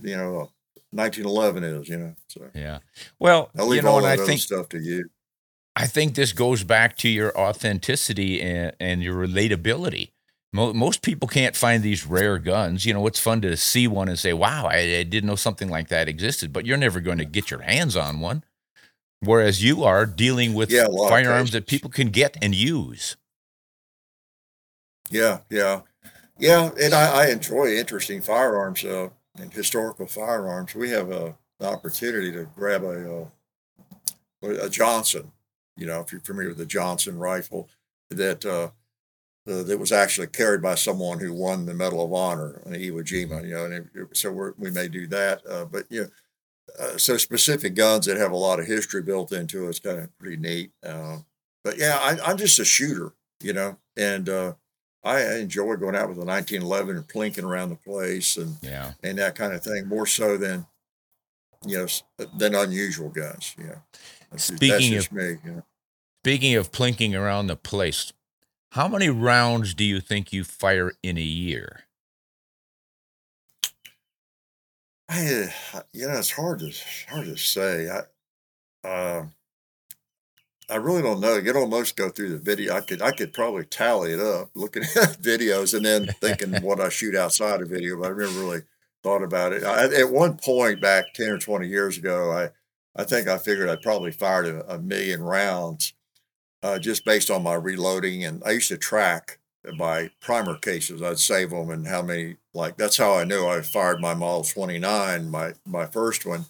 you 0.01 0.17
know 0.17 0.35
a 0.35 0.47
1911 0.91 1.63
is. 1.63 1.87
You 1.87 1.97
know, 1.97 2.15
so 2.27 2.49
Yeah. 2.53 2.79
Well, 3.19 3.51
I'll 3.57 3.73
you 3.73 3.81
know, 3.81 3.91
all 3.91 4.01
that 4.01 4.09
I 4.09 4.13
other 4.13 4.25
think 4.25 4.41
stuff 4.41 4.69
to 4.69 4.79
you. 4.79 5.09
I 5.79 5.87
think 5.87 6.15
this 6.15 6.33
goes 6.33 6.65
back 6.65 6.97
to 6.97 7.07
your 7.07 7.35
authenticity 7.39 8.41
and, 8.41 8.73
and 8.81 9.01
your 9.01 9.15
relatability. 9.15 10.11
Mo- 10.51 10.73
most 10.73 11.01
people 11.01 11.29
can't 11.29 11.55
find 11.55 11.81
these 11.81 12.05
rare 12.05 12.37
guns. 12.37 12.85
You 12.85 12.93
know, 12.93 13.07
it's 13.07 13.19
fun 13.19 13.39
to 13.41 13.55
see 13.55 13.87
one 13.87 14.09
and 14.09 14.19
say, 14.19 14.33
"Wow, 14.33 14.65
I, 14.65 14.75
I 14.75 15.03
didn't 15.03 15.27
know 15.27 15.37
something 15.37 15.69
like 15.69 15.87
that 15.87 16.09
existed." 16.09 16.51
But 16.51 16.65
you're 16.65 16.75
never 16.75 16.99
going 16.99 17.19
to 17.19 17.25
get 17.25 17.49
your 17.49 17.61
hands 17.61 17.95
on 17.95 18.19
one. 18.19 18.43
Whereas 19.21 19.63
you 19.63 19.85
are 19.85 20.05
dealing 20.05 20.53
with 20.53 20.69
Yeah, 20.69 20.85
a 20.85 21.09
firearms 21.09 21.51
that 21.51 21.65
people 21.65 21.89
can 21.89 22.09
get 22.09 22.35
and 22.41 22.53
use. 22.53 23.15
Yeah, 25.09 25.39
yeah, 25.49 25.81
yeah. 26.37 26.71
And 26.81 26.93
I, 26.93 27.23
I 27.23 27.27
enjoy 27.29 27.75
interesting 27.75 28.21
firearms 28.21 28.83
uh, 28.83 29.09
and 29.39 29.53
historical 29.53 30.07
firearms. 30.07 30.75
We 30.75 30.89
have 30.89 31.09
a, 31.09 31.37
an 31.61 31.67
opportunity 31.67 32.33
to 32.33 32.49
grab 32.53 32.83
a, 32.83 33.27
uh, 34.43 34.49
a 34.65 34.69
Johnson. 34.69 35.31
You 35.79 35.87
know, 35.87 36.01
if 36.01 36.11
you're 36.11 36.21
familiar 36.21 36.49
with 36.49 36.57
the 36.57 36.65
Johnson 36.65 37.17
rifle, 37.17 37.69
that 38.09 38.45
uh, 38.45 38.69
uh, 39.51 39.63
that 39.63 39.77
was 39.79 39.91
actually 39.91 40.27
carried 40.27 40.61
by 40.61 40.75
someone 40.75 41.19
who 41.19 41.33
won 41.33 41.65
the 41.65 41.73
Medal 41.73 42.03
of 42.05 42.13
Honor 42.13 42.61
on 42.65 42.73
Iwo 42.73 43.01
Jima. 43.03 43.43
You 43.47 43.55
know, 43.55 43.65
and 43.65 43.73
it, 43.73 44.17
so 44.17 44.31
we're, 44.31 44.53
we 44.57 44.71
may 44.71 44.87
do 44.87 45.07
that. 45.07 45.41
Uh, 45.49 45.65
but 45.65 45.85
you 45.89 46.01
know, 46.03 46.07
uh, 46.79 46.97
so 46.97 47.17
specific 47.17 47.75
guns 47.75 48.05
that 48.05 48.17
have 48.17 48.31
a 48.31 48.35
lot 48.37 48.59
of 48.59 48.65
history 48.67 49.01
built 49.01 49.31
into 49.31 49.65
it, 49.65 49.69
it's 49.69 49.79
kind 49.79 49.99
of 49.99 50.19
pretty 50.19 50.37
neat. 50.37 50.71
Uh, 50.85 51.17
but 51.63 51.77
yeah, 51.77 51.97
I, 52.01 52.17
I'm 52.25 52.37
just 52.37 52.59
a 52.59 52.65
shooter, 52.65 53.13
you 53.41 53.53
know, 53.53 53.77
and 53.97 54.29
uh, 54.29 54.53
I 55.03 55.35
enjoy 55.37 55.75
going 55.77 55.95
out 55.95 56.09
with 56.09 56.17
a 56.17 56.25
1911 56.25 56.97
and 56.97 57.07
plinking 57.07 57.43
around 57.43 57.69
the 57.69 57.75
place 57.75 58.37
and 58.37 58.55
Yeah. 58.61 58.93
and 59.03 59.17
that 59.17 59.35
kind 59.35 59.53
of 59.53 59.63
thing 59.63 59.87
more 59.87 60.05
so 60.05 60.37
than 60.37 60.65
you 61.65 61.77
know 61.77 61.87
than 62.37 62.55
unusual 62.55 63.09
guns. 63.09 63.55
You 63.57 63.65
know, 63.65 63.81
Speaking 64.37 64.91
just 64.91 65.07
of- 65.07 65.13
me. 65.13 65.37
You 65.43 65.51
know. 65.51 65.63
Speaking 66.23 66.55
of 66.55 66.71
plinking 66.73 67.17
around 67.17 67.47
the 67.47 67.55
place, 67.55 68.11
how 68.71 68.89
many 68.89 69.09
rounds 69.09 69.73
do 69.73 69.85
you 69.85 70.01
think 70.01 70.33
you 70.33 70.43
fire 70.43 70.91
in 71.01 71.17
a 71.17 71.21
year? 71.21 71.85
I, 75.07 75.53
you 75.93 76.07
know, 76.07 76.17
it's 76.17 76.31
hard 76.31 76.59
to 76.59 76.73
hard 77.09 77.25
to 77.25 77.37
say. 77.37 77.89
I, 77.89 78.87
uh, 78.87 79.25
I 80.69 80.75
really 80.75 81.01
don't 81.01 81.21
know. 81.21 81.37
You'd 81.37 81.55
almost 81.55 81.95
go 81.95 82.09
through 82.09 82.29
the 82.29 82.37
video. 82.37 82.75
I 82.75 82.81
could, 82.81 83.01
I 83.01 83.11
could 83.11 83.33
probably 83.33 83.63
tally 83.63 84.11
it 84.11 84.19
up, 84.19 84.49
looking 84.55 84.83
at 85.01 85.21
videos, 85.21 85.73
and 85.73 85.85
then 85.85 86.07
thinking 86.19 86.53
what 86.61 86.81
I 86.81 86.89
shoot 86.89 87.15
outside 87.15 87.61
of 87.61 87.69
video. 87.69 87.97
But 87.97 88.07
I 88.07 88.09
never 88.09 88.39
really 88.39 88.63
thought 89.03 89.23
about 89.23 89.53
it. 89.53 89.63
I, 89.63 89.85
at 89.85 90.11
one 90.11 90.37
point 90.37 90.81
back 90.81 91.13
ten 91.13 91.29
or 91.29 91.39
twenty 91.39 91.69
years 91.69 91.97
ago, 91.97 92.31
I, 92.31 92.49
I 93.01 93.05
think 93.05 93.29
I 93.29 93.37
figured 93.37 93.69
I 93.69 93.77
probably 93.77 94.11
fired 94.11 94.47
a, 94.47 94.75
a 94.75 94.77
million 94.79 95.23
rounds, 95.23 95.93
uh, 96.63 96.79
just 96.79 97.05
based 97.05 97.29
on 97.31 97.43
my 97.43 97.53
reloading. 97.53 98.23
And 98.23 98.41
I 98.45 98.51
used 98.51 98.69
to 98.69 98.77
track 98.77 99.39
my 99.75 100.09
primer 100.21 100.57
cases. 100.57 101.01
I'd 101.01 101.19
save 101.19 101.51
them 101.51 101.69
and 101.69 101.87
how 101.87 102.01
many. 102.01 102.37
Like 102.53 102.77
that's 102.77 102.97
how 102.97 103.13
I 103.13 103.25
knew 103.25 103.47
I 103.47 103.61
fired 103.61 104.01
my 104.01 104.13
Model 104.13 104.43
29, 104.43 105.29
my 105.29 105.53
my 105.65 105.85
first 105.85 106.25
one, 106.25 106.45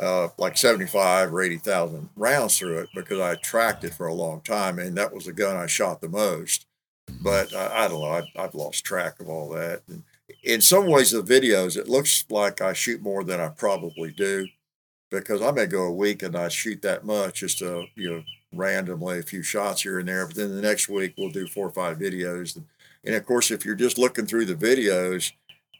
uh, 0.00 0.28
like 0.38 0.56
75 0.56 1.34
or 1.34 1.42
80,000 1.42 2.10
rounds 2.16 2.58
through 2.58 2.78
it 2.78 2.90
because 2.94 3.20
I 3.20 3.34
tracked 3.34 3.84
it 3.84 3.94
for 3.94 4.06
a 4.06 4.14
long 4.14 4.40
time, 4.42 4.78
and 4.78 4.96
that 4.96 5.12
was 5.12 5.26
the 5.26 5.32
gun 5.32 5.56
I 5.56 5.66
shot 5.66 6.00
the 6.00 6.08
most. 6.08 6.66
But 7.20 7.52
uh, 7.52 7.70
I 7.72 7.88
don't 7.88 8.00
know. 8.00 8.10
I've, 8.10 8.28
I've 8.36 8.54
lost 8.54 8.84
track 8.84 9.20
of 9.20 9.28
all 9.28 9.48
that. 9.50 9.82
And 9.88 10.04
in 10.44 10.60
some 10.60 10.86
ways, 10.86 11.10
the 11.10 11.22
videos 11.22 11.76
it 11.76 11.88
looks 11.88 12.24
like 12.30 12.60
I 12.60 12.72
shoot 12.72 13.02
more 13.02 13.24
than 13.24 13.40
I 13.40 13.48
probably 13.48 14.12
do 14.12 14.46
because 15.10 15.42
I 15.42 15.50
may 15.50 15.66
go 15.66 15.82
a 15.82 15.92
week 15.92 16.22
and 16.22 16.36
I 16.36 16.48
shoot 16.48 16.82
that 16.82 17.04
much 17.04 17.40
just 17.40 17.58
to 17.58 17.86
you 17.96 18.10
know 18.10 18.22
randomly 18.52 19.18
a 19.18 19.22
few 19.22 19.42
shots 19.42 19.82
here 19.82 19.98
and 19.98 20.08
there. 20.08 20.26
But 20.26 20.36
then 20.36 20.54
the 20.54 20.62
next 20.62 20.88
week 20.88 21.14
we'll 21.16 21.30
do 21.30 21.46
four 21.46 21.66
or 21.66 21.72
five 21.72 21.98
videos. 21.98 22.60
And, 23.04 23.14
of 23.14 23.26
course, 23.26 23.50
if 23.50 23.64
you're 23.64 23.74
just 23.74 23.98
looking 23.98 24.26
through 24.26 24.44
the 24.44 24.54
videos 24.54 25.32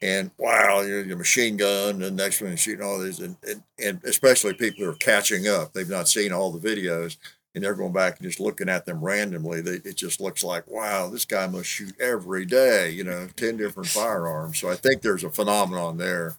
and 0.03 0.33
wow, 0.37 0.81
you're 0.81 1.05
your 1.05 1.17
machine 1.17 1.57
gun, 1.57 2.03
and 2.03 2.17
next 2.17 2.41
one 2.43 2.57
shooting 2.57 2.85
all 2.85 2.99
these, 2.99 3.21
and, 3.21 3.37
and 3.49 3.63
and 3.79 4.03
especially 4.05 4.53
people 4.53 4.85
who 4.85 4.91
are 4.91 4.97
catching 4.97 5.47
up, 5.47 5.73
they've 5.73 5.89
not 5.89 6.09
seen 6.09 6.33
all 6.33 6.51
the 6.51 6.59
videos, 6.59 7.19
and 7.55 7.63
they're 7.63 7.77
going 7.77 7.93
back 7.93 8.19
and 8.19 8.27
just 8.27 8.41
looking 8.41 8.69
at 8.69 8.85
them 8.85 9.01
randomly. 9.01 9.61
They, 9.61 9.75
it 9.89 9.97
just 9.97 10.21
looks 10.21 10.43
like 10.43 10.69
wow, 10.69 11.09
this 11.09 11.25
guy 11.25 11.47
must 11.47 11.69
shoot 11.69 11.95
every 12.01 12.45
day, 12.45 12.91
you 12.91 13.05
know, 13.05 13.29
ten 13.37 13.57
different 13.57 13.89
firearms. 13.89 14.59
So 14.59 14.69
I 14.69 14.75
think 14.75 15.03
there's 15.03 15.23
a 15.23 15.31
phenomenon 15.31 15.99
there. 15.99 16.35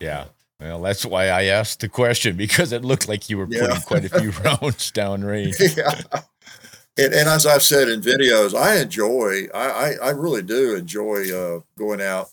Yeah. 0.00 0.24
Well, 0.60 0.80
that's 0.82 1.04
why 1.04 1.28
I 1.28 1.44
asked 1.44 1.80
the 1.80 1.88
question 1.88 2.36
because 2.36 2.72
it 2.72 2.84
looked 2.84 3.08
like 3.08 3.28
you 3.28 3.38
were 3.38 3.46
Yeah. 3.50 3.66
putting 3.66 3.82
quite 3.82 4.04
a 4.04 4.20
few 4.20 4.30
rounds 4.44 4.90
down 4.90 5.24
range. 5.24 5.56
yeah. 5.76 6.00
And, 6.96 7.12
and 7.12 7.28
as 7.28 7.44
I've 7.44 7.62
said 7.62 7.88
in 7.88 8.00
videos, 8.00 8.54
I 8.54 8.76
enjoy, 8.80 9.48
I, 9.52 9.68
I, 9.68 9.92
I 10.00 10.10
really 10.10 10.42
do 10.42 10.76
enjoy 10.76 11.24
uh, 11.36 11.60
going 11.76 12.00
out, 12.00 12.30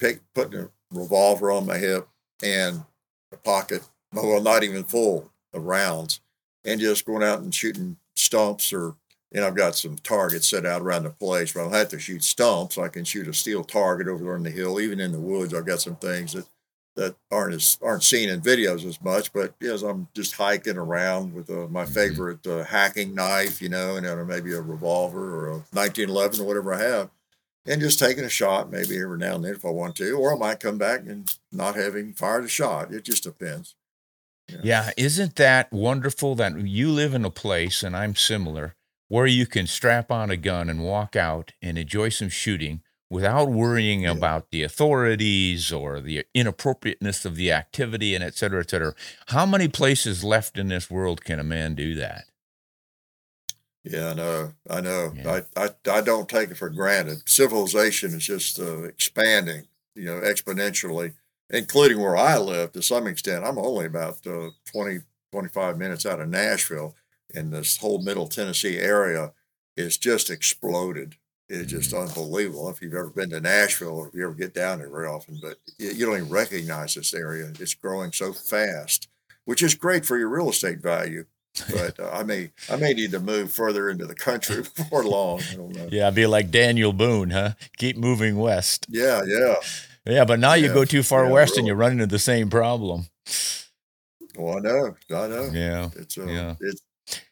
pick, 0.00 0.20
putting 0.34 0.58
a 0.60 0.68
revolver 0.90 1.52
on 1.52 1.64
my 1.64 1.78
hip 1.78 2.08
and 2.42 2.82
a 3.32 3.36
pocket, 3.36 3.82
well, 4.12 4.40
not 4.42 4.64
even 4.64 4.82
full 4.82 5.30
of 5.52 5.62
rounds, 5.62 6.20
and 6.64 6.80
just 6.80 7.04
going 7.06 7.22
out 7.22 7.38
and 7.40 7.54
shooting 7.54 7.96
stumps 8.16 8.72
or, 8.72 8.96
and 9.32 9.44
I've 9.44 9.54
got 9.56 9.76
some 9.76 9.96
targets 9.96 10.48
set 10.48 10.66
out 10.66 10.82
around 10.82 11.04
the 11.04 11.10
place, 11.10 11.52
but 11.52 11.60
I 11.60 11.62
don't 11.64 11.72
have 11.74 11.88
to 11.90 11.98
shoot 12.00 12.24
stumps. 12.24 12.78
I 12.78 12.88
can 12.88 13.04
shoot 13.04 13.28
a 13.28 13.32
steel 13.34 13.62
target 13.62 14.08
over 14.08 14.22
there 14.24 14.34
on 14.34 14.42
the 14.42 14.50
hill, 14.50 14.80
even 14.80 14.98
in 15.00 15.12
the 15.12 15.20
woods. 15.20 15.54
I've 15.54 15.66
got 15.66 15.80
some 15.80 15.96
things 15.96 16.32
that 16.32 16.46
that 16.96 17.16
aren't 17.30 17.54
as 17.54 17.78
aren't 17.82 18.02
seen 18.04 18.28
in 18.28 18.40
videos 18.40 18.84
as 18.86 19.00
much. 19.02 19.32
But 19.32 19.54
as 19.62 19.82
I'm 19.82 20.08
just 20.14 20.34
hiking 20.34 20.76
around 20.76 21.34
with 21.34 21.50
uh, 21.50 21.66
my 21.68 21.84
Mhm. 21.84 21.94
favorite 21.94 22.46
uh, 22.46 22.64
hacking 22.64 23.14
knife, 23.14 23.60
you 23.60 23.68
know, 23.68 23.96
and 23.96 24.06
then 24.06 24.26
maybe 24.26 24.52
a 24.54 24.60
revolver 24.60 25.34
or 25.34 25.50
a 25.50 25.64
1911 25.72 26.40
or 26.40 26.44
whatever 26.44 26.72
I 26.74 26.82
have, 26.82 27.10
and 27.66 27.80
just 27.80 27.98
taking 27.98 28.24
a 28.24 28.28
shot 28.28 28.70
maybe 28.70 28.98
every 29.00 29.18
now 29.18 29.34
and 29.36 29.44
then 29.44 29.54
if 29.54 29.64
I 29.64 29.70
want 29.70 29.96
to, 29.96 30.12
or 30.12 30.34
I 30.34 30.38
might 30.38 30.60
come 30.60 30.78
back 30.78 31.00
and 31.00 31.30
not 31.50 31.74
having 31.76 32.12
fired 32.12 32.44
a 32.44 32.48
shot. 32.48 32.92
It 32.92 33.04
just 33.04 33.24
depends. 33.24 33.74
Yeah, 34.62 34.90
isn't 34.96 35.36
that 35.36 35.72
wonderful 35.72 36.34
that 36.36 36.58
you 36.60 36.90
live 36.90 37.14
in 37.14 37.24
a 37.24 37.30
place, 37.30 37.82
and 37.82 37.96
I'm 37.96 38.14
similar, 38.14 38.76
where 39.08 39.26
you 39.26 39.46
can 39.46 39.66
strap 39.66 40.10
on 40.10 40.30
a 40.30 40.36
gun 40.36 40.68
and 40.68 40.84
walk 40.84 41.16
out 41.16 41.52
and 41.62 41.78
enjoy 41.78 42.10
some 42.10 42.28
shooting 42.28 42.82
without 43.10 43.50
worrying 43.50 44.02
Yeah. 44.02 44.12
about 44.12 44.50
the 44.50 44.62
authorities 44.62 45.72
or 45.72 46.00
the 46.00 46.24
inappropriateness 46.34 47.24
of 47.24 47.36
the 47.36 47.52
activity 47.52 48.14
and 48.14 48.24
et 48.24 48.34
cetera, 48.34 48.60
et 48.60 48.70
cetera. 48.70 48.94
How 49.28 49.46
many 49.46 49.68
places 49.68 50.24
left 50.24 50.58
in 50.58 50.68
this 50.68 50.90
world 50.90 51.24
can 51.24 51.38
a 51.38 51.44
man 51.44 51.74
do 51.74 51.94
that? 51.96 52.24
Yeah, 53.84 54.10
I 54.10 54.14
know. 54.14 54.52
I 54.70 54.80
know. 54.80 55.12
Yeah. 55.14 55.40
I, 55.56 55.64
I 55.64 55.68
I 55.90 56.00
don't 56.00 56.28
take 56.28 56.50
it 56.50 56.56
for 56.56 56.70
granted. 56.70 57.28
Civilization 57.28 58.14
is 58.14 58.24
just 58.24 58.58
uh, 58.58 58.84
expanding, 58.84 59.68
you 59.94 60.06
know, 60.06 60.20
exponentially, 60.20 61.14
including 61.50 62.00
where 62.00 62.16
I 62.16 62.38
live 62.38 62.72
to 62.72 62.82
some 62.82 63.06
extent. 63.06 63.44
I'm 63.44 63.58
only 63.58 63.84
about 63.84 64.26
uh, 64.26 64.50
20, 64.72 65.00
25 65.32 65.76
minutes 65.78 66.06
out 66.06 66.20
of 66.20 66.28
Nashville, 66.30 66.96
and 67.34 67.52
this 67.52 67.76
whole 67.76 68.00
middle 68.00 68.26
Tennessee 68.26 68.78
area 68.78 69.34
is 69.76 69.98
just 69.98 70.30
exploded. 70.30 71.16
It's 71.48 71.70
just 71.70 71.92
unbelievable. 71.92 72.70
If 72.70 72.80
you've 72.80 72.94
ever 72.94 73.10
been 73.10 73.30
to 73.30 73.40
Nashville 73.40 73.96
or 73.98 74.08
if 74.08 74.14
you 74.14 74.24
ever 74.24 74.34
get 74.34 74.54
down 74.54 74.78
there 74.78 74.90
very 74.90 75.06
often, 75.06 75.38
but 75.42 75.58
you, 75.78 76.06
don't 76.06 76.16
even 76.16 76.28
recognize 76.30 76.94
this 76.94 77.12
area. 77.12 77.52
It's 77.60 77.74
growing 77.74 78.12
so 78.12 78.32
fast, 78.32 79.08
which 79.44 79.62
is 79.62 79.74
great 79.74 80.06
for 80.06 80.16
your 80.16 80.28
real 80.28 80.48
estate 80.48 80.80
value 80.80 81.26
but 81.72 82.00
uh, 82.00 82.10
I 82.12 82.24
may 82.24 82.50
I 82.68 82.76
may 82.76 82.94
need 82.94 83.12
to 83.12 83.20
move 83.20 83.52
further 83.52 83.88
into 83.88 84.06
the 84.06 84.14
country 84.14 84.62
before 84.76 85.04
long. 85.04 85.40
I 85.52 85.54
don't 85.54 85.74
know. 85.74 85.88
Yeah, 85.90 86.10
be 86.10 86.26
like 86.26 86.50
Daniel 86.50 86.92
Boone, 86.92 87.30
huh? 87.30 87.52
Keep 87.78 87.96
moving 87.96 88.36
west. 88.36 88.86
Yeah, 88.88 89.22
yeah. 89.24 89.54
Yeah, 90.04 90.24
but 90.24 90.38
now 90.38 90.54
you 90.54 90.68
go 90.68 90.84
too 90.84 91.02
far 91.02 91.26
yeah, 91.26 91.30
west 91.30 91.56
and 91.56 91.64
really. 91.64 91.68
you 91.68 91.74
run 91.74 91.92
into 91.92 92.06
the 92.06 92.18
same 92.18 92.50
problem. 92.50 93.06
Well, 94.36 94.58
I 94.58 94.60
know, 94.60 94.96
I 95.10 95.26
know. 95.28 95.50
Yeah. 95.52 95.90
It's 95.96 96.18
uh, 96.18 96.26
yeah. 96.26 96.56
it's 96.60 96.82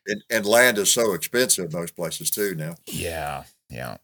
and, 0.07 0.23
and 0.31 0.47
land 0.47 0.79
is 0.79 0.93
so 0.93 1.15
expensive 1.15 1.73
most 1.73 1.97
places 1.97 2.31
too 2.31 2.55
now. 2.55 2.77
Yeah, 2.87 3.45
yeah. 3.73 3.97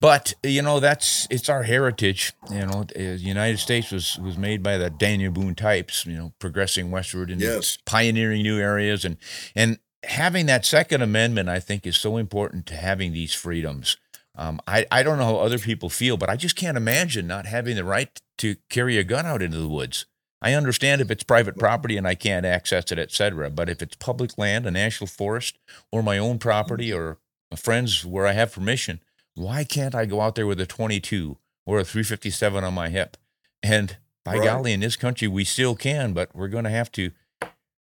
But 0.00 0.32
you 0.42 0.62
know 0.62 0.80
that's 0.80 1.26
it's 1.30 1.48
our 1.50 1.62
heritage. 1.64 2.32
You 2.50 2.64
know, 2.66 2.84
the 2.84 3.16
United 3.20 3.58
States 3.58 3.90
was 3.90 4.18
was 4.18 4.38
made 4.38 4.62
by 4.62 4.78
the 4.78 4.88
Daniel 4.88 5.30
Boone 5.30 5.54
types. 5.54 6.06
You 6.06 6.16
know, 6.16 6.32
progressing 6.38 6.90
westward 6.90 7.30
and 7.30 7.40
Yes. 7.40 7.76
pioneering 7.84 8.42
new 8.42 8.58
areas, 8.58 9.04
and 9.04 9.18
and 9.54 9.78
having 10.04 10.46
that 10.46 10.64
Second 10.64 11.02
Amendment, 11.02 11.50
I 11.50 11.60
think, 11.60 11.86
is 11.86 11.98
so 11.98 12.16
important 12.16 12.64
to 12.66 12.76
having 12.76 13.12
these 13.12 13.34
freedoms. 13.34 13.98
Um, 14.36 14.58
I 14.66 14.86
I 14.90 15.02
don't 15.02 15.18
know 15.18 15.26
how 15.26 15.36
other 15.36 15.58
people 15.58 15.90
feel, 15.90 16.16
but 16.16 16.30
I 16.30 16.36
just 16.36 16.56
can't 16.56 16.78
imagine 16.78 17.26
not 17.26 17.44
having 17.44 17.76
the 17.76 17.84
right 17.84 18.08
to 18.38 18.56
carry 18.70 18.96
a 18.96 19.04
gun 19.04 19.26
out 19.26 19.42
into 19.42 19.58
the 19.58 19.68
woods. 19.68 20.06
I 20.40 20.54
understand 20.54 21.02
if 21.02 21.10
it's 21.10 21.24
private 21.24 21.58
property 21.58 21.98
and 21.98 22.08
I 22.08 22.14
can't 22.14 22.46
access 22.46 22.90
it, 22.90 22.98
et 22.98 23.12
cetera. 23.12 23.50
But 23.50 23.68
if 23.68 23.82
it's 23.82 23.96
public 23.96 24.38
land, 24.38 24.64
a 24.64 24.70
national 24.70 25.08
forest, 25.08 25.58
or 25.92 26.02
my 26.02 26.16
own 26.16 26.38
property, 26.38 26.90
or 26.90 27.18
friend's 27.56 28.04
where 28.04 28.26
I 28.26 28.32
have 28.32 28.52
permission, 28.52 29.00
why 29.34 29.64
can't 29.64 29.94
I 29.94 30.06
go 30.06 30.20
out 30.20 30.34
there 30.34 30.46
with 30.46 30.60
a 30.60 30.66
22 30.66 31.38
or 31.66 31.78
a 31.78 31.84
357 31.84 32.64
on 32.64 32.74
my 32.74 32.88
hip? 32.88 33.16
And 33.62 33.96
by 34.24 34.36
Right. 34.36 34.44
golly, 34.44 34.72
in 34.72 34.80
this 34.80 34.96
country, 34.96 35.28
we 35.28 35.44
still 35.44 35.74
can, 35.74 36.12
but 36.12 36.34
we're 36.34 36.48
going 36.48 36.64
to 36.64 36.70
have 36.70 36.92
to 36.92 37.12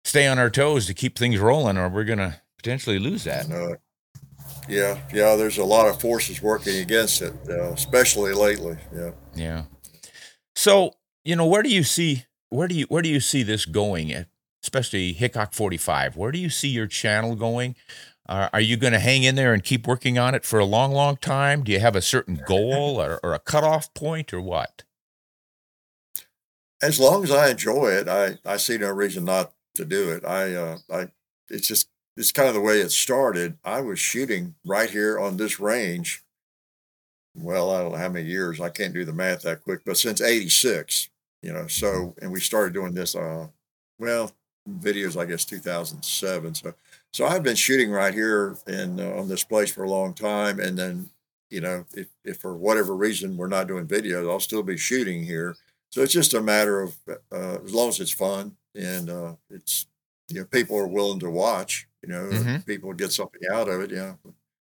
stay 0.03 0.27
on 0.27 0.39
our 0.39 0.49
toes 0.49 0.85
to 0.87 0.93
keep 0.93 1.17
things 1.17 1.37
rolling, 1.37 1.77
or 1.77 1.89
we're 1.89 2.03
going 2.03 2.19
to 2.19 2.41
potentially 2.57 2.99
lose 2.99 3.23
that. 3.25 3.51
Uh, 3.51 3.75
yeah, 4.67 4.99
yeah. 5.13 5.35
There's 5.35 5.57
a 5.57 5.63
lot 5.65 5.87
of 5.87 5.99
forces 5.99 6.41
working 6.41 6.77
against 6.77 7.21
it, 7.21 7.33
uh, 7.49 7.71
especially 7.73 8.33
lately. 8.33 8.77
Yeah. 8.95 9.11
Yeah. 9.35 9.63
So, 10.55 10.95
you 11.23 11.35
know, 11.35 11.45
where 11.45 11.63
do 11.63 11.69
you 11.69 11.83
see 11.83 12.25
where 12.49 12.67
do 12.67 12.75
you 12.75 12.85
where 12.85 13.01
do 13.01 13.09
you 13.09 13.19
see 13.19 13.43
this 13.43 13.65
going? 13.65 14.25
Especially 14.63 15.13
Hickok 15.13 15.53
45. 15.53 16.17
Where 16.17 16.31
do 16.31 16.39
you 16.39 16.49
see 16.49 16.67
your 16.69 16.87
channel 16.87 17.35
going? 17.35 17.75
Uh, 18.29 18.47
are 18.53 18.61
you 18.61 18.77
going 18.77 18.93
to 18.93 18.99
hang 18.99 19.23
in 19.23 19.33
there 19.33 19.55
and 19.55 19.63
keep 19.63 19.87
working 19.87 20.19
on 20.19 20.35
it 20.35 20.45
for 20.45 20.59
a 20.59 20.65
long, 20.65 20.91
long 20.91 21.17
time? 21.17 21.63
Do 21.63 21.71
you 21.71 21.79
have 21.79 21.95
a 21.95 22.01
certain 22.01 22.39
goal 22.47 23.01
or, 23.01 23.19
or 23.23 23.33
a 23.33 23.39
cutoff 23.39 23.91
point 23.95 24.31
or 24.31 24.39
what? 24.39 24.83
As 26.79 26.99
long 26.99 27.23
as 27.23 27.31
I 27.31 27.49
enjoy 27.49 27.87
it, 27.87 28.07
I 28.07 28.37
I 28.45 28.55
see 28.55 28.77
no 28.77 28.89
reason 28.91 29.25
not 29.25 29.51
to 29.75 29.83
do 29.83 30.11
it. 30.11 30.23
I 30.23 30.53
uh, 30.53 30.77
I 30.89 31.07
it's 31.49 31.67
just 31.67 31.89
it's 32.15 32.31
kind 32.31 32.47
of 32.47 32.53
the 32.53 32.61
way 32.61 32.79
it 32.79 32.91
started. 32.91 33.57
I 33.65 33.81
was 33.81 33.99
shooting 33.99 34.55
right 34.63 34.89
here 34.89 35.19
on 35.19 35.35
this 35.35 35.59
range. 35.59 36.23
Well, 37.35 37.71
I 37.71 37.81
don't 37.81 37.91
know 37.93 37.97
how 37.97 38.09
many 38.09 38.29
years. 38.29 38.61
I 38.61 38.69
can't 38.69 38.93
do 38.93 39.03
the 39.03 39.11
math 39.11 39.41
that 39.41 39.63
quick, 39.63 39.81
but 39.85 39.97
since 39.97 40.21
'86, 40.21 41.09
you 41.41 41.51
know. 41.51 41.67
So, 41.67 42.15
and 42.21 42.31
we 42.31 42.39
started 42.39 42.73
doing 42.73 42.93
this. 42.93 43.13
Uh, 43.13 43.47
well, 43.97 44.31
videos, 44.69 45.19
I 45.19 45.25
guess, 45.25 45.43
2007. 45.45 46.55
So, 46.55 46.73
so 47.13 47.25
I've 47.25 47.43
been 47.43 47.55
shooting 47.55 47.91
right 47.91 48.13
here 48.13 48.57
in 48.67 48.99
uh, 48.99 49.11
on 49.19 49.27
this 49.27 49.43
place 49.43 49.71
for 49.71 49.83
a 49.83 49.89
long 49.89 50.13
time. 50.13 50.59
And 50.59 50.77
then, 50.77 51.09
you 51.49 51.61
know, 51.61 51.85
if 51.93 52.07
if 52.23 52.37
for 52.39 52.55
whatever 52.55 52.95
reason 52.95 53.37
we're 53.37 53.47
not 53.47 53.67
doing 53.67 53.87
videos, 53.87 54.29
I'll 54.29 54.39
still 54.39 54.63
be 54.63 54.77
shooting 54.77 55.23
here. 55.23 55.55
So 55.91 56.01
it's 56.03 56.13
just 56.13 56.33
a 56.35 56.41
matter 56.41 56.81
of 56.81 56.95
uh, 57.31 57.59
as 57.63 57.73
long 57.73 57.89
as 57.89 57.99
it's 57.99 58.11
fun 58.11 58.55
and 58.75 59.09
uh, 59.09 59.35
it's 59.49 59.87
you 60.29 60.39
know 60.39 60.45
people 60.45 60.77
are 60.77 60.87
willing 60.87 61.19
to 61.21 61.29
watch. 61.29 61.87
You 62.03 62.09
know, 62.09 62.29
Mhm. 62.31 62.65
people 62.65 62.93
get 62.93 63.11
something 63.11 63.41
out 63.51 63.67
of 63.67 63.81
it. 63.81 63.91
Yeah, 63.91 64.15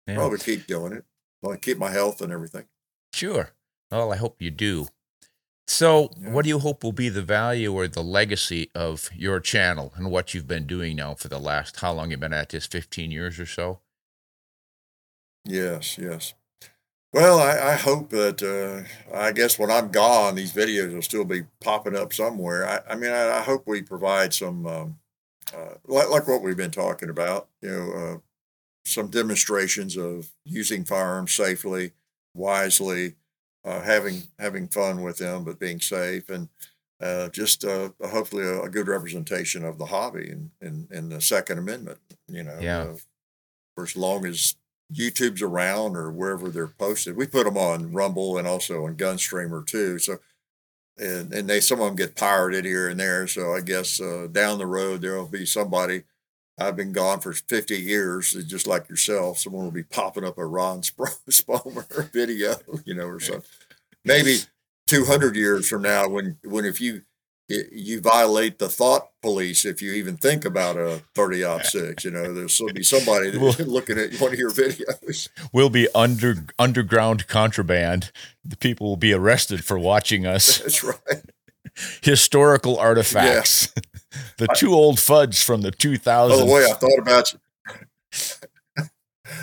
Yeah. 0.07 0.15
probably 0.15 0.39
keep 0.39 0.67
doing 0.67 0.93
it. 0.93 1.05
Well, 1.41 1.55
keep 1.57 1.77
my 1.77 1.91
health 1.91 2.21
and 2.21 2.31
everything. 2.33 2.65
Sure. 3.13 3.53
Well, 3.91 4.11
I 4.11 4.15
hope 4.17 4.41
you 4.41 4.49
do. 4.51 4.87
So, 5.67 6.09
Yeah. 6.15 6.29
what 6.31 6.43
do 6.43 6.49
you 6.49 6.59
hope 6.59 6.83
will 6.83 6.91
be 6.93 7.09
the 7.09 7.21
value 7.21 7.73
or 7.73 7.87
the 7.89 8.03
legacy 8.03 8.69
of 8.75 9.09
your 9.13 9.39
channel 9.41 9.91
and 9.95 10.09
what 10.11 10.33
you've 10.33 10.47
been 10.47 10.65
doing 10.67 10.95
now 10.97 11.15
for 11.15 11.27
the 11.27 11.39
last 11.39 11.79
how 11.81 11.91
long 11.93 12.11
you've 12.11 12.19
been 12.21 12.31
at 12.33 12.49
this 12.49 12.65
15 12.65 13.11
years 13.11 13.39
or 13.39 13.45
so? 13.45 13.81
Yes, 15.45 15.97
yes. 15.97 16.33
Well, 17.13 17.39
I, 17.39 17.73
I 17.73 17.75
hope 17.75 18.09
that 18.11 18.43
uh, 18.43 19.15
I 19.15 19.31
guess 19.33 19.59
when 19.59 19.71
I'm 19.71 19.91
gone, 19.91 20.35
these 20.35 20.53
videos 20.53 20.93
will 20.93 21.01
still 21.03 21.25
be 21.25 21.43
popping 21.61 21.95
up 21.95 22.13
somewhere. 22.13 22.67
I, 22.67 22.81
I 22.93 22.95
mean, 22.95 23.11
I, 23.11 23.39
I 23.39 23.41
hope 23.41 23.67
we 23.67 23.81
provide 23.83 24.33
some, 24.33 24.65
um, 24.67 24.99
uh, 25.55 25.75
like, 25.85 26.09
like 26.09 26.27
what 26.27 26.43
we've 26.43 26.57
been 26.57 26.71
talking 26.71 27.09
about, 27.09 27.49
you 27.61 27.69
know, 27.69 27.93
uh, 27.93 28.17
some 28.85 29.09
demonstrations 29.09 29.97
of 29.97 30.31
using 30.45 30.85
firearms 30.85 31.33
safely, 31.33 31.93
wisely, 32.35 33.15
uh, 33.65 33.81
having 33.81 34.23
having 34.39 34.67
fun 34.67 35.01
with 35.01 35.17
them, 35.17 35.43
but 35.43 35.59
being 35.59 35.79
safe, 35.79 36.29
and 36.29 36.49
uh, 37.01 37.29
just 37.29 37.63
uh, 37.65 37.89
hopefully 38.01 38.43
a, 38.45 38.61
a 38.63 38.69
good 38.69 38.87
representation 38.87 39.63
of 39.65 39.77
the 39.77 39.85
hobby 39.87 40.29
and, 40.29 40.51
and, 40.61 40.89
and 40.91 41.11
the 41.11 41.19
Second 41.21 41.57
Amendment. 41.57 41.99
You 42.27 42.43
know, 42.43 42.57
Yeah. 42.61 42.93
for 43.75 43.83
as 43.83 43.95
long 43.97 44.25
as 44.25 44.55
YouTube's 44.93 45.41
around 45.41 45.95
or 45.97 46.11
wherever 46.11 46.49
they're 46.49 46.67
posted. 46.67 47.15
We 47.15 47.25
put 47.25 47.45
them 47.45 47.57
on 47.57 47.93
Rumble 47.93 48.37
and 48.37 48.47
also 48.47 48.85
on 48.85 48.95
Gunstreamer 48.95 49.65
too. 49.65 49.97
So, 49.97 50.17
and 50.97 51.33
and 51.33 51.49
they 51.49 51.59
some 51.59 51.79
of 51.81 51.87
them 51.87 51.95
get 51.95 52.15
pirated 52.15 52.65
here 52.65 52.89
and 52.89 52.99
there. 52.99 53.27
So 53.27 53.53
I 53.53 53.61
guess 53.61 53.99
uh, 53.99 54.27
down 54.31 54.59
the 54.59 54.67
road 54.67 55.01
there 55.01 55.15
will 55.17 55.27
be 55.27 55.45
somebody. 55.45 56.03
I've 56.59 56.75
been 56.75 56.91
gone 56.91 57.19
for 57.19 57.33
50 57.33 57.75
years, 57.75 58.33
just 58.45 58.67
like 58.67 58.87
yourself. 58.89 59.39
Someone 59.39 59.63
will 59.63 59.71
be 59.71 59.83
popping 59.83 60.23
up 60.23 60.37
a 60.37 60.45
Ron 60.45 60.81
Spomer 60.81 62.11
video, 62.13 62.55
you 62.85 62.93
know, 62.93 63.07
or 63.07 63.19
something. 63.19 63.49
Maybe 64.05 64.37
200 64.87 65.35
years 65.35 65.67
from 65.67 65.81
now 65.81 66.07
when 66.07 66.37
when 66.43 66.65
if 66.65 66.79
you 66.79 67.01
you 67.49 67.99
violate 67.99 68.57
the 68.57 68.69
thought 68.69 69.09
police 69.21 69.65
if 69.65 69.81
you 69.81 69.91
even 69.93 70.15
think 70.15 70.45
about 70.45 70.77
a 70.77 71.01
30 71.15 71.43
odd 71.43 71.65
six. 71.65 72.05
You 72.05 72.11
know, 72.11 72.33
there's 72.33 72.59
will 72.59 72.73
be 72.73 72.83
somebody 72.83 73.31
looking 73.31 73.97
at 73.97 74.13
one 74.19 74.33
of 74.33 74.39
your 74.39 74.51
videos. 74.51 75.29
We'll 75.51 75.69
be 75.69 75.87
under 75.95 76.45
underground 76.59 77.27
contraband. 77.27 78.11
The 78.43 78.57
people 78.57 78.87
will 78.87 78.97
be 78.97 79.13
arrested 79.13 79.63
for 79.65 79.79
watching 79.79 80.25
us. 80.25 80.59
That's 80.59 80.83
right. 80.83 81.23
Historical 82.01 82.77
artifacts. 82.77 83.73
The 84.37 84.47
two 84.55 84.73
old 84.73 84.97
fuds 84.97 85.43
from 85.43 85.61
the 85.61 85.71
2000s. 85.71 86.29
By 86.29 86.37
the 86.37 86.45
way, 86.45 86.65
I 86.65 86.73
thought 86.73 86.99
about 86.99 87.33
you. 87.33 87.39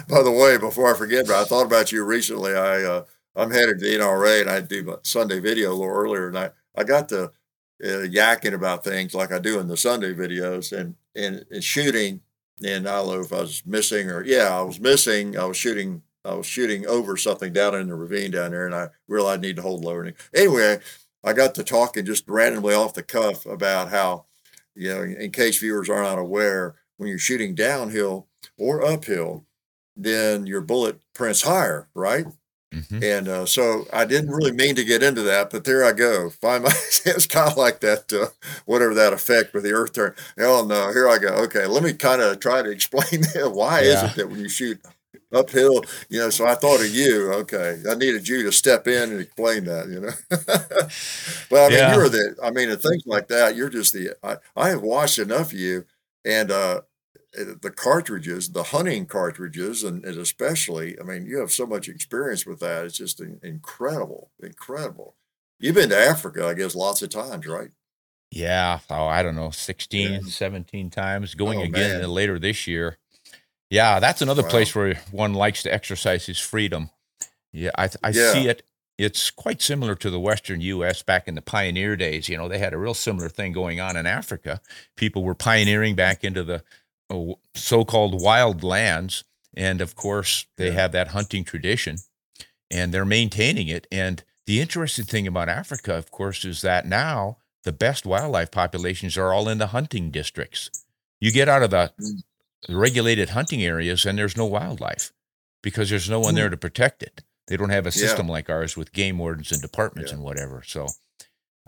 By 0.08 0.22
the 0.22 0.30
way, 0.30 0.58
before 0.58 0.92
I 0.92 0.96
forget, 0.96 1.26
but 1.26 1.36
I 1.36 1.44
thought 1.44 1.66
about 1.66 1.92
you 1.92 2.04
recently. 2.04 2.54
I 2.54 2.82
uh, 2.82 3.04
I'm 3.34 3.50
headed 3.50 3.78
to 3.78 3.84
the 3.84 3.96
NRA 3.96 4.42
and 4.42 4.50
I 4.50 4.60
do 4.60 4.84
my 4.84 4.96
Sunday 5.02 5.40
video 5.40 5.70
a 5.70 5.74
little 5.74 5.94
earlier, 5.94 6.28
and 6.28 6.38
I 6.38 6.50
I 6.76 6.84
got 6.84 7.08
to 7.10 7.24
uh, 7.24 8.06
yakking 8.06 8.54
about 8.54 8.84
things 8.84 9.14
like 9.14 9.32
I 9.32 9.38
do 9.38 9.58
in 9.58 9.68
the 9.68 9.76
Sunday 9.76 10.12
videos, 10.12 10.76
and, 10.76 10.94
and 11.16 11.44
and 11.50 11.64
shooting. 11.64 12.20
And 12.62 12.86
I 12.86 12.96
don't 12.96 13.14
know 13.14 13.20
if 13.20 13.32
I 13.32 13.40
was 13.40 13.62
missing 13.64 14.10
or 14.10 14.22
yeah, 14.24 14.56
I 14.56 14.62
was 14.62 14.78
missing. 14.80 15.38
I 15.38 15.44
was 15.44 15.56
shooting. 15.56 16.02
I 16.24 16.34
was 16.34 16.44
shooting 16.44 16.86
over 16.86 17.16
something 17.16 17.52
down 17.54 17.74
in 17.74 17.88
the 17.88 17.94
ravine 17.94 18.32
down 18.32 18.50
there, 18.50 18.66
and 18.66 18.74
I 18.74 18.88
realized 19.08 19.38
I 19.38 19.42
need 19.42 19.56
to 19.56 19.62
hold 19.62 19.82
lower. 19.82 20.12
Anyway, 20.34 20.78
I 21.22 21.32
got 21.32 21.54
to 21.54 21.64
talking 21.64 22.04
just 22.04 22.28
randomly 22.28 22.74
off 22.74 22.94
the 22.94 23.02
cuff 23.02 23.46
about 23.46 23.88
how, 23.90 24.26
you 24.74 24.88
know, 24.88 25.02
in 25.02 25.30
case 25.30 25.58
viewers 25.58 25.88
are 25.88 26.02
not 26.02 26.18
aware, 26.18 26.76
when 26.96 27.08
you're 27.08 27.18
shooting 27.18 27.54
downhill 27.54 28.28
or 28.58 28.84
uphill, 28.84 29.46
then 29.96 30.46
your 30.46 30.60
bullet 30.60 31.00
prints 31.14 31.42
higher, 31.42 31.88
right? 31.94 32.26
Mm-hmm. 32.72 33.02
And 33.02 33.28
uh, 33.28 33.46
so 33.46 33.86
I 33.92 34.04
didn't 34.04 34.30
really 34.30 34.52
mean 34.52 34.76
to 34.76 34.84
get 34.84 35.02
into 35.02 35.22
that, 35.22 35.50
but 35.50 35.64
there 35.64 35.84
I 35.84 35.92
go. 35.92 36.30
Find 36.30 36.62
my 36.62 36.70
it's 37.04 37.26
kind 37.26 37.50
of 37.50 37.56
like 37.56 37.80
that, 37.80 38.12
uh, 38.12 38.28
whatever 38.64 38.94
that 38.94 39.12
effect 39.12 39.52
with 39.52 39.64
the 39.64 39.72
earth 39.72 39.92
turn. 39.92 40.14
Oh 40.38 40.64
no, 40.64 40.92
here 40.92 41.08
I 41.08 41.18
go. 41.18 41.28
Okay, 41.44 41.66
let 41.66 41.82
me 41.82 41.92
kind 41.94 42.22
of 42.22 42.38
try 42.38 42.62
to 42.62 42.70
explain 42.70 43.22
that. 43.34 43.50
Why 43.54 43.80
yeah. 43.80 44.04
is 44.04 44.10
it 44.12 44.16
that 44.16 44.30
when 44.30 44.38
you 44.38 44.48
shoot 44.48 44.80
uphill, 45.32 45.82
you 46.08 46.18
know? 46.18 46.30
So 46.30 46.46
I 46.46 46.54
thought 46.54 46.80
of 46.80 46.94
you. 46.94 47.32
Okay, 47.32 47.82
I 47.88 47.94
needed 47.94 48.28
you 48.28 48.42
to 48.44 48.52
step 48.52 48.86
in 48.86 49.12
and 49.12 49.20
explain 49.20 49.64
that. 49.64 49.88
You 49.88 50.00
know, 50.00 50.12
but 51.50 51.58
I 51.58 51.68
mean, 51.68 51.78
yeah. 51.78 51.94
you're 51.94 52.08
the. 52.08 52.36
I 52.42 52.50
mean, 52.50 52.70
and 52.70 52.80
things 52.80 53.04
like 53.06 53.28
that. 53.28 53.56
You're 53.56 53.70
just 53.70 53.92
the. 53.92 54.10
I, 54.22 54.36
I 54.56 54.68
have 54.70 54.82
watched 54.82 55.18
enough 55.18 55.52
of 55.52 55.58
you, 55.58 55.84
and 56.24 56.50
uh, 56.50 56.82
uh, 57.38 57.44
the 57.62 57.70
cartridges, 57.70 58.50
the 58.50 58.64
hunting 58.64 59.06
cartridges, 59.06 59.84
and, 59.84 60.04
and, 60.04 60.18
especially, 60.18 60.98
I 60.98 61.04
mean, 61.04 61.26
you 61.26 61.38
have 61.38 61.52
so 61.52 61.64
much 61.64 61.88
experience 61.88 62.44
with 62.44 62.58
that. 62.60 62.84
It's 62.86 62.98
just 62.98 63.20
incredible, 63.20 64.32
incredible. 64.42 65.14
You've 65.60 65.76
been 65.76 65.90
to 65.90 65.96
Africa, 65.96 66.46
I 66.46 66.54
guess, 66.54 66.74
lots 66.74 67.02
of 67.02 67.10
times, 67.10 67.46
right? 67.46 67.70
Yeah. 68.32 68.80
Oh, 68.88 69.06
I 69.06 69.22
don't 69.22 69.36
know, 69.36 69.50
16, 69.50 70.12
yeah. 70.12 70.20
17 70.24 70.90
times, 70.90 71.34
going 71.34 71.60
oh, 71.60 71.64
again 71.64 72.08
later 72.08 72.38
this 72.38 72.66
year. 72.66 72.98
Yeah, 73.70 74.00
that's 74.00 74.20
another 74.20 74.42
wow. 74.42 74.48
place 74.48 74.74
where 74.74 75.00
one 75.12 75.32
likes 75.32 75.62
to 75.62 75.72
exercise 75.72 76.26
his 76.26 76.38
freedom. 76.38 76.90
Yeah, 77.52 77.70
I, 77.78 77.88
I 78.02 78.10
yeah. 78.10 78.32
see 78.32 78.48
it. 78.48 78.62
It's 78.98 79.30
quite 79.30 79.62
similar 79.62 79.94
to 79.94 80.10
the 80.10 80.20
Western 80.20 80.60
U.S. 80.60 81.02
back 81.02 81.26
in 81.26 81.34
the 81.34 81.40
pioneer 81.40 81.96
days. 81.96 82.28
You 82.28 82.36
know, 82.36 82.48
they 82.48 82.58
had 82.58 82.74
a 82.74 82.78
real 82.78 82.94
similar 82.94 83.30
thing 83.30 83.52
going 83.52 83.80
on 83.80 83.96
in 83.96 84.06
Africa. 84.06 84.60
People 84.96 85.22
were 85.24 85.34
pioneering 85.34 85.94
back 85.94 86.22
into 86.22 86.44
the 86.44 86.62
so-called 87.54 88.20
wild 88.20 88.62
lands, 88.62 89.24
and 89.54 89.80
of 89.80 89.96
course 89.96 90.46
they 90.56 90.66
yeah. 90.66 90.72
have 90.72 90.92
that 90.92 91.08
hunting 91.08 91.44
tradition, 91.44 91.96
and 92.70 92.92
they're 92.92 93.06
maintaining 93.06 93.68
it. 93.68 93.86
And 93.90 94.22
the 94.46 94.60
interesting 94.60 95.06
thing 95.06 95.26
about 95.26 95.48
Africa, 95.48 95.94
of 95.94 96.10
course, 96.10 96.44
is 96.44 96.60
that 96.60 96.86
now 96.86 97.38
the 97.64 97.72
best 97.72 98.04
wildlife 98.04 98.50
populations 98.50 99.16
are 99.16 99.32
all 99.32 99.48
in 99.48 99.58
the 99.58 99.68
hunting 99.68 100.10
districts. 100.10 100.70
You 101.20 101.32
get 101.32 101.48
out 101.48 101.62
of 101.62 101.70
the 101.70 101.92
mm. 102.00 102.22
Regulated 102.68 103.30
hunting 103.30 103.62
areas, 103.62 104.04
and 104.04 104.18
there's 104.18 104.36
no 104.36 104.46
wildlife 104.46 105.12
because 105.62 105.90
there's 105.90 106.10
no 106.10 106.20
one 106.20 106.34
there 106.34 106.48
mm. 106.48 106.52
to 106.52 106.56
protect 106.56 107.02
it. 107.02 107.22
They 107.46 107.56
don't 107.56 107.70
have 107.70 107.86
a 107.86 107.92
system 107.92 108.26
yeah. 108.26 108.32
like 108.32 108.50
ours 108.50 108.76
with 108.76 108.92
game 108.92 109.18
wardens 109.18 109.50
and 109.50 109.60
departments 109.60 110.10
yeah. 110.10 110.16
and 110.16 110.24
whatever. 110.24 110.62
So 110.64 110.86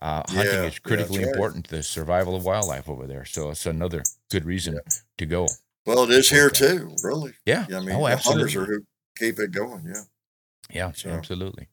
uh, 0.01 0.23
hunting 0.29 0.55
yeah, 0.55 0.65
is 0.65 0.79
critically 0.79 1.23
important 1.23 1.65
to 1.67 1.77
the 1.77 1.83
survival 1.83 2.37
of 2.37 2.45
wildlife 2.45 2.89
over 2.89 3.07
there. 3.07 3.25
So 3.25 3.51
it's 3.51 3.67
another 3.67 4.03
good 4.31 4.45
reason 4.45 4.79
to 5.19 5.27
go. 5.27 5.49
Well, 5.85 6.05
it 6.05 6.11
is 6.11 6.31
here 6.31 6.51
too, 6.51 6.95
really. 7.03 7.33
Yeah. 7.45 7.67
I 7.69 7.81
mean, 7.81 7.97
oh, 7.97 8.09
the 8.09 8.17
hunters 8.17 8.55
are 8.55 8.65
who 8.65 8.85
keep 9.17 9.39
it 9.39 9.51
going. 9.51 9.85
Yeah. 9.87 10.03
Yeah, 10.73 10.93
so, 10.93 11.11
absolutely. 11.11 11.69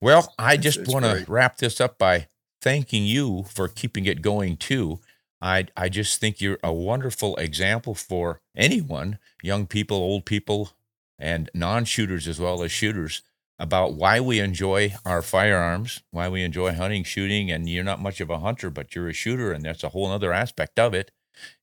Well, 0.00 0.32
I 0.38 0.56
just 0.56 0.86
want 0.86 1.04
to 1.04 1.24
wrap 1.26 1.56
this 1.56 1.80
up 1.80 1.98
by 1.98 2.28
thanking 2.60 3.04
you 3.04 3.44
for 3.44 3.68
keeping 3.68 4.06
it 4.06 4.22
going 4.22 4.56
too. 4.56 5.00
I 5.40 5.66
I 5.76 5.88
just 5.88 6.20
think 6.20 6.40
you're 6.40 6.58
a 6.62 6.72
wonderful 6.72 7.36
example 7.36 7.94
for 7.94 8.40
anyone, 8.56 9.18
young 9.42 9.66
people, 9.66 9.96
old 9.96 10.24
people, 10.24 10.72
and 11.18 11.50
non-shooters 11.54 12.26
as 12.28 12.38
well 12.38 12.62
as 12.62 12.72
shooters 12.72 13.22
about 13.58 13.92
why 13.92 14.20
we 14.20 14.40
enjoy 14.40 14.94
our 15.04 15.20
firearms, 15.20 16.00
why 16.10 16.28
we 16.28 16.42
enjoy 16.42 16.72
hunting, 16.72 17.04
shooting, 17.04 17.50
and 17.50 17.68
you're 17.68 17.84
not 17.84 18.00
much 18.00 18.20
of 18.20 18.30
a 18.30 18.38
hunter, 18.38 18.70
but 18.70 18.94
you're 18.94 19.08
a 19.08 19.12
shooter, 19.12 19.52
and 19.52 19.64
that's 19.64 19.84
a 19.84 19.90
whole 19.90 20.06
other 20.06 20.32
aspect 20.32 20.78
of 20.78 20.94
it. 20.94 21.10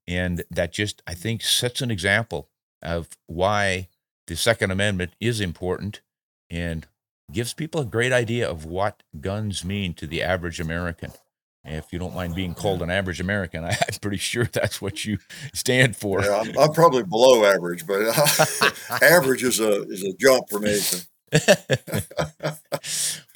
And 0.07 0.43
that 0.51 0.71
just, 0.71 1.01
I 1.07 1.15
think, 1.15 1.41
sets 1.41 1.81
an 1.81 1.89
example 1.89 2.49
of 2.83 3.09
why 3.25 3.87
the 4.27 4.35
Second 4.35 4.69
Amendment 4.69 5.13
is 5.19 5.41
important 5.41 6.01
and 6.51 6.85
gives 7.31 7.53
people 7.53 7.81
a 7.81 7.85
great 7.85 8.13
idea 8.13 8.47
of 8.47 8.63
what 8.63 9.01
guns 9.19 9.65
mean 9.65 9.95
to 9.95 10.05
the 10.05 10.21
average 10.21 10.59
American. 10.59 11.11
If 11.67 11.91
you 11.91 11.99
don't 11.99 12.15
mind 12.15 12.35
being 12.35 12.53
called 12.53 12.81
an 12.81 12.89
average 12.89 13.19
American, 13.19 13.65
I'm 13.65 13.75
pretty 14.01 14.17
sure 14.17 14.45
that's 14.45 14.81
what 14.81 15.05
you 15.05 15.17
stand 15.53 15.95
for. 15.95 16.21
Yeah, 16.21 16.41
I'm, 16.41 16.57
I'm 16.57 16.73
probably 16.73 17.03
below 17.03 17.45
average, 17.45 17.85
but 17.85 18.01
average 19.01 19.43
is 19.43 19.59
a 19.59 19.83
is 19.83 20.03
a 20.03 20.13
jump 20.13 20.49
for 20.49 20.59
me. 20.59 20.79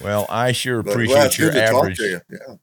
well, 0.00 0.26
I 0.30 0.52
sure 0.52 0.80
appreciate 0.80 1.38
your 1.38 1.52
average. 1.52 1.98
You. 1.98 2.20
Yeah. 2.30 2.54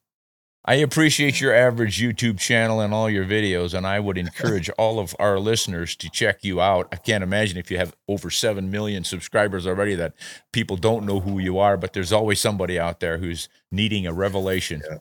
I 0.65 0.75
appreciate 0.75 1.41
your 1.41 1.53
average 1.53 1.99
YouTube 1.99 2.37
channel 2.37 2.81
and 2.81 2.93
all 2.93 3.09
your 3.09 3.25
videos, 3.25 3.73
and 3.73 3.87
I 3.87 3.99
would 3.99 4.17
encourage 4.17 4.69
all 4.77 4.99
of 4.99 5.15
our 5.17 5.39
listeners 5.39 5.95
to 5.95 6.09
check 6.09 6.43
you 6.43 6.61
out. 6.61 6.89
I 6.91 6.97
can't 6.97 7.23
imagine 7.23 7.57
if 7.57 7.71
you 7.71 7.77
have 7.77 7.95
over 8.07 8.29
7 8.29 8.69
million 8.69 9.03
subscribers 9.03 9.65
already 9.65 9.95
that 9.95 10.13
people 10.51 10.77
don't 10.77 11.05
know 11.05 11.21
who 11.21 11.39
you 11.39 11.57
are, 11.57 11.77
but 11.77 11.93
there's 11.93 12.11
always 12.11 12.39
somebody 12.39 12.77
out 12.77 12.99
there 12.99 13.17
who's 13.17 13.49
needing 13.71 14.05
a 14.05 14.13
revelation. 14.13 14.81
Yeah. 14.87 14.97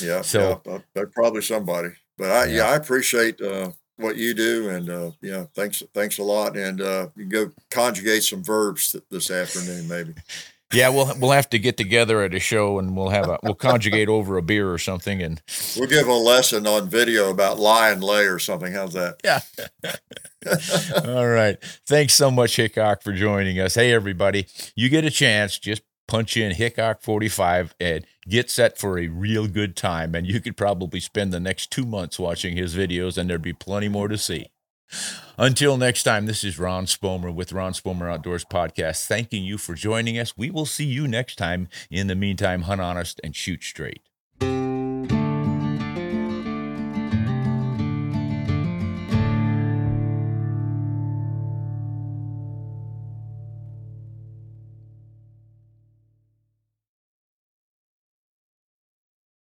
Yeah. 0.00 0.22
So, 0.22 0.60
yeah, 0.66 0.78
uh, 0.96 1.04
probably 1.12 1.42
somebody. 1.42 1.90
But 2.16 2.30
I, 2.30 2.44
yeah, 2.46 2.56
yeah 2.56 2.64
I 2.70 2.76
appreciate 2.76 3.40
uh, 3.40 3.70
what 3.96 4.16
you 4.16 4.34
do, 4.34 4.68
and 4.70 4.90
uh, 4.90 5.10
yeah, 5.20 5.44
thanks, 5.54 5.82
thanks 5.92 6.18
a 6.18 6.22
lot. 6.22 6.56
And 6.56 6.80
uh, 6.80 7.08
you 7.16 7.26
go 7.26 7.50
conjugate 7.70 8.24
some 8.24 8.42
verbs 8.42 8.96
this 9.10 9.30
afternoon, 9.30 9.88
maybe. 9.88 10.14
Yeah, 10.72 10.88
we'll 10.88 11.14
we'll 11.20 11.30
have 11.30 11.48
to 11.50 11.58
get 11.58 11.76
together 11.76 12.22
at 12.22 12.34
a 12.34 12.40
show, 12.40 12.78
and 12.78 12.96
we'll 12.96 13.10
have 13.10 13.28
a 13.28 13.38
we'll 13.42 13.54
conjugate 13.54 14.08
over 14.08 14.36
a 14.36 14.42
beer 14.42 14.72
or 14.72 14.78
something, 14.78 15.22
and 15.22 15.40
we'll 15.76 15.88
give 15.88 16.08
a 16.08 16.12
lesson 16.12 16.66
on 16.66 16.88
video 16.88 17.30
about 17.30 17.58
lie 17.58 17.90
and 17.90 18.02
lay 18.02 18.24
or 18.24 18.38
something. 18.38 18.72
How's 18.72 18.94
that? 18.94 19.20
Yeah. 19.22 19.40
All 21.06 21.28
right. 21.28 21.58
Thanks 21.86 22.14
so 22.14 22.30
much, 22.30 22.56
Hickok, 22.56 23.02
for 23.02 23.12
joining 23.12 23.60
us. 23.60 23.76
Hey, 23.76 23.92
everybody, 23.92 24.46
you 24.74 24.88
get 24.88 25.04
a 25.04 25.10
chance, 25.10 25.58
just 25.58 25.82
punch 26.14 26.36
in 26.36 26.54
Hickok 26.54 27.02
45 27.02 27.74
and 27.80 28.06
get 28.28 28.48
set 28.48 28.78
for 28.78 29.00
a 29.00 29.08
real 29.08 29.48
good 29.48 29.74
time. 29.74 30.14
And 30.14 30.28
you 30.28 30.40
could 30.40 30.56
probably 30.56 31.00
spend 31.00 31.32
the 31.32 31.40
next 31.40 31.72
two 31.72 31.84
months 31.84 32.20
watching 32.20 32.56
his 32.56 32.76
videos, 32.76 33.18
and 33.18 33.28
there'd 33.28 33.42
be 33.42 33.52
plenty 33.52 33.88
more 33.88 34.06
to 34.06 34.16
see. 34.16 34.46
Until 35.36 35.76
next 35.76 36.04
time, 36.04 36.26
this 36.26 36.44
is 36.44 36.56
Ron 36.56 36.86
Spomer 36.86 37.34
with 37.34 37.52
Ron 37.52 37.72
Spomer 37.72 38.08
Outdoors 38.08 38.44
Podcast, 38.44 39.08
thanking 39.08 39.42
you 39.42 39.58
for 39.58 39.74
joining 39.74 40.16
us. 40.16 40.38
We 40.38 40.50
will 40.50 40.66
see 40.66 40.84
you 40.84 41.08
next 41.08 41.34
time. 41.34 41.66
In 41.90 42.06
the 42.06 42.14
meantime, 42.14 42.62
hunt 42.62 42.80
honest 42.80 43.20
and 43.24 43.34
shoot 43.34 43.64
straight. 43.64 44.02